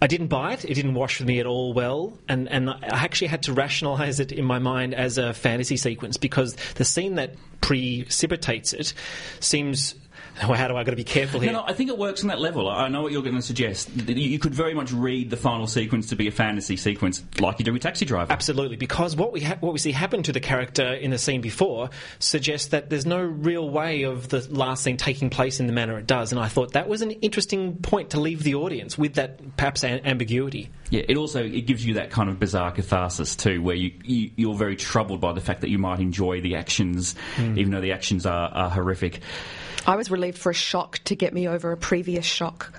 I 0.00 0.06
didn't 0.06 0.28
buy 0.28 0.52
it. 0.52 0.64
It 0.64 0.74
didn't 0.74 0.94
wash 0.94 1.18
with 1.18 1.26
me 1.26 1.40
at 1.40 1.46
all 1.46 1.72
well, 1.72 2.16
and 2.28 2.48
and 2.48 2.70
I 2.70 2.78
actually 2.82 3.28
had 3.28 3.42
to 3.44 3.52
rationalise 3.52 4.20
it 4.20 4.32
in 4.32 4.44
my 4.44 4.58
mind 4.58 4.94
as 4.94 5.18
a 5.18 5.34
fantasy 5.34 5.76
sequence 5.76 6.16
because 6.16 6.54
the 6.74 6.84
scene 6.84 7.16
that 7.16 7.34
precipitates 7.60 8.72
it 8.72 8.94
seems 9.40 9.94
how 10.56 10.68
do 10.68 10.76
I 10.76 10.84
got 10.84 10.92
to 10.92 10.96
be 10.96 11.04
careful 11.04 11.40
here? 11.40 11.52
No, 11.52 11.60
no, 11.60 11.64
I 11.66 11.72
think 11.72 11.90
it 11.90 11.98
works 11.98 12.22
on 12.22 12.28
that 12.28 12.40
level. 12.40 12.68
I 12.68 12.88
know 12.88 13.02
what 13.02 13.12
you're 13.12 13.22
going 13.22 13.34
to 13.34 13.42
suggest. 13.42 13.90
You 14.08 14.38
could 14.38 14.54
very 14.54 14.74
much 14.74 14.92
read 14.92 15.30
the 15.30 15.36
final 15.36 15.66
sequence 15.66 16.08
to 16.10 16.16
be 16.16 16.28
a 16.28 16.30
fantasy 16.30 16.76
sequence, 16.76 17.22
like 17.40 17.58
you 17.58 17.64
do 17.64 17.72
with 17.72 17.82
Taxi 17.82 18.04
Driver. 18.04 18.32
Absolutely, 18.32 18.76
because 18.76 19.16
what 19.16 19.32
we 19.32 19.40
ha- 19.40 19.56
what 19.60 19.72
we 19.72 19.78
see 19.78 19.92
happen 19.92 20.22
to 20.22 20.32
the 20.32 20.40
character 20.40 20.92
in 20.94 21.10
the 21.10 21.18
scene 21.18 21.40
before 21.40 21.90
suggests 22.18 22.68
that 22.68 22.88
there's 22.88 23.06
no 23.06 23.20
real 23.20 23.68
way 23.68 24.04
of 24.04 24.28
the 24.28 24.46
last 24.50 24.84
scene 24.84 24.96
taking 24.96 25.30
place 25.30 25.58
in 25.60 25.66
the 25.66 25.72
manner 25.72 25.98
it 25.98 26.06
does, 26.06 26.32
and 26.32 26.40
I 26.40 26.48
thought 26.48 26.72
that 26.74 26.88
was 26.88 27.02
an 27.02 27.10
interesting 27.10 27.76
point 27.76 28.10
to 28.10 28.20
leave 28.20 28.44
the 28.44 28.54
audience 28.54 28.96
with 28.96 29.14
that 29.14 29.56
perhaps 29.56 29.82
a- 29.82 30.06
ambiguity. 30.06 30.70
Yeah, 30.90 31.02
it 31.08 31.16
also 31.16 31.44
it 31.44 31.66
gives 31.66 31.84
you 31.84 31.94
that 31.94 32.10
kind 32.10 32.30
of 32.30 32.38
bizarre 32.38 32.70
catharsis 32.70 33.36
too, 33.36 33.60
where 33.60 33.76
you, 33.76 33.92
you 34.04 34.30
you're 34.36 34.54
very 34.54 34.76
troubled 34.76 35.20
by 35.20 35.32
the 35.32 35.40
fact 35.40 35.62
that 35.62 35.70
you 35.70 35.78
might 35.78 36.00
enjoy 36.00 36.40
the 36.40 36.54
actions, 36.54 37.14
hmm. 37.36 37.58
even 37.58 37.72
though 37.72 37.80
the 37.80 37.92
actions 37.92 38.24
are, 38.24 38.48
are 38.50 38.70
horrific. 38.70 39.20
I 39.86 39.96
was 39.96 40.10
relieved 40.10 40.38
for 40.38 40.50
a 40.50 40.54
shock 40.54 40.98
to 41.04 41.16
get 41.16 41.32
me 41.32 41.48
over 41.48 41.72
a 41.72 41.76
previous 41.76 42.26
shock. 42.26 42.72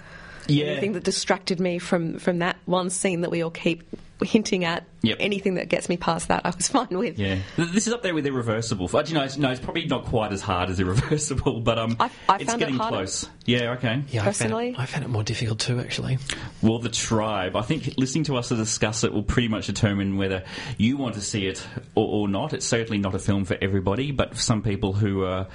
Yeah. 0.47 0.65
Anything 0.65 0.93
that 0.93 1.03
distracted 1.03 1.59
me 1.59 1.79
from, 1.79 2.19
from 2.19 2.39
that 2.39 2.57
one 2.65 2.89
scene 2.89 3.21
that 3.21 3.31
we 3.31 3.43
all 3.43 3.51
keep 3.51 3.83
hinting 4.23 4.65
at. 4.65 4.85
Yep. 5.01 5.17
Anything 5.19 5.55
that 5.55 5.69
gets 5.69 5.89
me 5.89 5.97
past 5.97 6.27
that, 6.27 6.41
I 6.45 6.49
was 6.55 6.67
fine 6.69 6.87
with. 6.97 7.17
Yeah, 7.17 7.39
this 7.57 7.87
is 7.87 7.93
up 7.93 8.03
there 8.03 8.13
with 8.13 8.25
irreversible. 8.27 8.85
Actually, 8.97 9.15
no, 9.15 9.23
it's, 9.23 9.37
no, 9.37 9.49
it's 9.51 9.59
probably 9.61 9.85
not 9.85 10.05
quite 10.05 10.31
as 10.31 10.41
hard 10.41 10.69
as 10.69 10.79
irreversible, 10.79 11.59
but 11.63 11.79
um, 11.79 11.95
I- 11.99 12.11
I 12.27 12.35
it's 12.37 12.45
found 12.45 12.61
it 12.61 12.65
getting 12.65 12.79
close. 12.79 13.27
Yeah, 13.45 13.71
okay. 13.73 14.03
Yeah, 14.09 14.23
Personally? 14.25 14.69
I 14.69 14.73
found, 14.73 14.75
it, 14.75 14.79
I 14.81 14.85
found 14.85 15.05
it 15.05 15.07
more 15.07 15.23
difficult 15.23 15.59
too, 15.59 15.79
actually. 15.79 16.19
Well, 16.61 16.79
the 16.79 16.89
tribe. 16.89 17.55
I 17.55 17.61
think 17.61 17.95
listening 17.97 18.25
to 18.25 18.37
us 18.37 18.49
discuss 18.59 19.03
it 19.03 19.13
will 19.13 19.23
pretty 19.23 19.47
much 19.47 19.67
determine 19.67 20.17
whether 20.17 20.43
you 20.77 20.97
want 20.97 21.15
to 21.15 21.21
see 21.21 21.47
it 21.47 21.65
or, 21.95 22.07
or 22.07 22.27
not. 22.27 22.53
It's 22.53 22.65
certainly 22.65 22.97
not 22.99 23.15
a 23.15 23.19
film 23.19 23.45
for 23.45 23.57
everybody, 23.61 24.11
but 24.11 24.31
for 24.35 24.41
some 24.41 24.61
people 24.61 24.93
who 24.93 25.23
are, 25.23 25.47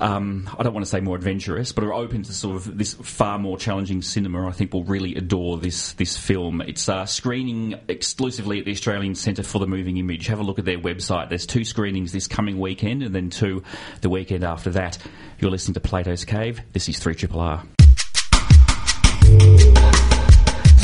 um, 0.00 0.48
I 0.58 0.62
don't 0.62 0.72
want 0.72 0.84
to 0.86 0.90
say 0.90 1.00
more 1.00 1.16
adventurous, 1.16 1.72
but 1.72 1.84
are 1.84 1.92
open 1.92 2.22
to 2.22 2.32
sort 2.32 2.56
of 2.56 2.78
this 2.78 2.94
far 2.94 3.38
more 3.38 3.58
challenging 3.58 4.02
cinema, 4.02 4.46
I 4.48 4.52
think 4.52 4.72
will 4.72 4.84
really 4.84 5.14
adore 5.16 5.58
this 5.58 5.92
this 5.94 6.16
film. 6.16 6.60
It's 6.62 6.88
uh, 6.88 7.06
screening 7.06 7.78
exclusively 7.88 8.60
at 8.60 8.64
the 8.68 8.72
Australian 8.72 9.14
Centre 9.14 9.42
for 9.42 9.58
the 9.58 9.66
Moving 9.66 9.96
Image. 9.96 10.26
Have 10.26 10.40
a 10.40 10.42
look 10.42 10.58
at 10.58 10.66
their 10.66 10.78
website. 10.78 11.30
There's 11.30 11.46
two 11.46 11.64
screenings 11.64 12.12
this 12.12 12.26
coming 12.26 12.60
weekend, 12.60 13.02
and 13.02 13.14
then 13.14 13.30
two 13.30 13.62
the 14.02 14.10
weekend 14.10 14.44
after 14.44 14.68
that. 14.70 14.98
You're 15.40 15.50
listening 15.50 15.72
to 15.72 15.80
Plato's 15.80 16.26
Cave. 16.26 16.60
This 16.74 16.86
is 16.86 16.98
three 16.98 17.14
Triple 17.14 17.40
R. 17.40 17.64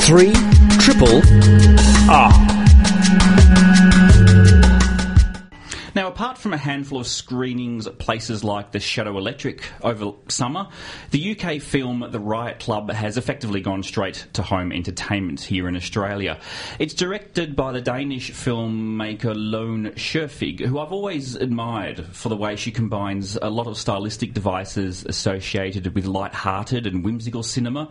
Three 0.06 0.32
triple 0.78 1.20
Now, 2.06 2.63
apart 6.14 6.38
from 6.38 6.52
a 6.52 6.56
handful 6.56 7.00
of 7.00 7.08
screenings 7.08 7.88
at 7.88 7.98
places 7.98 8.44
like 8.44 8.70
the 8.70 8.78
Shadow 8.78 9.18
Electric 9.18 9.68
over 9.82 10.12
summer, 10.28 10.68
the 11.10 11.36
UK 11.36 11.60
film 11.60 12.06
The 12.08 12.20
Riot 12.20 12.60
Club 12.60 12.88
has 12.92 13.18
effectively 13.18 13.60
gone 13.60 13.82
straight 13.82 14.24
to 14.34 14.42
home 14.42 14.70
entertainment 14.70 15.40
here 15.40 15.66
in 15.66 15.74
Australia. 15.74 16.38
It's 16.78 16.94
directed 16.94 17.56
by 17.56 17.72
the 17.72 17.80
Danish 17.80 18.30
filmmaker 18.30 19.34
Lone 19.34 19.90
Scherfig, 19.96 20.64
who 20.64 20.78
I've 20.78 20.92
always 20.92 21.34
admired 21.34 22.06
for 22.12 22.28
the 22.28 22.36
way 22.36 22.54
she 22.54 22.70
combines 22.70 23.36
a 23.42 23.50
lot 23.50 23.66
of 23.66 23.76
stylistic 23.76 24.34
devices 24.34 25.04
associated 25.04 25.96
with 25.96 26.06
light-hearted 26.06 26.86
and 26.86 27.04
whimsical 27.04 27.42
cinema 27.42 27.90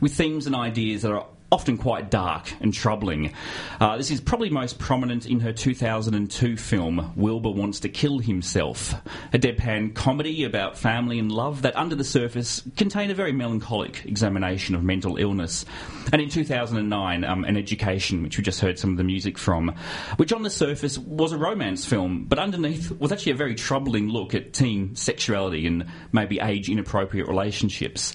with 0.00 0.14
themes 0.14 0.46
and 0.46 0.54
ideas 0.54 1.02
that 1.02 1.10
are 1.10 1.26
often 1.54 1.78
quite 1.78 2.10
dark 2.10 2.52
and 2.60 2.74
troubling. 2.74 3.32
Uh, 3.80 3.96
this 3.96 4.10
is 4.10 4.20
probably 4.20 4.50
most 4.50 4.76
prominent 4.80 5.24
in 5.24 5.38
her 5.38 5.52
2002 5.52 6.56
film 6.56 7.12
Wilbur 7.14 7.50
Wants 7.50 7.78
to 7.78 7.88
Kill 7.88 8.18
Himself, 8.18 8.92
a 9.32 9.38
deadpan 9.38 9.94
comedy 9.94 10.42
about 10.42 10.76
family 10.76 11.20
and 11.20 11.30
love 11.30 11.62
that, 11.62 11.76
under 11.76 11.94
the 11.94 12.02
surface, 12.02 12.60
contained 12.76 13.12
a 13.12 13.14
very 13.14 13.30
melancholic 13.30 14.04
examination 14.04 14.74
of 14.74 14.82
mental 14.82 15.16
illness. 15.16 15.64
And 16.12 16.20
in 16.20 16.28
2009, 16.28 17.22
um, 17.22 17.44
An 17.44 17.56
Education, 17.56 18.24
which 18.24 18.36
we 18.36 18.42
just 18.42 18.58
heard 18.58 18.76
some 18.76 18.90
of 18.90 18.96
the 18.96 19.04
music 19.04 19.38
from, 19.38 19.76
which 20.16 20.32
on 20.32 20.42
the 20.42 20.50
surface 20.50 20.98
was 20.98 21.30
a 21.30 21.38
romance 21.38 21.86
film, 21.86 22.24
but 22.24 22.40
underneath 22.40 22.90
was 22.98 23.12
actually 23.12 23.30
a 23.30 23.36
very 23.36 23.54
troubling 23.54 24.08
look 24.08 24.34
at 24.34 24.52
teen 24.52 24.96
sexuality 24.96 25.68
and 25.68 25.86
maybe 26.10 26.40
age 26.40 26.68
inappropriate 26.68 27.28
relationships. 27.28 28.12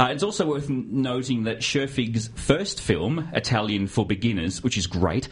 Uh, 0.00 0.08
it's 0.10 0.22
also 0.22 0.46
worth 0.46 0.70
noting 0.70 1.44
that 1.44 1.58
Scherfig's 1.58 2.30
first 2.34 2.79
film, 2.80 3.28
Italian 3.32 3.86
for 3.86 4.04
Beginners, 4.04 4.62
which 4.62 4.76
is 4.76 4.86
great, 4.86 5.28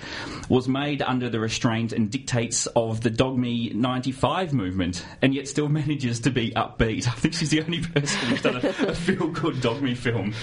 was 0.48 0.68
made 0.68 1.02
under 1.02 1.28
the 1.28 1.40
restraint 1.40 1.92
and 1.92 2.10
dictates 2.10 2.66
of 2.68 3.00
the 3.00 3.10
Dogme 3.10 3.74
95 3.74 4.52
movement, 4.52 5.04
and 5.22 5.34
yet 5.34 5.48
still 5.48 5.68
manages 5.78 6.20
to 6.20 6.30
be 6.30 6.50
upbeat. 6.52 7.08
I 7.08 7.12
think 7.12 7.34
she's 7.34 7.50
the 7.50 7.62
only 7.62 7.80
person 7.80 8.28
who's 8.28 8.42
done 8.42 8.56
a, 8.56 8.68
a 8.88 8.94
feel-good 8.94 9.60
Dogme 9.60 9.94
film. 9.94 10.34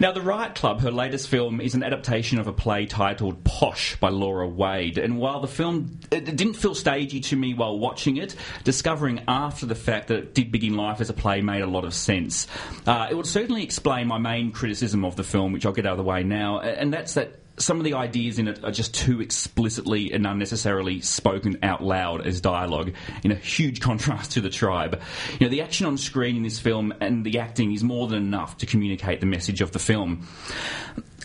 Now, 0.00 0.10
The 0.10 0.20
Riot 0.20 0.56
Club, 0.56 0.80
her 0.80 0.90
latest 0.90 1.28
film, 1.28 1.60
is 1.60 1.74
an 1.74 1.84
adaptation 1.84 2.38
of 2.38 2.48
a 2.48 2.52
play 2.52 2.86
titled 2.86 3.44
Posh 3.44 3.96
by 3.96 4.08
Laura 4.08 4.48
Wade. 4.48 4.98
And 4.98 5.18
while 5.18 5.40
the 5.40 5.46
film 5.46 6.00
it 6.10 6.24
didn't 6.24 6.54
feel 6.54 6.74
stagey 6.74 7.20
to 7.20 7.36
me 7.36 7.54
while 7.54 7.78
watching 7.78 8.16
it, 8.16 8.34
discovering 8.64 9.22
after 9.28 9.66
the 9.66 9.74
fact 9.74 10.08
that 10.08 10.18
it 10.18 10.34
did 10.34 10.50
begin 10.50 10.76
life 10.76 11.00
as 11.00 11.10
a 11.10 11.14
play 11.14 11.40
made 11.42 11.62
a 11.62 11.66
lot 11.66 11.84
of 11.84 11.94
sense. 11.94 12.48
Uh, 12.86 13.06
it 13.10 13.14
would 13.14 13.26
certainly 13.26 13.62
explain 13.62 14.08
my 14.08 14.18
main 14.18 14.50
criticism 14.50 15.04
of 15.04 15.14
the 15.16 15.24
film, 15.24 15.52
which 15.52 15.64
I'll 15.64 15.72
get 15.72 15.86
out 15.86 15.92
of 15.92 15.98
the 15.98 16.04
way 16.04 16.24
now, 16.24 16.60
and 16.60 16.92
that's 16.92 17.14
that 17.14 17.43
some 17.56 17.78
of 17.78 17.84
the 17.84 17.94
ideas 17.94 18.38
in 18.38 18.48
it 18.48 18.64
are 18.64 18.70
just 18.70 18.94
too 18.94 19.20
explicitly 19.20 20.12
and 20.12 20.26
unnecessarily 20.26 21.00
spoken 21.00 21.58
out 21.62 21.82
loud 21.82 22.26
as 22.26 22.40
dialogue, 22.40 22.92
in 23.22 23.30
a 23.30 23.36
huge 23.36 23.80
contrast 23.82 24.32
to 24.32 24.40
the 24.40 24.50
tribe. 24.50 25.00
You 25.38 25.46
know, 25.46 25.50
the 25.50 25.62
action 25.62 25.86
on 25.86 25.96
screen 25.98 26.36
in 26.36 26.42
this 26.42 26.58
film 26.58 26.92
and 27.00 27.24
the 27.24 27.38
acting 27.38 27.72
is 27.72 27.82
more 27.82 28.08
than 28.08 28.18
enough 28.18 28.58
to 28.58 28.66
communicate 28.66 29.20
the 29.20 29.26
message 29.26 29.60
of 29.60 29.72
the 29.72 29.78
film. 29.78 30.26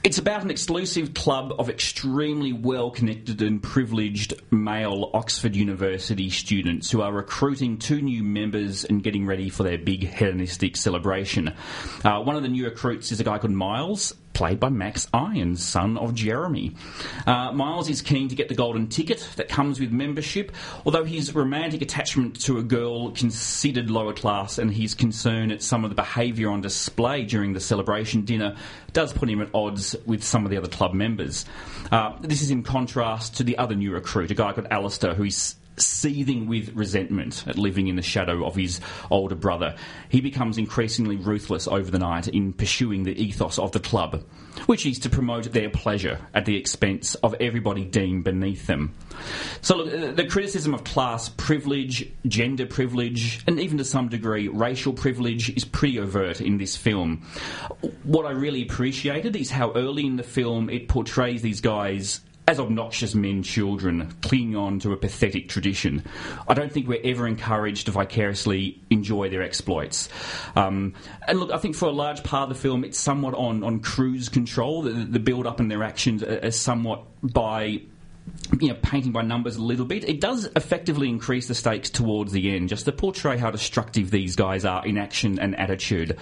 It's 0.01 0.17
about 0.17 0.43
an 0.43 0.49
exclusive 0.49 1.13
club 1.13 1.53
of 1.59 1.69
extremely 1.69 2.53
well 2.53 2.89
connected 2.89 3.41
and 3.41 3.61
privileged 3.61 4.33
male 4.49 5.11
Oxford 5.13 5.57
University 5.57 6.29
students 6.29 6.89
who 6.89 7.01
are 7.01 7.11
recruiting 7.11 7.77
two 7.77 8.01
new 8.01 8.23
members 8.23 8.85
and 8.85 9.03
getting 9.03 9.25
ready 9.25 9.49
for 9.49 9.63
their 9.63 9.77
big 9.77 10.07
hedonistic 10.07 10.77
celebration. 10.77 11.53
Uh, 12.05 12.21
one 12.21 12.37
of 12.37 12.43
the 12.43 12.47
new 12.47 12.63
recruits 12.63 13.11
is 13.11 13.19
a 13.19 13.25
guy 13.25 13.39
called 13.39 13.51
Miles, 13.51 14.13
played 14.33 14.59
by 14.59 14.69
Max 14.69 15.07
Irons, 15.13 15.63
son 15.63 15.97
of 15.97 16.13
Jeremy. 16.13 16.75
Uh, 17.27 17.51
Miles 17.51 17.89
is 17.89 18.01
keen 18.01 18.29
to 18.29 18.35
get 18.35 18.49
the 18.49 18.55
golden 18.55 18.87
ticket 18.87 19.27
that 19.35 19.49
comes 19.49 19.79
with 19.79 19.91
membership, 19.91 20.51
although 20.85 21.03
his 21.03 21.35
romantic 21.35 21.81
attachment 21.81 22.39
to 22.41 22.57
a 22.57 22.63
girl 22.63 23.11
considered 23.11 23.89
lower 23.89 24.13
class 24.13 24.57
and 24.57 24.73
his 24.73 24.93
concern 24.93 25.51
at 25.51 25.61
some 25.61 25.83
of 25.83 25.89
the 25.89 25.95
behaviour 25.95 26.49
on 26.49 26.61
display 26.61 27.23
during 27.23 27.53
the 27.53 27.59
celebration 27.59 28.23
dinner 28.23 28.55
does 28.93 29.13
put 29.13 29.29
him 29.29 29.41
at 29.41 29.49
odds 29.53 29.95
with 30.05 30.23
some 30.23 30.45
of 30.45 30.51
the 30.51 30.57
other 30.57 30.67
club 30.67 30.93
members. 30.93 31.45
Uh, 31.91 32.15
this 32.21 32.41
is 32.41 32.51
in 32.51 32.63
contrast 32.63 33.37
to 33.37 33.43
the 33.43 33.57
other 33.57 33.75
new 33.75 33.91
recruit, 33.91 34.31
a 34.31 34.35
guy 34.35 34.53
called 34.53 34.67
Alistair, 34.71 35.13
who 35.13 35.23
is 35.23 35.55
seething 35.81 36.47
with 36.47 36.75
resentment 36.75 37.43
at 37.47 37.57
living 37.57 37.87
in 37.87 37.95
the 37.95 38.01
shadow 38.01 38.45
of 38.45 38.55
his 38.55 38.79
older 39.09 39.35
brother. 39.35 39.75
He 40.09 40.21
becomes 40.21 40.57
increasingly 40.57 41.15
ruthless 41.15 41.67
over 41.67 41.89
the 41.89 41.99
night 41.99 42.27
in 42.27 42.53
pursuing 42.53 43.03
the 43.03 43.21
ethos 43.21 43.59
of 43.59 43.71
the 43.71 43.79
club, 43.79 44.23
which 44.65 44.85
is 44.85 44.99
to 44.99 45.09
promote 45.09 45.51
their 45.51 45.69
pleasure 45.69 46.19
at 46.33 46.45
the 46.45 46.57
expense 46.57 47.15
of 47.15 47.35
everybody 47.39 47.85
deemed 47.85 48.23
beneath 48.23 48.67
them. 48.67 48.93
So, 49.61 49.77
look, 49.77 49.93
uh, 49.93 50.11
the 50.11 50.27
criticism 50.27 50.73
of 50.73 50.83
class 50.83 51.29
privilege, 51.29 52.09
gender 52.27 52.65
privilege, 52.65 53.43
and 53.47 53.59
even 53.59 53.77
to 53.77 53.85
some 53.85 54.09
degree 54.09 54.47
racial 54.47 54.93
privilege 54.93 55.49
is 55.55 55.65
pretty 55.65 55.99
overt 55.99 56.41
in 56.41 56.57
this 56.57 56.75
film. 56.75 57.25
What 58.03 58.25
I 58.25 58.31
really 58.31 58.63
appreciated 58.63 59.35
is 59.35 59.51
how 59.51 59.73
early 59.73 60.05
in 60.05 60.15
the 60.15 60.23
film 60.23 60.69
it 60.69 60.87
portrays 60.87 61.41
these 61.41 61.61
guys 61.61 62.21
as 62.49 62.59
obnoxious 62.59 63.13
men 63.13 63.43
children 63.43 64.11
clinging 64.23 64.55
on 64.55 64.79
to 64.79 64.91
a 64.91 64.97
pathetic 64.97 65.47
tradition. 65.47 66.03
I 66.47 66.55
don't 66.55 66.71
think 66.71 66.87
we're 66.87 66.99
ever 67.03 67.27
encouraged 67.27 67.85
to 67.85 67.91
vicariously 67.91 68.81
enjoy 68.89 69.29
their 69.29 69.43
exploits. 69.43 70.09
Um, 70.55 70.95
and 71.27 71.39
look, 71.39 71.51
I 71.51 71.59
think 71.59 71.75
for 71.75 71.85
a 71.85 71.91
large 71.91 72.23
part 72.23 72.49
of 72.49 72.49
the 72.49 72.59
film, 72.59 72.83
it's 72.83 72.97
somewhat 72.97 73.35
on, 73.35 73.63
on 73.63 73.81
cruise 73.81 74.29
control. 74.29 74.81
The, 74.81 74.93
the 74.93 75.19
build 75.19 75.45
up 75.45 75.59
and 75.59 75.69
their 75.69 75.83
actions 75.83 76.23
are 76.23 76.49
somewhat 76.49 77.03
by 77.21 77.83
you 78.59 78.69
know, 78.69 78.77
painting 78.81 79.11
by 79.11 79.21
numbers 79.21 79.55
a 79.55 79.61
little 79.61 79.85
bit. 79.85 80.07
It 80.07 80.19
does 80.19 80.45
effectively 80.55 81.09
increase 81.09 81.47
the 81.47 81.55
stakes 81.55 81.89
towards 81.89 82.31
the 82.31 82.55
end, 82.55 82.69
just 82.69 82.85
to 82.85 82.91
portray 82.91 83.37
how 83.37 83.51
destructive 83.51 84.11
these 84.11 84.35
guys 84.35 84.65
are 84.65 84.85
in 84.85 84.97
action 84.97 85.39
and 85.39 85.57
attitude. 85.57 86.17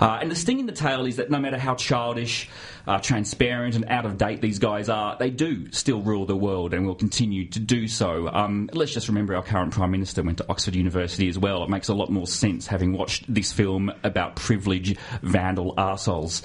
Uh, 0.00 0.18
and 0.20 0.30
the 0.30 0.36
sting 0.36 0.58
in 0.60 0.66
the 0.66 0.72
tail 0.72 1.06
is 1.06 1.16
that 1.16 1.30
no 1.30 1.38
matter 1.38 1.58
how 1.58 1.74
childish, 1.74 2.48
uh, 2.86 2.98
transparent, 2.98 3.74
and 3.74 3.84
out 3.86 4.06
of 4.06 4.18
date 4.18 4.40
these 4.40 4.58
guys 4.58 4.88
are, 4.88 5.16
they 5.18 5.30
do 5.30 5.70
still 5.72 6.00
rule 6.00 6.26
the 6.26 6.36
world 6.36 6.74
and 6.74 6.86
will 6.86 6.94
continue 6.94 7.46
to 7.46 7.60
do 7.60 7.86
so. 7.86 8.28
Um, 8.28 8.68
let's 8.72 8.92
just 8.92 9.08
remember 9.08 9.34
our 9.36 9.42
current 9.42 9.72
Prime 9.72 9.90
Minister 9.90 10.22
went 10.22 10.38
to 10.38 10.46
Oxford 10.48 10.74
University 10.74 11.28
as 11.28 11.38
well. 11.38 11.62
It 11.62 11.70
makes 11.70 11.88
a 11.88 11.94
lot 11.94 12.10
more 12.10 12.26
sense 12.26 12.66
having 12.66 12.92
watched 12.92 13.32
this 13.32 13.52
film 13.52 13.92
about 14.02 14.36
privilege, 14.36 14.96
vandal 15.22 15.74
arseholes. 15.76 16.42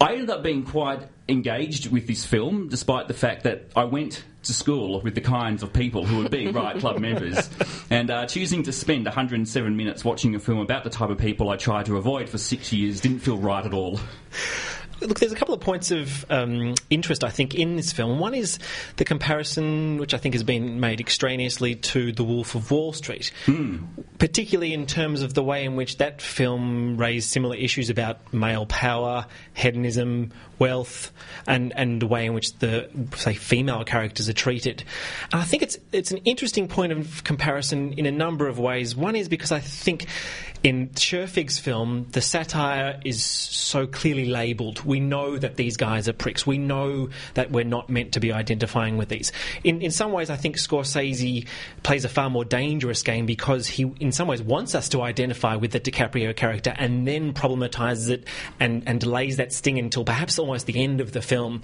I 0.00 0.12
ended 0.12 0.30
up 0.30 0.42
being 0.42 0.64
quite 0.64 1.00
engaged 1.28 1.90
with 1.90 2.06
this 2.06 2.24
film, 2.24 2.68
despite 2.68 3.08
the 3.08 3.14
fact 3.14 3.42
that 3.42 3.70
I 3.74 3.84
went 3.84 4.24
to 4.44 4.54
school 4.54 5.00
with 5.00 5.16
the 5.16 5.20
kinds 5.20 5.62
of 5.64 5.72
people 5.72 6.06
who 6.06 6.18
would 6.18 6.30
be 6.30 6.46
Riot 6.52 6.78
Club 6.78 7.00
members. 7.00 7.50
And 7.90 8.10
uh, 8.10 8.26
choosing 8.26 8.62
to 8.64 8.72
spend 8.72 9.06
107 9.06 9.76
minutes 9.76 10.04
watching 10.04 10.34
a 10.36 10.38
film 10.38 10.60
about 10.60 10.84
the 10.84 10.90
type 10.90 11.10
of 11.10 11.18
people 11.18 11.50
I 11.50 11.56
tried 11.56 11.86
to 11.86 11.96
avoid 11.96 12.28
for 12.28 12.38
six 12.38 12.72
years 12.72 13.00
didn't 13.00 13.20
feel 13.20 13.38
right 13.38 13.64
at 13.64 13.74
all. 13.74 13.98
Look, 15.00 15.20
there's 15.20 15.32
a 15.32 15.36
couple 15.36 15.54
of 15.54 15.60
points 15.60 15.90
of 15.90 16.26
um, 16.30 16.74
interest, 16.90 17.22
I 17.22 17.30
think, 17.30 17.54
in 17.54 17.76
this 17.76 17.92
film. 17.92 18.18
One 18.18 18.34
is 18.34 18.58
the 18.96 19.04
comparison, 19.04 19.98
which 19.98 20.12
I 20.12 20.18
think 20.18 20.34
has 20.34 20.42
been 20.42 20.80
made 20.80 21.00
extraneously 21.00 21.76
to 21.76 22.12
The 22.12 22.24
Wolf 22.24 22.54
of 22.54 22.70
Wall 22.70 22.92
Street, 22.92 23.32
mm. 23.46 23.86
particularly 24.18 24.72
in 24.72 24.86
terms 24.86 25.22
of 25.22 25.34
the 25.34 25.42
way 25.42 25.64
in 25.64 25.76
which 25.76 25.98
that 25.98 26.20
film 26.20 26.96
raised 26.96 27.30
similar 27.30 27.54
issues 27.56 27.90
about 27.90 28.32
male 28.32 28.66
power, 28.66 29.26
hedonism, 29.54 30.32
wealth, 30.58 31.12
and, 31.46 31.72
and 31.76 32.02
the 32.02 32.06
way 32.06 32.26
in 32.26 32.34
which 32.34 32.58
the, 32.58 32.88
say, 33.16 33.34
female 33.34 33.84
characters 33.84 34.28
are 34.28 34.32
treated. 34.34 34.82
And 35.32 35.40
I 35.40 35.44
think 35.44 35.62
it's, 35.62 35.78
it's 35.92 36.10
an 36.10 36.18
interesting 36.18 36.66
point 36.66 36.92
of 36.92 37.22
comparison 37.24 37.92
in 37.92 38.06
a 38.06 38.10
number 38.12 38.48
of 38.48 38.58
ways. 38.58 38.96
One 38.96 39.14
is 39.14 39.28
because 39.28 39.52
I 39.52 39.60
think 39.60 40.06
in 40.64 40.88
Scherfig's 40.90 41.58
film, 41.58 42.06
the 42.12 42.20
satire 42.20 43.00
is 43.04 43.22
so 43.22 43.86
clearly 43.86 44.26
labelled. 44.26 44.84
We 44.84 44.98
know 44.98 45.38
that 45.38 45.56
these 45.56 45.76
guys 45.76 46.08
are 46.08 46.12
pricks. 46.12 46.46
We 46.46 46.58
know 46.58 47.10
that 47.34 47.52
we're 47.52 47.64
not 47.64 47.88
meant 47.88 48.12
to 48.12 48.20
be 48.20 48.32
identifying 48.32 48.96
with 48.96 49.08
these. 49.08 49.30
In, 49.62 49.80
in 49.82 49.92
some 49.92 50.10
ways, 50.10 50.30
I 50.30 50.36
think 50.36 50.56
Scorsese 50.56 51.46
plays 51.84 52.04
a 52.04 52.08
far 52.08 52.28
more 52.28 52.44
dangerous 52.44 53.02
game 53.02 53.24
because 53.24 53.68
he, 53.68 53.92
in 54.00 54.10
some 54.10 54.26
ways, 54.26 54.42
wants 54.42 54.74
us 54.74 54.88
to 54.90 55.02
identify 55.02 55.54
with 55.54 55.70
the 55.70 55.80
DiCaprio 55.80 56.34
character 56.34 56.74
and 56.76 57.06
then 57.06 57.32
problematizes 57.32 58.10
it 58.10 58.26
and, 58.58 58.82
and 58.86 59.00
delays 59.00 59.36
that 59.36 59.52
sting 59.52 59.78
until 59.78 60.04
perhaps 60.04 60.38
almost 60.38 60.66
the 60.66 60.82
end 60.82 61.00
of 61.00 61.12
the 61.12 61.22
film. 61.22 61.60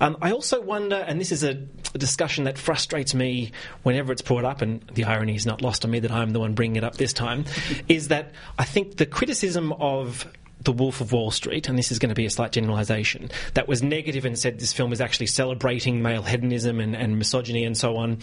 Um, 0.00 0.16
I 0.22 0.30
also 0.30 0.60
wonder, 0.60 0.96
and 0.96 1.20
this 1.20 1.32
is 1.32 1.42
a, 1.42 1.66
a 1.94 1.98
discussion 1.98 2.44
that 2.44 2.58
frustrates 2.58 3.12
me 3.12 3.50
whenever 3.82 4.12
it's 4.12 4.22
brought 4.22 4.44
up, 4.44 4.62
and 4.62 4.82
the 4.94 5.04
irony 5.04 5.34
is 5.34 5.46
not 5.46 5.62
lost 5.62 5.84
on 5.84 5.90
me 5.90 5.98
that 6.00 6.12
I'm 6.12 6.30
the 6.30 6.40
one 6.40 6.54
bringing 6.54 6.76
it 6.76 6.84
up 6.84 6.96
this 6.96 7.12
time, 7.12 7.44
is 7.88 8.08
that 8.08 8.32
I 8.58 8.64
think 8.64 8.96
the 8.96 9.06
criticism 9.06 9.72
of 9.72 10.26
the 10.66 10.72
Wolf 10.72 11.00
of 11.00 11.12
Wall 11.12 11.30
Street, 11.30 11.68
and 11.68 11.78
this 11.78 11.92
is 11.92 11.98
going 11.98 12.08
to 12.08 12.14
be 12.14 12.26
a 12.26 12.30
slight 12.30 12.52
generalisation, 12.52 13.30
that 13.54 13.68
was 13.68 13.82
negative 13.82 14.24
and 14.24 14.38
said 14.38 14.58
this 14.58 14.72
film 14.72 14.92
is 14.92 15.00
actually 15.00 15.28
celebrating 15.28 16.02
male 16.02 16.22
hedonism 16.22 16.80
and, 16.80 16.94
and, 16.96 17.18
misogyny 17.18 17.64
and 17.64 17.76
so 17.76 17.96
on, 17.96 18.18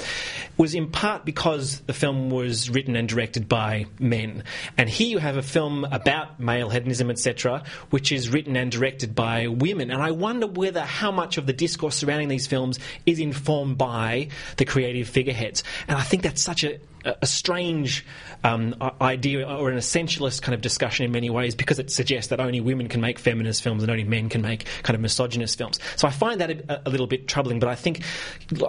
was 0.58 0.76
in 0.76 0.92
part 0.92 1.26
because 1.26 1.80
the 1.82 1.94
film 1.94 2.30
was 2.30 2.70
written 2.70 2.96
and 2.96 3.08
directed 3.08 3.48
by 3.48 3.86
men. 3.98 4.44
And 4.78 4.90
here 4.90 5.08
you 5.08 5.20
have 5.20 5.38
a 5.38 5.42
film 5.42 5.86
about 5.86 6.40
male 6.40 6.70
hedonism, 6.70 7.10
etc., 7.10 7.64
which 7.92 8.12
is 8.12 8.30
written 8.30 8.58
and 8.58 8.70
directed 8.70 9.16
by 9.16 9.48
women. 9.48 9.90
And 9.90 10.02
I 10.02 10.12
wonder 10.12 10.46
whether 10.46 10.82
how 10.82 11.12
much 11.12 11.38
of 11.38 11.46
the 11.46 11.54
discourse 11.54 11.96
surrounding 11.96 12.28
these 12.28 12.46
films 12.46 12.78
is 13.06 13.20
informed 13.20 13.78
by 13.78 14.28
the 14.58 14.66
creative 14.66 15.08
figureheads. 15.08 15.64
And 15.88 15.98
I 15.98 16.02
think 16.02 16.24
that's 16.24 16.42
such 16.42 16.66
a 16.66 16.80
a 17.06 17.26
strange 17.26 18.06
um, 18.44 18.76
idea 19.02 19.48
or 19.48 19.70
an 19.70 19.78
essentialist 19.78 20.42
kind 20.42 20.54
of 20.54 20.62
discussion 20.62 21.06
in 21.06 21.12
many 21.12 21.30
ways 21.30 21.56
because 21.56 21.80
it 21.80 21.92
suggests 21.92 22.30
that 22.30 22.40
only 22.40 22.62
women 22.62 22.88
can 22.88 23.02
make 23.02 23.20
feminist 23.20 23.62
films 23.62 23.84
and 23.84 23.92
only 23.92 24.04
men 24.04 24.30
can 24.30 24.42
make 24.42 24.66
kind 24.84 24.96
of 24.96 25.02
misogynist 25.02 25.58
films. 25.58 25.80
So 25.96 26.08
I 26.08 26.12
find 26.12 26.40
that 26.42 26.52
a, 26.52 26.82
a 26.86 26.90
little 26.90 27.08
bit 27.08 27.28
troubling. 27.28 27.60
But 27.60 27.70
I 27.70 27.76
think 27.76 28.02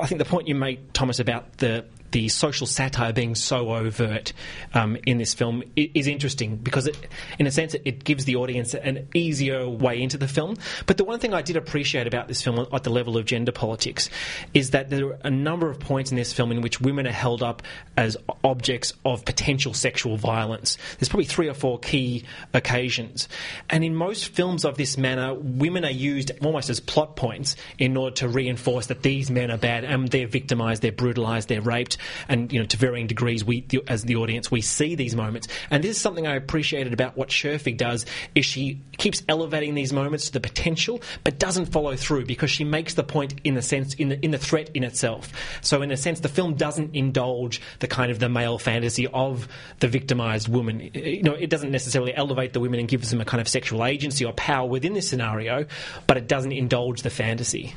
I 0.01 0.07
think 0.07 0.19
the 0.19 0.25
point 0.25 0.49
you 0.49 0.55
make, 0.55 0.93
Thomas, 0.93 1.19
about 1.19 1.59
the 1.59 1.85
the 2.15 2.29
social 2.29 2.65
satire 2.65 3.13
being 3.13 3.35
so 3.35 3.75
overt 3.75 4.33
um, 4.73 4.97
in 5.05 5.19
this 5.19 5.35
film 5.35 5.65
is 5.75 6.07
interesting 6.07 6.55
because, 6.57 6.87
it, 6.87 6.97
in 7.41 7.47
a 7.49 7.51
sense, 7.51 7.75
it, 7.85 8.05
gives 8.05 8.25
the 8.25 8.37
audience 8.37 8.73
an 8.75 9.09
easier 9.15 9.69
way 9.69 10.01
into 10.01 10.17
the 10.17 10.29
film. 10.29 10.57
But 10.87 10.97
the 10.97 11.05
one 11.05 11.19
thing 11.19 11.35
I 11.35 11.43
did 11.43 11.57
appreciate 11.57 12.07
about 12.07 12.29
this 12.29 12.41
film 12.41 12.67
at 12.73 12.85
the 12.85 12.91
level 12.91 13.17
of 13.17 13.25
gender 13.25 13.51
politics 13.51 14.11
is 14.53 14.71
that 14.71 14.91
there 14.91 15.09
are 15.09 15.19
a 15.25 15.31
number 15.31 15.69
of 15.71 15.81
points 15.81 16.13
in 16.13 16.17
this 16.17 16.33
film 16.33 16.53
in 16.53 16.61
which 16.61 16.81
women 16.81 17.07
are 17.09 17.13
held 17.13 17.43
up 17.43 17.63
as 17.97 18.17
objects 18.45 18.93
of 19.05 19.25
potential 19.25 19.75
sexual 19.75 20.17
violence. 20.17 20.79
There's 20.99 21.09
probably 21.09 21.25
three 21.25 21.49
or 21.49 21.55
four 21.55 21.81
key 21.81 22.25
occasions. 22.53 23.29
And 23.71 23.83
in 23.83 23.97
most 23.97 24.29
films 24.29 24.65
of 24.65 24.77
this 24.77 24.97
manner, 24.97 25.35
women 25.35 25.85
are 25.85 25.91
used 25.91 26.31
almost 26.43 26.71
as 26.71 26.79
plot 26.79 27.17
points 27.17 27.57
in 27.79 27.97
order 27.97 28.15
to 28.17 28.29
reinforce 28.29 28.87
that 28.87 29.03
these 29.03 29.33
men 29.33 29.51
are 29.51 29.59
bad 29.59 29.83
and 29.83 30.09
they're 30.09 30.29
victimized, 30.29 30.83
they're 30.83 30.93
brutalized, 30.93 31.49
they're 31.49 31.61
raped 31.61 31.99
and 32.29 32.53
you 32.53 32.59
know 32.59 32.67
to 32.67 32.77
varying 32.77 33.07
degrees, 33.07 33.45
we 33.45 33.67
as 33.89 34.05
the 34.05 34.17
audience 34.17 34.51
we 34.51 34.61
see 34.61 34.95
these 34.95 35.15
moments. 35.15 35.49
And 35.71 35.83
this 35.83 35.97
is 35.97 36.03
something 36.03 36.27
I 36.27 36.35
appreciated 36.35 36.93
about 36.93 37.17
what 37.17 37.29
Scherfig 37.29 37.77
does 37.77 38.07
is 38.35 38.45
she 38.45 38.81
keeps 38.99 39.23
elevating 39.29 39.75
these 39.75 39.93
moments 39.93 40.27
to 40.27 40.33
the 40.33 40.41
potential, 40.41 41.01
but 41.25 41.39
doesn't 41.39 41.67
follow 41.67 41.97
through 41.97 42.27
because 42.27 42.51
she 42.51 42.65
makes 42.65 42.95
the 42.95 43.05
point 43.05 43.35
in 43.45 43.55
the 43.55 43.63
sense 43.63 43.95
in 43.95 44.09
the 44.09 44.25
in 44.25 44.31
the 44.31 44.39
threat 44.39 44.71
in 44.75 44.85
itself. 44.85 45.33
So 45.61 45.83
in 45.83 45.91
a 45.91 45.97
sense, 45.97 46.21
the 46.21 46.29
film 46.29 46.55
doesn't 46.55 46.95
indulge 46.95 47.61
the 47.81 47.89
kind 47.89 48.11
of 48.11 48.19
the 48.19 48.29
male 48.29 48.59
fantasy 48.59 49.07
of 49.09 49.49
the 49.81 49.89
victimized 49.89 50.49
woman. 50.49 50.91
You 50.95 51.23
know, 51.23 51.35
it 51.35 51.51
doesn't 51.51 51.71
necessarily 51.71 52.15
elevate 52.15 52.53
the 52.53 52.61
women 52.61 52.81
and 52.81 52.89
gives 52.89 53.11
them 53.11 53.21
a 53.21 53.25
kind 53.25 53.41
of 53.41 53.49
sexual 53.49 53.85
agency 53.85 54.25
or 54.25 54.33
power 54.33 54.69
within 54.69 54.95
this 54.95 55.09
scenario, 55.09 55.67
but 56.07 56.17
it 56.17 56.29
doesn't 56.29 56.53
indulge 56.53 57.03
the 57.03 57.11
fantasy. 57.11 57.75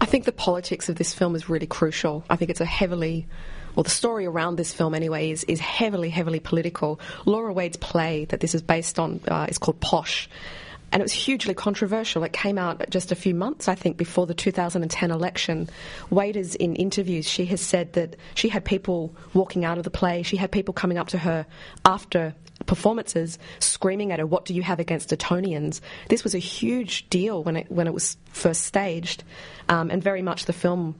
I 0.00 0.06
think 0.06 0.24
the 0.24 0.32
politics 0.32 0.88
of 0.88 0.96
this 0.96 1.14
film 1.14 1.34
is 1.34 1.48
really 1.48 1.66
crucial. 1.66 2.24
I 2.28 2.36
think 2.36 2.50
it's 2.50 2.60
a 2.60 2.66
heavily 2.66 3.26
well, 3.74 3.84
the 3.84 3.90
story 3.90 4.26
around 4.26 4.56
this 4.56 4.72
film 4.72 4.94
anyway 4.94 5.30
is, 5.30 5.44
is 5.44 5.60
heavily, 5.60 6.10
heavily 6.10 6.40
political. 6.40 7.00
Laura 7.24 7.52
Wade's 7.52 7.76
play 7.76 8.24
that 8.26 8.40
this 8.40 8.54
is 8.54 8.62
based 8.62 8.98
on 8.98 9.20
uh, 9.28 9.46
is 9.48 9.58
called 9.58 9.80
Posh. 9.80 10.28
And 10.92 11.00
it 11.00 11.04
was 11.04 11.12
hugely 11.12 11.54
controversial. 11.54 12.22
It 12.22 12.32
came 12.32 12.56
out 12.56 12.88
just 12.88 13.10
a 13.10 13.16
few 13.16 13.34
months, 13.34 13.66
I 13.66 13.74
think, 13.74 13.96
before 13.96 14.26
the 14.26 14.34
2010 14.34 15.10
election. 15.10 15.68
Wade 16.08 16.36
is 16.36 16.54
in 16.54 16.76
interviews, 16.76 17.28
she 17.28 17.46
has 17.46 17.60
said 17.60 17.94
that 17.94 18.14
she 18.36 18.48
had 18.48 18.64
people 18.64 19.12
walking 19.32 19.64
out 19.64 19.76
of 19.76 19.82
the 19.82 19.90
play, 19.90 20.22
she 20.22 20.36
had 20.36 20.52
people 20.52 20.72
coming 20.72 20.96
up 20.96 21.08
to 21.08 21.18
her 21.18 21.46
after 21.84 22.32
performances 22.66 23.40
screaming 23.58 24.12
at 24.12 24.20
her, 24.20 24.26
What 24.26 24.44
do 24.44 24.54
you 24.54 24.62
have 24.62 24.78
against 24.78 25.12
Etonians? 25.12 25.82
This 26.08 26.22
was 26.22 26.34
a 26.34 26.38
huge 26.38 27.10
deal 27.10 27.42
when 27.42 27.56
it, 27.56 27.72
when 27.72 27.88
it 27.88 27.92
was 27.92 28.16
first 28.30 28.62
staged, 28.62 29.24
um, 29.68 29.90
and 29.90 30.00
very 30.00 30.22
much 30.22 30.44
the 30.44 30.52
film 30.52 30.94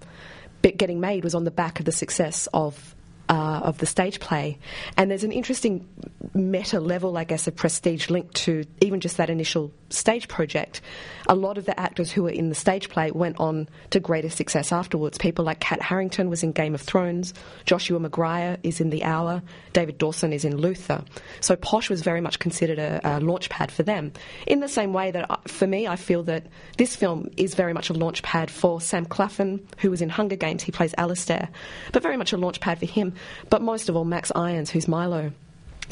getting 0.72 1.00
made 1.00 1.24
was 1.24 1.34
on 1.34 1.44
the 1.44 1.50
back 1.50 1.78
of 1.78 1.86
the 1.86 1.92
success 1.92 2.48
of 2.52 2.94
uh, 3.28 3.60
of 3.64 3.78
the 3.78 3.86
stage 3.86 4.20
play. 4.20 4.58
And 4.96 5.10
there's 5.10 5.24
an 5.24 5.32
interesting 5.32 5.88
meta 6.34 6.80
level, 6.80 7.16
I 7.16 7.24
guess, 7.24 7.46
of 7.46 7.56
prestige 7.56 8.10
linked 8.10 8.34
to 8.36 8.64
even 8.80 9.00
just 9.00 9.16
that 9.16 9.30
initial 9.30 9.72
stage 9.94 10.28
project. 10.28 10.80
A 11.28 11.34
lot 11.34 11.58
of 11.58 11.64
the 11.64 11.78
actors 11.78 12.12
who 12.12 12.24
were 12.24 12.30
in 12.30 12.48
the 12.48 12.54
stage 12.54 12.88
play 12.88 13.10
went 13.10 13.40
on 13.40 13.68
to 13.90 14.00
greater 14.00 14.28
success 14.28 14.72
afterwards. 14.72 15.18
People 15.18 15.44
like 15.44 15.60
Kit 15.60 15.80
Harington 15.80 16.28
was 16.28 16.42
in 16.42 16.52
Game 16.52 16.74
of 16.74 16.80
Thrones, 16.80 17.32
Joshua 17.64 17.98
McGuire 17.98 18.58
is 18.62 18.80
in 18.80 18.90
The 18.90 19.04
Hour, 19.04 19.42
David 19.72 19.98
Dawson 19.98 20.32
is 20.32 20.44
in 20.44 20.56
Luther. 20.56 21.02
So 21.40 21.56
Posh 21.56 21.88
was 21.88 22.02
very 22.02 22.20
much 22.20 22.38
considered 22.38 22.78
a, 22.78 23.00
a 23.04 23.20
launch 23.20 23.48
pad 23.48 23.72
for 23.72 23.82
them. 23.82 24.12
In 24.46 24.60
the 24.60 24.68
same 24.68 24.92
way 24.92 25.10
that, 25.10 25.30
uh, 25.30 25.36
for 25.46 25.66
me, 25.66 25.86
I 25.86 25.96
feel 25.96 26.22
that 26.24 26.46
this 26.76 26.94
film 26.96 27.30
is 27.36 27.54
very 27.54 27.72
much 27.72 27.90
a 27.90 27.94
launch 27.94 28.22
pad 28.22 28.50
for 28.50 28.80
Sam 28.80 29.06
Claflin, 29.06 29.66
who 29.78 29.90
was 29.90 30.02
in 30.02 30.08
Hunger 30.08 30.36
Games. 30.36 30.62
He 30.62 30.72
plays 30.72 30.94
Alistair, 30.98 31.48
but 31.92 32.02
very 32.02 32.16
much 32.16 32.32
a 32.32 32.36
launch 32.36 32.60
pad 32.60 32.78
for 32.78 32.86
him 32.86 33.14
but 33.50 33.62
most 33.62 33.88
of 33.88 33.96
all, 33.96 34.04
Max 34.04 34.32
Irons, 34.34 34.70
who's 34.70 34.88
Milo. 34.88 35.32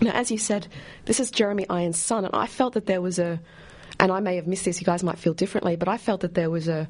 Now, 0.01 0.13
as 0.13 0.31
you 0.31 0.39
said, 0.39 0.67
this 1.05 1.21
is 1.21 1.31
Jeremy 1.31 1.67
Irons' 1.69 1.99
son, 1.99 2.25
and 2.25 2.35
I 2.35 2.47
felt 2.47 2.75
that 2.75 2.87
there 2.87 3.01
was 3.01 3.19
a, 3.19 3.41
and 4.03 4.11
I 4.11 4.19
may 4.19 4.35
have 4.35 4.49
missed 4.49 4.65
this, 4.65 4.81
you 4.81 4.85
guys 4.85 5.05
might 5.05 5.17
feel 5.17 5.33
differently, 5.33 5.77
but 5.77 5.89
I 5.89 5.97
felt 5.97 6.23
that 6.23 6.35
there 6.35 6.51
was 6.51 6.67
a, 6.67 6.89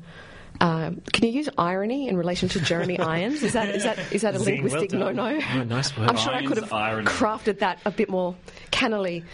uh, 0.63 0.93
can 1.13 1.27
you 1.27 1.31
use 1.31 1.49
irony 1.59 2.09
in 2.09 2.17
relation 2.17 2.49
to 2.49 2.61
Jeremy 2.61 2.99
Irons? 3.15 3.43
Is 3.43 3.53
that 3.53 3.69
is 3.69 3.85
that 3.85 3.99
is 4.13 4.23
that 4.23 4.35
a 4.35 4.39
linguistic 4.39 4.93
well 4.93 5.13
no 5.13 5.31
no? 5.31 5.41
Oh, 5.55 5.63
nice 5.65 5.95
word. 5.97 6.09
I'm 6.09 6.17
sure 6.17 6.33
Irons, 6.33 6.47
I 6.47 6.49
could 6.49 6.63
have 6.63 6.73
irony. 6.73 7.07
crafted 7.07 7.59
that 7.59 7.81
a 7.85 7.91
bit 7.91 8.09
more 8.09 8.35
cannily. 8.71 9.25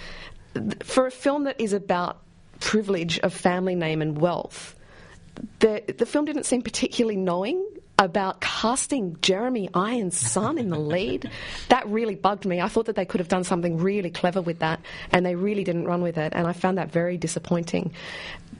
For 0.83 1.07
a 1.07 1.11
film 1.11 1.45
that 1.45 1.61
is 1.61 1.72
about 1.72 2.18
privilege 2.59 3.20
of 3.20 3.33
family 3.33 3.76
name 3.76 4.03
and 4.03 4.18
wealth, 4.18 4.74
the 5.61 5.83
the 5.97 6.07
film 6.07 6.24
didn't 6.24 6.47
seem 6.47 6.62
particularly 6.62 7.16
knowing 7.16 7.64
about 7.99 8.40
casting 8.40 9.18
Jeremy 9.22 9.68
Irons' 9.74 10.16
son 10.16 10.57
in 10.57 10.70
the 10.70 10.78
lead. 10.78 11.30
that 11.68 11.86
really 11.88 12.14
bugged 12.14 12.46
me. 12.46 12.61
I 12.61 12.68
thought 12.68 12.86
that 12.86 12.96
they 12.96 13.05
could 13.05 13.20
have 13.20 13.28
done 13.28 13.44
something 13.44 13.78
really 13.78 14.11
clever 14.11 14.40
with 14.40 14.61
that, 14.61 14.80
and 15.11 15.26
they 15.26 15.34
really 15.34 15.64
didn't 15.64 15.86
run 15.86 16.03
with 16.03 16.16
it, 16.16 16.32
and 16.34 16.46
I 16.46 16.53
found 16.53 16.78
that 16.78 16.92
very 16.92 17.16
disappointing. 17.16 17.92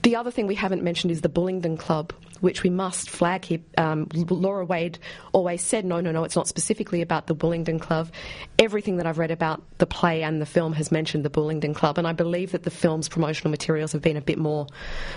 The 0.03 0.17
other 0.17 0.31
thing 0.31 0.47
we 0.47 0.55
haven't 0.55 0.83
mentioned 0.83 1.11
is 1.11 1.21
the 1.21 1.29
Bullingdon 1.29 1.79
Club, 1.79 2.13
which 2.41 2.63
we 2.63 2.71
must 2.71 3.11
flag 3.11 3.45
here. 3.45 3.61
Um, 3.77 4.09
Laura 4.13 4.65
Wade 4.65 4.99
always 5.33 5.63
said, 5.63 5.85
no, 5.85 6.01
no, 6.01 6.13
no, 6.13 6.25
it's 6.25 6.37
not 6.37 6.47
specifically 6.47 7.03
about 7.03 7.27
the 7.27 7.35
Bullingdon 7.35 7.81
Club. 7.81 8.11
Everything 8.59 8.97
that 8.97 9.07
I've 9.07 9.19
read 9.19 9.31
about 9.31 9.63
the 9.79 9.87
play 9.87 10.23
and 10.23 10.41
the 10.41 10.47
film 10.47 10.73
has 10.75 10.93
mentioned 10.93 11.25
the 11.25 11.31
Bullingdon 11.31 11.75
Club, 11.75 11.99
and 11.99 12.07
I 12.07 12.13
believe 12.13 12.53
that 12.53 12.63
the 12.65 12.71
film's 12.71 13.09
promotional 13.09 13.51
materials 13.51 13.93
have 13.93 14.03
been 14.03 14.17
a 14.17 14.21
bit 14.21 14.39
more 14.39 14.67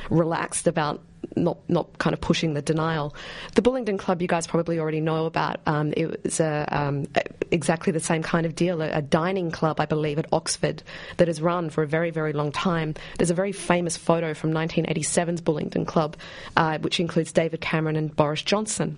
relaxed 0.10 0.68
about 0.68 1.02
not 1.36 1.58
not 1.70 1.98
kind 1.98 2.14
of 2.14 2.22
pushing 2.22 2.54
the 2.54 2.62
denial. 2.62 3.16
The 3.56 3.62
Bullingdon 3.62 3.98
Club, 3.98 4.22
you 4.22 4.28
guys 4.28 4.48
probably 4.48 4.80
already 4.80 5.02
know 5.02 5.26
about. 5.26 5.60
Um, 5.66 5.94
it 5.96 6.24
was 6.24 6.40
a, 6.40 6.68
um, 6.72 7.06
exactly 7.52 7.92
the 7.94 8.00
same 8.00 8.24
kind 8.24 8.46
of 8.46 8.56
deal, 8.56 8.82
a, 8.82 8.90
a, 8.90 9.02
dining 9.02 9.52
club, 9.52 9.80
I 9.80 9.86
believe, 9.86 10.20
at 10.20 10.26
Oxford 10.32 10.84
that 11.18 11.28
has 11.28 11.42
run 11.42 11.70
for 11.70 11.84
a 11.84 11.88
very 11.88 12.12
very 12.12 12.34
long 12.34 12.52
time. 12.52 12.96
There's 13.18 13.32
a 13.32 13.36
very 13.36 13.52
famous 13.52 13.98
photo 13.98 14.34
from 14.34 14.52
1987's 14.52 15.42
Bullingdon 15.42 15.86
Club, 15.86 16.18
uh, 16.58 16.80
which 16.80 17.00
includes 17.00 17.32
David 17.32 17.62
Cameron 17.62 17.96
and 17.96 18.16
Boris 18.16 18.42
Johnson 18.42 18.98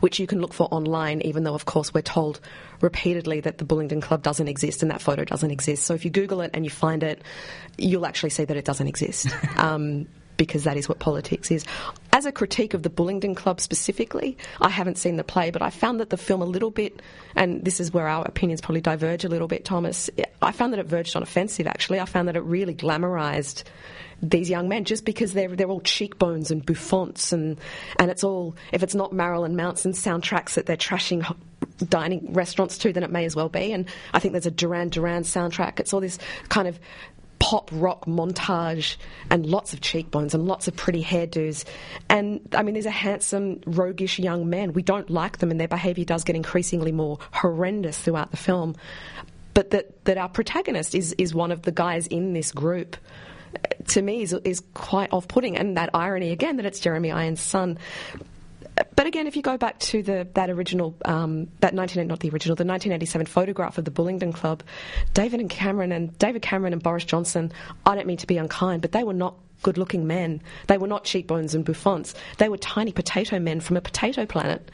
which 0.00 0.18
you 0.18 0.26
can 0.26 0.40
look 0.40 0.52
for 0.52 0.68
online, 0.70 1.20
even 1.22 1.44
though, 1.44 1.54
of 1.54 1.64
course, 1.64 1.92
we're 1.94 2.02
told 2.02 2.40
repeatedly 2.80 3.40
that 3.40 3.58
the 3.58 3.64
Bullingdon 3.64 4.02
Club 4.02 4.22
doesn't 4.22 4.48
exist 4.48 4.82
and 4.82 4.90
that 4.90 5.00
photo 5.00 5.24
doesn't 5.24 5.50
exist. 5.50 5.84
So 5.84 5.94
if 5.94 6.04
you 6.04 6.10
Google 6.10 6.40
it 6.40 6.50
and 6.54 6.64
you 6.64 6.70
find 6.70 7.02
it, 7.02 7.22
you'll 7.78 8.06
actually 8.06 8.30
see 8.30 8.44
that 8.44 8.56
it 8.56 8.64
doesn't 8.64 8.86
exist. 8.86 9.28
um, 9.56 10.06
because 10.42 10.64
that 10.64 10.76
is 10.76 10.88
what 10.88 10.98
politics 10.98 11.52
is. 11.52 11.64
As 12.12 12.26
a 12.26 12.32
critique 12.32 12.74
of 12.74 12.82
the 12.82 12.90
Bullingdon 12.90 13.36
Club 13.36 13.60
specifically, 13.60 14.36
I 14.60 14.70
haven't 14.70 14.98
seen 14.98 15.16
the 15.16 15.22
play, 15.22 15.52
but 15.52 15.62
I 15.62 15.70
found 15.70 16.00
that 16.00 16.10
the 16.10 16.16
film 16.16 16.42
a 16.42 16.44
little 16.44 16.72
bit, 16.72 17.00
and 17.36 17.64
this 17.64 17.78
is 17.78 17.92
where 17.92 18.08
our 18.08 18.24
opinions 18.24 18.60
probably 18.60 18.80
diverge 18.80 19.24
a 19.24 19.28
little 19.28 19.46
bit, 19.46 19.64
Thomas. 19.64 20.10
I 20.42 20.50
found 20.50 20.72
that 20.72 20.80
it 20.80 20.86
verged 20.86 21.14
on 21.14 21.22
offensive, 21.22 21.68
actually. 21.68 22.00
I 22.00 22.06
found 22.06 22.26
that 22.26 22.34
it 22.34 22.40
really 22.40 22.74
glamorised 22.74 23.62
these 24.20 24.50
young 24.50 24.68
men 24.68 24.84
just 24.84 25.04
because 25.04 25.32
they're 25.32 25.48
they're 25.48 25.68
all 25.68 25.80
cheekbones 25.80 26.50
and 26.52 26.64
bouffants 26.64 27.32
and 27.32 27.58
and 27.98 28.08
it's 28.08 28.22
all 28.22 28.54
if 28.70 28.84
it's 28.84 28.94
not 28.94 29.12
Marilyn 29.12 29.56
Manson 29.56 29.92
soundtracks 29.92 30.54
that 30.54 30.66
they're 30.66 30.76
trashing 30.76 31.24
dining 31.88 32.32
restaurants 32.32 32.78
to 32.78 32.92
then 32.92 33.02
it 33.02 33.10
may 33.10 33.24
as 33.24 33.34
well 33.34 33.48
be 33.48 33.72
and 33.72 33.86
I 34.14 34.20
think 34.20 34.30
there's 34.30 34.46
a 34.46 34.50
Duran 34.52 34.90
Duran 34.90 35.24
soundtrack 35.24 35.80
it's 35.80 35.92
all 35.92 36.00
this 36.00 36.18
kind 36.48 36.68
of 36.68 36.78
pop 37.42 37.68
rock 37.72 38.06
montage 38.06 38.96
and 39.28 39.44
lots 39.44 39.72
of 39.72 39.80
cheekbones 39.80 40.32
and 40.32 40.46
lots 40.46 40.68
of 40.68 40.76
pretty 40.76 41.02
hairdos. 41.02 41.64
And 42.08 42.40
I 42.54 42.62
mean, 42.62 42.76
these 42.76 42.86
are 42.86 42.90
handsome, 42.90 43.60
roguish 43.66 44.20
young 44.20 44.48
men. 44.48 44.74
We 44.74 44.82
don't 44.82 45.10
like 45.10 45.38
them, 45.38 45.50
and 45.50 45.58
their 45.58 45.66
behaviour 45.66 46.04
does 46.04 46.22
get 46.22 46.36
increasingly 46.36 46.92
more 46.92 47.18
horrendous 47.32 47.98
throughout 47.98 48.30
the 48.30 48.36
film. 48.36 48.76
But 49.54 49.70
that, 49.70 50.04
that 50.04 50.18
our 50.18 50.28
protagonist 50.28 50.94
is, 50.94 51.14
is 51.18 51.34
one 51.34 51.50
of 51.50 51.62
the 51.62 51.72
guys 51.72 52.06
in 52.06 52.32
this 52.32 52.52
group 52.52 52.96
to 53.88 54.00
me 54.00 54.22
is, 54.22 54.32
is 54.44 54.62
quite 54.72 55.12
off-putting, 55.12 55.56
and 55.56 55.76
that 55.76 55.90
irony 55.94 56.30
again 56.30 56.56
that 56.56 56.64
it's 56.64 56.78
Jeremy 56.78 57.10
Irons' 57.10 57.40
son. 57.40 57.76
But 58.74 59.06
again, 59.06 59.26
if 59.26 59.36
you 59.36 59.42
go 59.42 59.58
back 59.58 59.78
to 59.80 60.02
the 60.02 60.26
that 60.34 60.50
original, 60.50 60.96
um, 61.04 61.48
that 61.60 61.74
19 61.74 62.06
not 62.06 62.20
the 62.20 62.30
original, 62.30 62.56
the 62.56 62.64
1987 62.64 63.26
photograph 63.26 63.78
of 63.78 63.84
the 63.84 63.90
Bullingdon 63.90 64.32
Club, 64.32 64.62
David 65.12 65.40
and 65.40 65.50
Cameron 65.50 65.92
and 65.92 66.16
David 66.18 66.42
Cameron 66.42 66.72
and 66.72 66.82
Boris 66.82 67.04
Johnson. 67.04 67.52
I 67.84 67.94
don't 67.94 68.06
mean 68.06 68.16
to 68.18 68.26
be 68.26 68.38
unkind, 68.38 68.82
but 68.82 68.92
they 68.92 69.04
were 69.04 69.12
not 69.12 69.36
good-looking 69.62 70.06
men. 70.06 70.42
They 70.66 70.78
were 70.78 70.88
not 70.88 71.04
cheekbones 71.04 71.54
and 71.54 71.64
bouffants. 71.64 72.14
They 72.38 72.48
were 72.48 72.56
tiny 72.56 72.92
potato 72.92 73.38
men 73.38 73.60
from 73.60 73.76
a 73.76 73.80
potato 73.80 74.26
planet. 74.26 74.70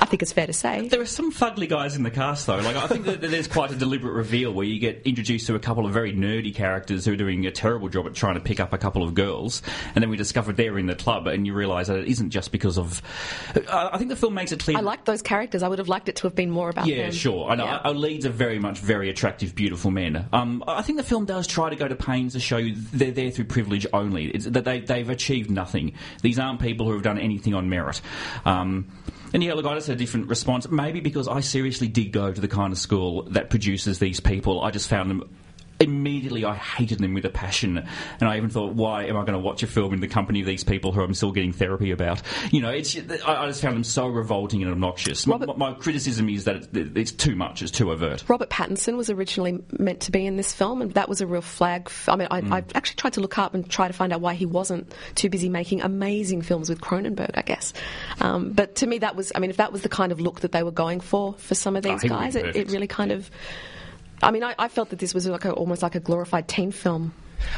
I 0.00 0.06
think 0.06 0.22
it's 0.22 0.32
fair 0.32 0.46
to 0.46 0.52
say. 0.52 0.88
There 0.88 1.00
are 1.00 1.06
some 1.06 1.32
fugly 1.32 1.68
guys 1.68 1.96
in 1.96 2.02
the 2.02 2.10
cast, 2.10 2.46
though. 2.46 2.58
Like 2.58 2.76
I 2.76 2.86
think 2.86 3.04
that 3.06 3.20
there's 3.20 3.48
quite 3.48 3.70
a 3.70 3.76
deliberate 3.76 4.12
reveal 4.12 4.52
where 4.52 4.66
you 4.66 4.78
get 4.78 5.02
introduced 5.04 5.46
to 5.46 5.54
a 5.54 5.58
couple 5.58 5.86
of 5.86 5.92
very 5.92 6.12
nerdy 6.12 6.54
characters 6.54 7.04
who 7.04 7.12
are 7.12 7.16
doing 7.16 7.46
a 7.46 7.50
terrible 7.50 7.88
job 7.88 8.06
at 8.06 8.14
trying 8.14 8.34
to 8.34 8.40
pick 8.40 8.60
up 8.60 8.72
a 8.72 8.78
couple 8.78 9.02
of 9.02 9.14
girls, 9.14 9.62
and 9.94 10.02
then 10.02 10.10
we 10.10 10.16
discover 10.16 10.52
they're 10.52 10.78
in 10.78 10.86
the 10.86 10.94
club, 10.94 11.26
and 11.26 11.46
you 11.46 11.54
realise 11.54 11.88
that 11.88 11.98
it 11.98 12.08
isn't 12.08 12.30
just 12.30 12.52
because 12.52 12.78
of. 12.78 13.02
I 13.68 13.98
think 13.98 14.10
the 14.10 14.16
film 14.16 14.34
makes 14.34 14.52
it 14.52 14.60
clear. 14.60 14.78
I 14.78 14.80
like 14.80 15.04
those 15.04 15.22
characters. 15.22 15.62
I 15.62 15.68
would 15.68 15.78
have 15.78 15.88
liked 15.88 16.08
it 16.08 16.16
to 16.16 16.22
have 16.24 16.34
been 16.34 16.50
more 16.50 16.70
about 16.70 16.86
yeah, 16.86 16.96
them. 16.96 17.06
Yeah, 17.06 17.10
sure. 17.12 17.50
I 17.50 17.54
know. 17.54 17.64
Yeah. 17.64 17.78
Our 17.84 17.94
leads 17.94 18.26
are 18.26 18.30
very 18.30 18.58
much 18.58 18.78
very 18.78 19.10
attractive, 19.10 19.54
beautiful 19.54 19.90
men. 19.90 20.28
Um, 20.32 20.64
I 20.66 20.82
think 20.82 20.98
the 20.98 21.04
film 21.04 21.24
does 21.24 21.46
try 21.46 21.70
to 21.70 21.76
go 21.76 21.88
to 21.88 21.96
pains 21.96 22.32
to 22.34 22.40
show 22.40 22.56
you 22.56 22.74
they're 22.92 23.10
there 23.10 23.30
through 23.30 23.46
privilege 23.46 23.86
only. 23.92 24.26
It's 24.26 24.46
that 24.46 24.64
they, 24.64 24.80
they've 24.80 25.08
achieved 25.08 25.50
nothing. 25.50 25.92
These 26.22 26.38
aren't 26.38 26.60
people 26.60 26.86
who 26.86 26.92
have 26.92 27.02
done 27.02 27.18
anything 27.18 27.54
on 27.54 27.68
merit. 27.68 28.00
Um, 28.44 28.86
and 29.32 29.44
yeah, 29.44 29.52
look, 29.62 29.70
I 29.70 29.74
just 29.74 29.88
had 29.88 29.96
a 29.96 29.98
different 29.98 30.28
response. 30.28 30.68
Maybe 30.70 31.00
because 31.00 31.28
I 31.28 31.40
seriously 31.40 31.88
did 31.88 32.12
go 32.12 32.32
to 32.32 32.40
the 32.40 32.48
kind 32.48 32.72
of 32.72 32.78
school 32.78 33.22
that 33.30 33.50
produces 33.50 33.98
these 33.98 34.20
people. 34.20 34.62
I 34.62 34.70
just 34.70 34.88
found 34.88 35.10
them 35.10 35.36
immediately 35.80 36.44
I 36.44 36.54
hated 36.54 36.98
them 36.98 37.14
with 37.14 37.24
a 37.24 37.30
passion, 37.30 37.78
and 38.20 38.28
I 38.28 38.36
even 38.36 38.50
thought, 38.50 38.74
why 38.74 39.04
am 39.04 39.16
I 39.16 39.20
going 39.20 39.32
to 39.32 39.38
watch 39.38 39.62
a 39.62 39.66
film 39.66 39.94
in 39.94 40.00
the 40.00 40.08
company 40.08 40.40
of 40.40 40.46
these 40.46 40.62
people 40.62 40.92
who 40.92 41.02
I'm 41.02 41.14
still 41.14 41.32
getting 41.32 41.52
therapy 41.52 41.90
about? 41.90 42.22
You 42.50 42.60
know, 42.60 42.70
it's 42.70 42.96
I, 42.96 43.46
just 43.46 43.62
found 43.62 43.76
them 43.76 43.84
so 43.84 44.06
revolting 44.06 44.62
and 44.62 44.70
obnoxious. 44.70 45.26
Robert, 45.26 45.56
my, 45.56 45.70
my, 45.70 45.74
criticism 45.74 46.28
is 46.28 46.44
that 46.44 46.56
it's, 46.56 46.68
it's, 46.72 47.12
too 47.12 47.34
much, 47.34 47.62
it's 47.62 47.70
too 47.70 47.90
overt. 47.90 48.24
Robert 48.28 48.50
Pattinson 48.50 48.96
was 48.96 49.08
originally 49.10 49.62
meant 49.78 50.00
to 50.00 50.12
be 50.12 50.26
in 50.26 50.36
this 50.36 50.52
film, 50.52 50.82
and 50.82 50.92
that 50.92 51.08
was 51.08 51.20
a 51.20 51.26
real 51.26 51.40
flag. 51.40 51.84
F- 51.86 52.08
I 52.08 52.16
mean, 52.16 52.28
I, 52.30 52.40
mm. 52.42 52.52
I 52.52 52.58
actually 52.74 52.96
tried 52.96 53.14
to 53.14 53.20
look 53.20 53.38
up 53.38 53.54
and 53.54 53.68
try 53.68 53.88
to 53.88 53.94
find 53.94 54.12
out 54.12 54.20
why 54.20 54.34
he 54.34 54.46
wasn't 54.46 54.94
too 55.14 55.30
busy 55.30 55.48
making 55.48 55.80
amazing 55.80 56.42
films 56.42 56.68
with 56.68 56.80
Cronenberg, 56.80 57.30
I 57.34 57.42
guess. 57.42 57.72
Um, 58.20 58.52
but 58.52 58.76
to 58.76 58.86
me, 58.86 58.98
that 58.98 59.16
was, 59.16 59.32
I 59.34 59.38
mean, 59.38 59.50
if 59.50 59.56
that 59.56 59.72
was 59.72 59.82
the 59.82 59.88
kind 59.88 60.12
of 60.12 60.20
look 60.20 60.40
that 60.40 60.52
they 60.52 60.62
were 60.62 60.70
going 60.70 61.00
for 61.00 61.34
for 61.34 61.54
some 61.54 61.76
of 61.76 61.82
these 61.82 62.04
oh, 62.04 62.08
guys, 62.08 62.36
it, 62.36 62.56
it 62.56 62.70
really 62.70 62.86
kind 62.86 63.12
of 63.12 63.30
I 64.22 64.30
mean, 64.30 64.44
I, 64.44 64.54
I 64.58 64.68
felt 64.68 64.90
that 64.90 64.98
this 64.98 65.14
was 65.14 65.26
like 65.26 65.44
a, 65.44 65.52
almost 65.52 65.82
like 65.82 65.94
a 65.94 66.00
glorified 66.00 66.48
teen 66.48 66.72
film. 66.72 67.12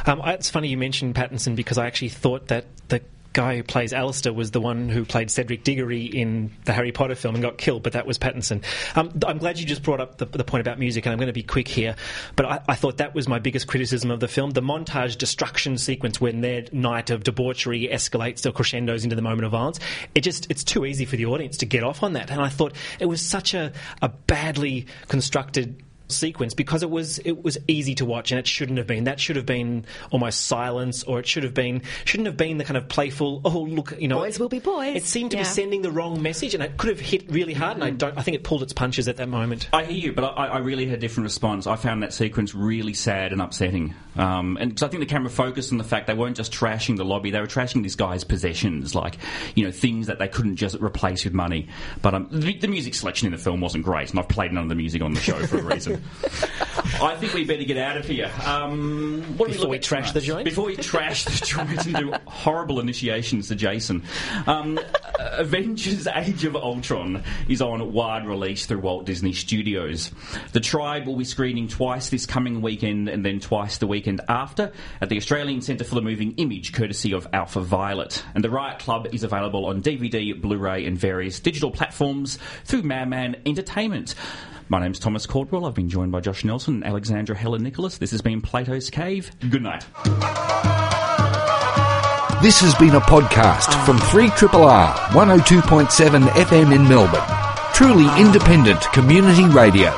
Um, 0.06 0.20
it's 0.24 0.50
funny 0.50 0.68
you 0.68 0.76
mentioned 0.76 1.14
Pattinson 1.14 1.56
because 1.56 1.78
I 1.78 1.86
actually 1.86 2.10
thought 2.10 2.48
that 2.48 2.66
the 2.88 3.02
guy 3.32 3.56
who 3.56 3.62
plays 3.62 3.92
Alistair 3.92 4.32
was 4.32 4.50
the 4.50 4.60
one 4.60 4.88
who 4.88 5.04
played 5.04 5.30
Cedric 5.30 5.64
Diggory 5.64 6.04
in 6.04 6.50
the 6.64 6.72
Harry 6.72 6.92
Potter 6.92 7.14
film 7.14 7.34
and 7.34 7.42
got 7.42 7.58
killed, 7.58 7.82
but 7.82 7.94
that 7.94 8.06
was 8.06 8.18
Pattinson. 8.18 8.62
Um, 8.94 9.10
I'm 9.26 9.38
glad 9.38 9.58
you 9.58 9.66
just 9.66 9.82
brought 9.82 10.00
up 10.00 10.18
the, 10.18 10.26
the, 10.26 10.44
point 10.44 10.60
about 10.60 10.78
music, 10.78 11.06
and 11.06 11.12
I'm 11.12 11.18
going 11.18 11.28
to 11.28 11.32
be 11.32 11.42
quick 11.42 11.68
here, 11.68 11.96
but 12.36 12.46
I, 12.46 12.60
I, 12.68 12.74
thought 12.74 12.98
that 12.98 13.14
was 13.14 13.28
my 13.28 13.38
biggest 13.38 13.68
criticism 13.68 14.10
of 14.10 14.20
the 14.20 14.28
film. 14.28 14.50
The 14.50 14.60
montage 14.60 15.16
destruction 15.16 15.78
sequence 15.78 16.20
when 16.20 16.40
their 16.40 16.64
night 16.72 17.10
of 17.10 17.24
debauchery 17.24 17.88
escalates 17.90 18.42
to 18.42 18.52
crescendos 18.52 19.04
into 19.04 19.16
the 19.16 19.22
moment 19.22 19.46
of 19.46 19.52
violence, 19.52 19.80
it 20.14 20.20
just, 20.20 20.50
it's 20.50 20.64
too 20.64 20.84
easy 20.84 21.04
for 21.04 21.16
the 21.16 21.26
audience 21.26 21.58
to 21.58 21.66
get 21.66 21.84
off 21.84 22.02
on 22.02 22.12
that. 22.14 22.30
And 22.30 22.40
I 22.40 22.48
thought 22.48 22.74
it 23.00 23.06
was 23.06 23.22
such 23.22 23.54
a, 23.54 23.72
a 24.02 24.08
badly 24.08 24.86
constructed 25.08 25.82
sequence 26.12 26.54
because 26.54 26.82
it 26.82 26.90
was 26.90 27.18
it 27.18 27.42
was 27.42 27.58
easy 27.68 27.94
to 27.96 28.04
watch 28.04 28.30
and 28.30 28.38
it 28.38 28.46
shouldn't 28.46 28.78
have 28.78 28.86
been. 28.86 29.04
That 29.04 29.20
should 29.20 29.36
have 29.36 29.46
been 29.46 29.84
almost 30.10 30.46
silence, 30.46 31.02
or 31.02 31.20
it 31.20 31.26
should 31.26 31.42
have 31.42 31.54
been 31.54 31.82
shouldn't 32.04 32.26
have 32.26 32.36
been 32.36 32.58
the 32.58 32.64
kind 32.64 32.76
of 32.76 32.88
playful. 32.88 33.40
Oh 33.44 33.62
look, 33.62 33.94
you 34.00 34.08
know, 34.08 34.18
boys 34.18 34.38
will 34.38 34.48
be 34.48 34.60
boys. 34.60 34.96
It 34.96 35.04
seemed 35.04 35.32
to 35.32 35.36
yeah. 35.36 35.42
be 35.42 35.48
sending 35.48 35.82
the 35.82 35.90
wrong 35.90 36.22
message, 36.22 36.54
and 36.54 36.62
it 36.62 36.76
could 36.76 36.90
have 36.90 37.00
hit 37.00 37.30
really 37.30 37.54
hard. 37.54 37.76
And 37.76 37.84
I 37.84 37.90
don't. 37.90 38.16
I 38.16 38.22
think 38.22 38.36
it 38.36 38.44
pulled 38.44 38.62
its 38.62 38.72
punches 38.72 39.08
at 39.08 39.16
that 39.16 39.28
moment. 39.28 39.68
I 39.72 39.84
hear 39.84 39.96
you, 39.96 40.12
but 40.12 40.24
I, 40.24 40.46
I 40.46 40.58
really 40.58 40.86
had 40.86 40.98
a 40.98 41.00
different 41.00 41.24
response. 41.24 41.66
I 41.66 41.76
found 41.76 42.02
that 42.02 42.12
sequence 42.12 42.54
really 42.54 42.94
sad 42.94 43.32
and 43.32 43.40
upsetting, 43.40 43.94
um, 44.16 44.56
and 44.60 44.70
because 44.70 44.82
I 44.82 44.88
think 44.88 45.00
the 45.00 45.06
camera 45.06 45.30
focused 45.30 45.72
on 45.72 45.78
the 45.78 45.84
fact 45.84 46.06
they 46.06 46.14
weren't 46.14 46.36
just 46.36 46.52
trashing 46.52 46.96
the 46.96 47.04
lobby; 47.04 47.30
they 47.30 47.40
were 47.40 47.46
trashing 47.46 47.82
this 47.82 47.94
guy's 47.94 48.24
possessions, 48.24 48.94
like 48.94 49.16
you 49.54 49.64
know 49.64 49.70
things 49.70 50.06
that 50.06 50.18
they 50.18 50.28
couldn't 50.28 50.56
just 50.56 50.76
replace 50.76 51.24
with 51.24 51.34
money. 51.34 51.68
But 52.00 52.14
um, 52.14 52.28
the, 52.30 52.56
the 52.58 52.68
music 52.68 52.94
selection 52.94 53.26
in 53.26 53.32
the 53.32 53.38
film 53.38 53.60
wasn't 53.60 53.84
great, 53.84 54.10
and 54.10 54.18
I've 54.18 54.28
played 54.28 54.52
none 54.52 54.64
of 54.64 54.68
the 54.68 54.74
music 54.74 55.02
on 55.02 55.14
the 55.14 55.20
show 55.20 55.38
for 55.46 55.58
a 55.58 55.62
reason. 55.62 56.01
I 57.00 57.16
think 57.16 57.34
we 57.34 57.44
better 57.44 57.64
get 57.64 57.78
out 57.78 57.96
of 57.96 58.06
here. 58.06 58.30
Um, 58.44 59.22
Before 59.36 59.66
we, 59.66 59.66
we 59.66 59.78
trash 59.78 60.10
tonight? 60.10 60.14
the 60.14 60.20
joint? 60.20 60.44
Before 60.44 60.66
we 60.66 60.76
trash 60.76 61.24
the 61.24 61.44
joint 61.44 61.86
and 61.86 61.96
do 61.96 62.12
horrible 62.26 62.78
initiations 62.80 63.48
to 63.48 63.56
Jason. 63.56 64.04
Um, 64.46 64.78
Avengers 65.18 66.06
Age 66.06 66.44
of 66.44 66.54
Ultron 66.56 67.22
is 67.48 67.60
on 67.60 67.92
wide 67.92 68.26
release 68.26 68.66
through 68.66 68.80
Walt 68.80 69.06
Disney 69.06 69.32
Studios. 69.32 70.12
The 70.52 70.60
Tribe 70.60 71.06
will 71.06 71.16
be 71.16 71.24
screening 71.24 71.68
twice 71.68 72.08
this 72.08 72.26
coming 72.26 72.62
weekend 72.62 73.08
and 73.08 73.24
then 73.24 73.40
twice 73.40 73.78
the 73.78 73.86
weekend 73.86 74.20
after 74.28 74.72
at 75.00 75.08
the 75.08 75.16
Australian 75.16 75.60
Centre 75.60 75.84
for 75.84 75.94
the 75.94 76.02
Moving 76.02 76.34
Image, 76.36 76.72
courtesy 76.72 77.12
of 77.12 77.26
Alpha 77.32 77.60
Violet. 77.60 78.24
And 78.34 78.44
the 78.44 78.50
Riot 78.50 78.78
Club 78.78 79.08
is 79.12 79.24
available 79.24 79.66
on 79.66 79.82
DVD, 79.82 80.40
Blu 80.40 80.56
ray, 80.58 80.86
and 80.86 80.96
various 80.96 81.40
digital 81.40 81.70
platforms 81.70 82.38
through 82.64 82.82
Madman 82.82 83.36
Entertainment. 83.46 84.14
My 84.72 84.80
name's 84.80 84.98
Thomas 84.98 85.26
Caldwell. 85.26 85.66
I've 85.66 85.74
been 85.74 85.90
joined 85.90 86.12
by 86.12 86.20
Josh 86.20 86.46
Nelson 86.46 86.76
and 86.76 86.84
Alexandra 86.84 87.36
Heller-Nicholas. 87.36 87.98
This 87.98 88.10
has 88.10 88.22
been 88.22 88.40
Plato's 88.40 88.88
Cave. 88.88 89.30
Good 89.50 89.60
night. 89.60 89.84
This 92.40 92.58
has 92.62 92.74
been 92.76 92.94
a 92.94 93.00
podcast 93.00 93.84
from 93.84 93.98
3RRR 93.98 94.94
102.7 95.10 96.26
FM 96.26 96.74
in 96.74 96.88
Melbourne. 96.88 97.20
Truly 97.74 98.08
independent 98.18 98.80
community 98.92 99.44
radio. 99.44 99.90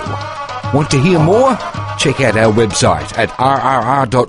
Want 0.75 0.91
to 0.91 1.01
hear 1.01 1.21
more? 1.21 1.57
Check 1.97 2.21
out 2.23 2.37
our 2.37 2.53
website 2.53 3.17
at 3.17 3.29
rrr.org.au. 3.29 4.25